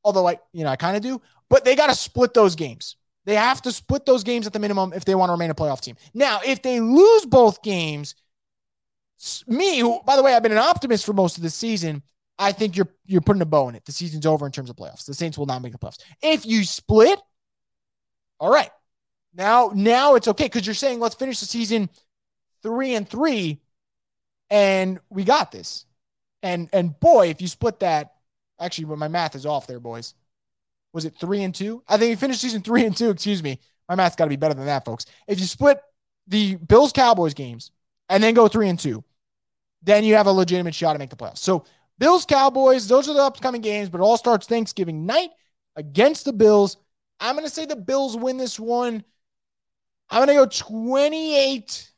although 0.02 0.26
I, 0.26 0.38
you 0.52 0.64
know, 0.64 0.70
I 0.70 0.76
kind 0.76 0.96
of 0.96 1.02
do, 1.02 1.20
but 1.50 1.64
they 1.64 1.76
got 1.76 1.88
to 1.88 1.94
split 1.94 2.32
those 2.32 2.56
games. 2.56 2.96
They 3.28 3.34
have 3.34 3.60
to 3.62 3.72
split 3.72 4.06
those 4.06 4.24
games 4.24 4.46
at 4.46 4.54
the 4.54 4.58
minimum 4.58 4.94
if 4.94 5.04
they 5.04 5.14
want 5.14 5.28
to 5.28 5.32
remain 5.32 5.50
a 5.50 5.54
playoff 5.54 5.82
team. 5.82 5.96
Now, 6.14 6.40
if 6.46 6.62
they 6.62 6.80
lose 6.80 7.26
both 7.26 7.62
games, 7.62 8.14
me, 9.46 9.80
who, 9.80 10.00
by 10.06 10.16
the 10.16 10.22
way, 10.22 10.32
I've 10.32 10.42
been 10.42 10.50
an 10.50 10.56
optimist 10.56 11.04
for 11.04 11.12
most 11.12 11.36
of 11.36 11.42
the 11.42 11.50
season, 11.50 12.02
I 12.38 12.52
think 12.52 12.74
you're 12.74 12.88
you're 13.04 13.20
putting 13.20 13.42
a 13.42 13.44
bow 13.44 13.68
in 13.68 13.74
it. 13.74 13.84
The 13.84 13.92
season's 13.92 14.24
over 14.24 14.46
in 14.46 14.52
terms 14.52 14.70
of 14.70 14.76
playoffs. 14.76 15.04
The 15.04 15.12
Saints 15.12 15.36
will 15.36 15.44
not 15.44 15.60
make 15.60 15.72
the 15.72 15.78
playoffs. 15.78 15.98
If 16.22 16.46
you 16.46 16.64
split, 16.64 17.20
all 18.40 18.50
right, 18.50 18.70
now, 19.34 19.72
now 19.74 20.14
it's 20.14 20.28
okay 20.28 20.44
because 20.46 20.66
you're 20.66 20.72
saying 20.72 20.98
let's 20.98 21.14
finish 21.14 21.38
the 21.40 21.44
season 21.44 21.90
three 22.62 22.94
and 22.94 23.06
three, 23.06 23.60
and 24.48 25.00
we 25.10 25.24
got 25.24 25.52
this. 25.52 25.84
And 26.42 26.70
and 26.72 26.98
boy, 26.98 27.28
if 27.28 27.42
you 27.42 27.48
split 27.48 27.80
that, 27.80 28.14
actually, 28.58 28.86
when 28.86 28.98
my 28.98 29.08
math 29.08 29.34
is 29.34 29.44
off 29.44 29.66
there, 29.66 29.80
boys. 29.80 30.14
Was 30.98 31.04
it 31.04 31.14
three 31.20 31.44
and 31.44 31.54
two? 31.54 31.82
I 31.86 31.96
think 31.96 32.10
you 32.10 32.16
finished 32.16 32.40
season 32.40 32.60
three 32.60 32.84
and 32.84 32.96
two. 32.96 33.10
Excuse 33.10 33.42
me. 33.42 33.60
My 33.88 33.94
math's 33.94 34.16
got 34.16 34.24
to 34.24 34.30
be 34.30 34.36
better 34.36 34.54
than 34.54 34.66
that, 34.66 34.84
folks. 34.84 35.06
If 35.28 35.38
you 35.38 35.46
split 35.46 35.80
the 36.26 36.56
Bills 36.56 36.92
Cowboys 36.92 37.34
games 37.34 37.70
and 38.08 38.22
then 38.22 38.34
go 38.34 38.48
three 38.48 38.68
and 38.68 38.78
two, 38.78 39.04
then 39.82 40.02
you 40.02 40.16
have 40.16 40.26
a 40.26 40.32
legitimate 40.32 40.74
shot 40.74 40.94
to 40.94 40.98
make 40.98 41.10
the 41.10 41.16
playoffs. 41.16 41.38
So 41.38 41.64
Bills 41.98 42.24
Cowboys, 42.24 42.88
those 42.88 43.08
are 43.08 43.14
the 43.14 43.22
upcoming 43.22 43.60
games, 43.60 43.88
but 43.88 44.00
it 44.00 44.04
all 44.04 44.16
starts 44.16 44.46
Thanksgiving 44.46 45.06
night 45.06 45.30
against 45.76 46.24
the 46.24 46.32
Bills. 46.32 46.76
I'm 47.20 47.34
going 47.34 47.46
to 47.46 47.54
say 47.54 47.64
the 47.64 47.76
Bills 47.76 48.16
win 48.16 48.36
this 48.36 48.58
one 48.58 49.04
I'm 50.10 50.22
gonna 50.22 50.34
go 50.34 50.46
28 50.46 51.90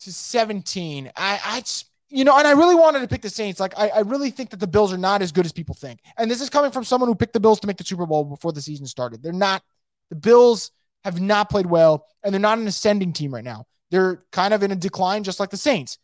to 0.00 0.12
17. 0.12 1.12
I, 1.16 1.40
I, 1.44 1.62
you 2.08 2.24
know, 2.24 2.36
and 2.38 2.46
I 2.46 2.52
really 2.52 2.74
wanted 2.74 3.00
to 3.00 3.08
pick 3.08 3.22
the 3.22 3.30
Saints. 3.30 3.58
Like, 3.58 3.76
I, 3.76 3.88
I 3.88 4.00
really 4.00 4.30
think 4.30 4.50
that 4.50 4.60
the 4.60 4.66
Bills 4.66 4.92
are 4.92 4.98
not 4.98 5.22
as 5.22 5.32
good 5.32 5.44
as 5.44 5.52
people 5.52 5.74
think. 5.74 6.00
And 6.16 6.30
this 6.30 6.40
is 6.40 6.48
coming 6.48 6.70
from 6.70 6.84
someone 6.84 7.08
who 7.08 7.14
picked 7.14 7.32
the 7.32 7.40
Bills 7.40 7.60
to 7.60 7.66
make 7.66 7.76
the 7.76 7.84
Super 7.84 8.06
Bowl 8.06 8.24
before 8.24 8.52
the 8.52 8.62
season 8.62 8.86
started. 8.86 9.22
They're 9.22 9.32
not. 9.32 9.62
The 10.10 10.16
Bills 10.16 10.70
have 11.04 11.20
not 11.20 11.50
played 11.50 11.66
well, 11.66 12.06
and 12.22 12.32
they're 12.32 12.40
not 12.40 12.58
an 12.58 12.66
ascending 12.66 13.12
team 13.12 13.34
right 13.34 13.44
now. 13.44 13.66
They're 13.90 14.22
kind 14.32 14.54
of 14.54 14.62
in 14.62 14.72
a 14.72 14.76
decline, 14.76 15.24
just 15.24 15.40
like 15.40 15.50
the 15.50 15.56
Saints. 15.56 15.98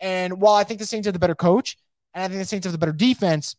And 0.00 0.40
while 0.40 0.54
I 0.54 0.64
think 0.64 0.80
the 0.80 0.86
Saints 0.86 1.06
have 1.06 1.12
the 1.12 1.18
better 1.18 1.34
coach, 1.34 1.76
and 2.14 2.24
I 2.24 2.28
think 2.28 2.40
the 2.40 2.46
Saints 2.46 2.64
have 2.64 2.72
the 2.72 2.78
better 2.78 2.92
defense, 2.92 3.56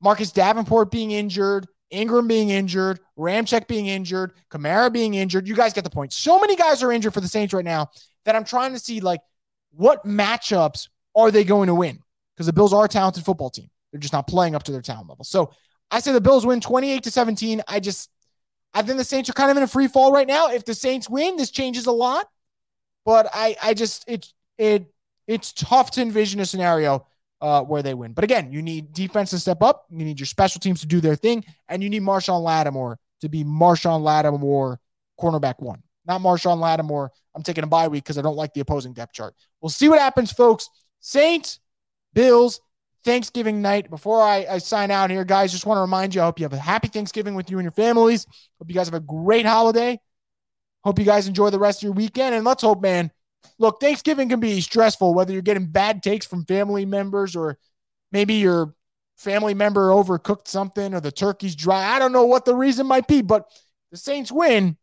Marcus 0.00 0.32
Davenport 0.32 0.90
being 0.90 1.10
injured, 1.10 1.66
Ingram 1.90 2.26
being 2.26 2.50
injured, 2.50 3.00
Ramczyk 3.18 3.68
being 3.68 3.86
injured, 3.86 4.32
Kamara 4.50 4.92
being 4.92 5.14
injured. 5.14 5.46
You 5.46 5.54
guys 5.54 5.72
get 5.72 5.84
the 5.84 5.90
point. 5.90 6.12
So 6.12 6.38
many 6.40 6.56
guys 6.56 6.82
are 6.82 6.92
injured 6.92 7.14
for 7.14 7.20
the 7.20 7.28
Saints 7.28 7.54
right 7.54 7.64
now 7.64 7.90
that 8.24 8.34
I'm 8.34 8.44
trying 8.44 8.72
to 8.72 8.78
see 8.78 9.00
like 9.00 9.20
what 9.70 10.04
matchups 10.04 10.88
are 11.16 11.30
they 11.30 11.44
going 11.44 11.68
to 11.68 11.74
win? 11.74 11.98
Because 12.34 12.46
the 12.46 12.52
Bills 12.52 12.72
are 12.72 12.84
a 12.84 12.88
talented 12.88 13.24
football 13.24 13.50
team. 13.50 13.70
They're 13.92 14.00
just 14.00 14.12
not 14.12 14.26
playing 14.26 14.54
up 14.54 14.64
to 14.64 14.72
their 14.72 14.82
talent 14.82 15.08
level. 15.08 15.24
So 15.24 15.52
I 15.90 16.00
say 16.00 16.12
the 16.12 16.20
Bills 16.20 16.44
win 16.44 16.60
28 16.60 17.04
to 17.04 17.10
17. 17.10 17.62
I 17.68 17.80
just 17.80 18.10
I 18.72 18.82
think 18.82 18.98
the 18.98 19.04
Saints 19.04 19.30
are 19.30 19.34
kind 19.34 19.50
of 19.50 19.56
in 19.56 19.62
a 19.62 19.68
free 19.68 19.86
fall 19.86 20.12
right 20.12 20.26
now. 20.26 20.50
If 20.50 20.64
the 20.64 20.74
Saints 20.74 21.08
win, 21.08 21.36
this 21.36 21.50
changes 21.50 21.86
a 21.86 21.92
lot. 21.92 22.26
But 23.04 23.28
I 23.32 23.56
I 23.62 23.74
just 23.74 24.04
it 24.08 24.26
it 24.58 24.86
it's 25.26 25.52
tough 25.52 25.92
to 25.92 26.02
envision 26.02 26.40
a 26.40 26.46
scenario 26.46 27.06
uh, 27.40 27.62
where 27.62 27.82
they 27.82 27.94
win. 27.94 28.12
But 28.12 28.24
again, 28.24 28.50
you 28.52 28.62
need 28.62 28.92
defense 28.92 29.30
to 29.30 29.38
step 29.38 29.62
up. 29.62 29.84
You 29.90 30.04
need 30.04 30.18
your 30.18 30.26
special 30.26 30.60
teams 30.60 30.80
to 30.80 30.86
do 30.86 31.00
their 31.00 31.14
thing, 31.14 31.44
and 31.68 31.82
you 31.82 31.90
need 31.90 32.02
Marshon 32.02 32.42
Lattimore 32.42 32.98
to 33.20 33.28
be 33.28 33.44
Marshon 33.44 34.00
Lattimore 34.00 34.78
cornerback 35.20 35.54
one, 35.58 35.82
not 36.06 36.20
Marshon 36.20 36.58
Lattimore. 36.58 37.10
I'm 37.34 37.42
taking 37.42 37.64
a 37.64 37.66
bye 37.66 37.88
week 37.88 38.04
because 38.04 38.18
I 38.18 38.22
don't 38.22 38.36
like 38.36 38.54
the 38.54 38.60
opposing 38.60 38.92
depth 38.92 39.12
chart. 39.12 39.34
We'll 39.60 39.70
see 39.70 39.88
what 39.88 39.98
happens, 39.98 40.32
folks. 40.32 40.68
Saints, 41.04 41.60
Bills, 42.14 42.62
Thanksgiving 43.04 43.60
night. 43.60 43.90
Before 43.90 44.22
I, 44.22 44.46
I 44.48 44.56
sign 44.56 44.90
out 44.90 45.10
here, 45.10 45.22
guys, 45.22 45.52
just 45.52 45.66
want 45.66 45.76
to 45.76 45.82
remind 45.82 46.14
you 46.14 46.22
I 46.22 46.24
hope 46.24 46.38
you 46.40 46.46
have 46.46 46.54
a 46.54 46.58
happy 46.58 46.88
Thanksgiving 46.88 47.34
with 47.34 47.50
you 47.50 47.58
and 47.58 47.64
your 47.64 47.72
families. 47.72 48.26
Hope 48.58 48.70
you 48.70 48.74
guys 48.74 48.86
have 48.86 48.94
a 48.94 49.00
great 49.00 49.44
holiday. 49.44 50.00
Hope 50.82 50.98
you 50.98 51.04
guys 51.04 51.28
enjoy 51.28 51.50
the 51.50 51.58
rest 51.58 51.80
of 51.80 51.82
your 51.82 51.92
weekend. 51.92 52.34
And 52.34 52.42
let's 52.42 52.62
hope, 52.62 52.80
man, 52.80 53.10
look, 53.58 53.82
Thanksgiving 53.82 54.30
can 54.30 54.40
be 54.40 54.62
stressful, 54.62 55.12
whether 55.12 55.34
you're 55.34 55.42
getting 55.42 55.66
bad 55.66 56.02
takes 56.02 56.24
from 56.24 56.46
family 56.46 56.86
members 56.86 57.36
or 57.36 57.58
maybe 58.10 58.36
your 58.36 58.74
family 59.18 59.52
member 59.52 59.90
overcooked 59.90 60.48
something 60.48 60.94
or 60.94 61.00
the 61.00 61.12
turkey's 61.12 61.54
dry. 61.54 61.84
I 61.84 61.98
don't 61.98 62.12
know 62.12 62.24
what 62.24 62.46
the 62.46 62.56
reason 62.56 62.86
might 62.86 63.06
be, 63.06 63.20
but 63.20 63.46
the 63.90 63.98
Saints 63.98 64.32
win. 64.32 64.78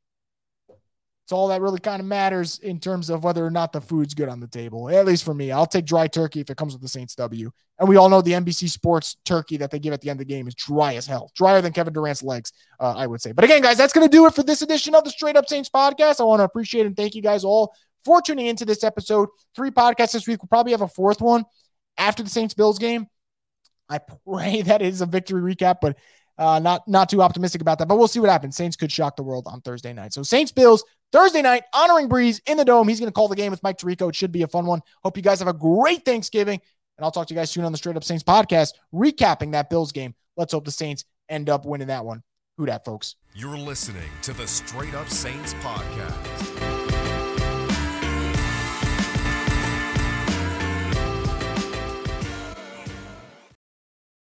It's 1.32 1.34
all 1.38 1.48
that 1.48 1.62
really 1.62 1.80
kind 1.80 2.02
of 2.02 2.06
matters 2.06 2.60
in 2.60 2.78
terms 2.78 3.10
of 3.10 3.24
whether 3.24 3.46
or 3.46 3.50
not 3.50 3.72
the 3.72 3.80
food's 3.80 4.14
good 4.14 4.28
on 4.28 4.42
the 4.42 4.50
table. 4.50 4.90
At 4.90 5.06
least 5.06 5.24
for 5.24 5.34
me, 5.34 5.50
I'll 5.50 5.66
take 5.66 5.86
dry 5.86 6.08
turkey 6.08 6.42
if 6.42 6.50
it 6.50 6.58
comes 6.58 6.74
with 6.74 6.82
the 6.82 6.90
Saints 6.90 7.16
W. 7.16 7.50
And 7.80 7.88
we 7.88 7.96
all 7.96 8.10
know 8.10 8.22
the 8.22 8.34
NBC 8.34 8.70
Sports 8.70 9.16
turkey 9.24 9.56
that 9.56 9.72
they 9.72 9.80
give 9.80 9.94
at 9.94 10.02
the 10.02 10.10
end 10.10 10.20
of 10.20 10.28
the 10.28 10.34
game 10.34 10.46
is 10.50 10.56
dry 10.56 10.96
as 10.96 11.08
hell, 11.08 11.32
drier 11.34 11.62
than 11.62 11.72
Kevin 11.72 11.94
Durant's 11.94 12.22
legs, 12.22 12.52
uh, 12.82 12.96
I 12.98 13.08
would 13.08 13.22
say. 13.22 13.32
But 13.32 13.46
again, 13.46 13.62
guys, 13.62 13.78
that's 13.78 13.94
going 13.94 14.06
to 14.06 14.12
do 14.12 14.26
it 14.26 14.36
for 14.36 14.44
this 14.44 14.62
edition 14.62 14.94
of 14.94 15.06
the 15.06 15.10
Straight 15.10 15.38
Up 15.38 15.48
Saints 15.48 15.70
podcast. 15.70 16.20
I 16.20 16.26
want 16.26 16.42
to 16.42 16.44
appreciate 16.44 16.86
and 16.86 16.98
thank 16.98 17.16
you 17.16 17.22
guys 17.22 17.46
all 17.46 17.74
for 18.04 18.22
tuning 18.22 18.48
into 18.48 18.66
this 18.66 18.84
episode. 18.84 19.30
Three 19.56 19.72
podcasts 19.72 20.12
this 20.12 20.28
week. 20.28 20.44
We'll 20.44 20.50
probably 20.50 20.74
have 20.74 20.82
a 20.82 20.88
fourth 20.90 21.22
one 21.22 21.46
after 21.98 22.24
the 22.24 22.30
Saints 22.30 22.56
Bills 22.56 22.78
game. 22.78 23.08
I 23.88 24.00
pray 24.28 24.62
that 24.66 24.82
is 24.82 25.00
a 25.00 25.06
victory 25.06 25.56
recap, 25.56 25.78
but 25.82 25.98
uh, 26.38 26.60
not 26.60 26.86
not 26.90 27.08
too 27.08 27.22
optimistic 27.22 27.62
about 27.62 27.80
that. 27.80 27.88
But 27.88 27.98
we'll 27.98 28.10
see 28.10 28.20
what 28.20 28.30
happens. 28.30 28.58
Saints 28.58 28.76
could 28.76 28.92
shock 28.92 29.16
the 29.16 29.24
world 29.24 29.48
on 29.48 29.62
Thursday 29.62 29.94
night. 29.94 30.12
So 30.12 30.24
Saints 30.24 30.52
Bills 30.52 30.84
Thursday 31.12 31.42
night, 31.42 31.64
honoring 31.74 32.10
Brees 32.10 32.42
in 32.48 32.58
the 32.58 32.66
dome. 32.66 32.88
He's 32.88 33.00
going 33.00 33.10
to 33.10 33.14
call 33.14 33.28
the 33.28 33.36
game 33.36 33.52
with 33.52 33.62
Mike 33.64 33.78
Tirico. 33.78 34.10
It 34.10 34.16
should 34.16 34.32
be 34.32 34.44
a 34.44 34.48
fun 34.48 34.66
one. 34.66 34.82
Hope 35.04 35.18
you 35.18 35.24
guys 35.24 35.40
have 35.40 35.48
a 35.48 35.54
great 35.54 36.06
Thanksgiving. 36.06 36.62
And 36.98 37.06
I'll 37.06 37.12
talk 37.12 37.28
to 37.28 37.34
you 37.34 37.40
guys 37.40 37.52
soon 37.52 37.66
on 37.66 37.72
the 37.72 37.78
Straight 37.78 37.98
Up 37.98 38.04
Saints 38.04 38.24
podcast, 38.24 38.74
recapping 38.94 39.54
that 39.54 39.70
Bills 39.70 39.92
game. 39.92 40.14
Let's 40.38 40.54
hope 40.54 40.66
the 40.66 40.72
Saints 40.72 41.04
end 41.30 41.50
up 41.50 41.66
winning 41.66 41.88
that 41.88 42.06
one. 42.06 42.24
Who 42.58 42.66
dat, 42.66 42.86
folks? 42.86 43.16
You're 43.34 43.58
listening 43.58 44.10
to 44.24 44.34
the 44.34 44.48
Straight 44.48 44.94
Up 44.94 45.10
Saints 45.10 45.54
podcast. 45.56 46.51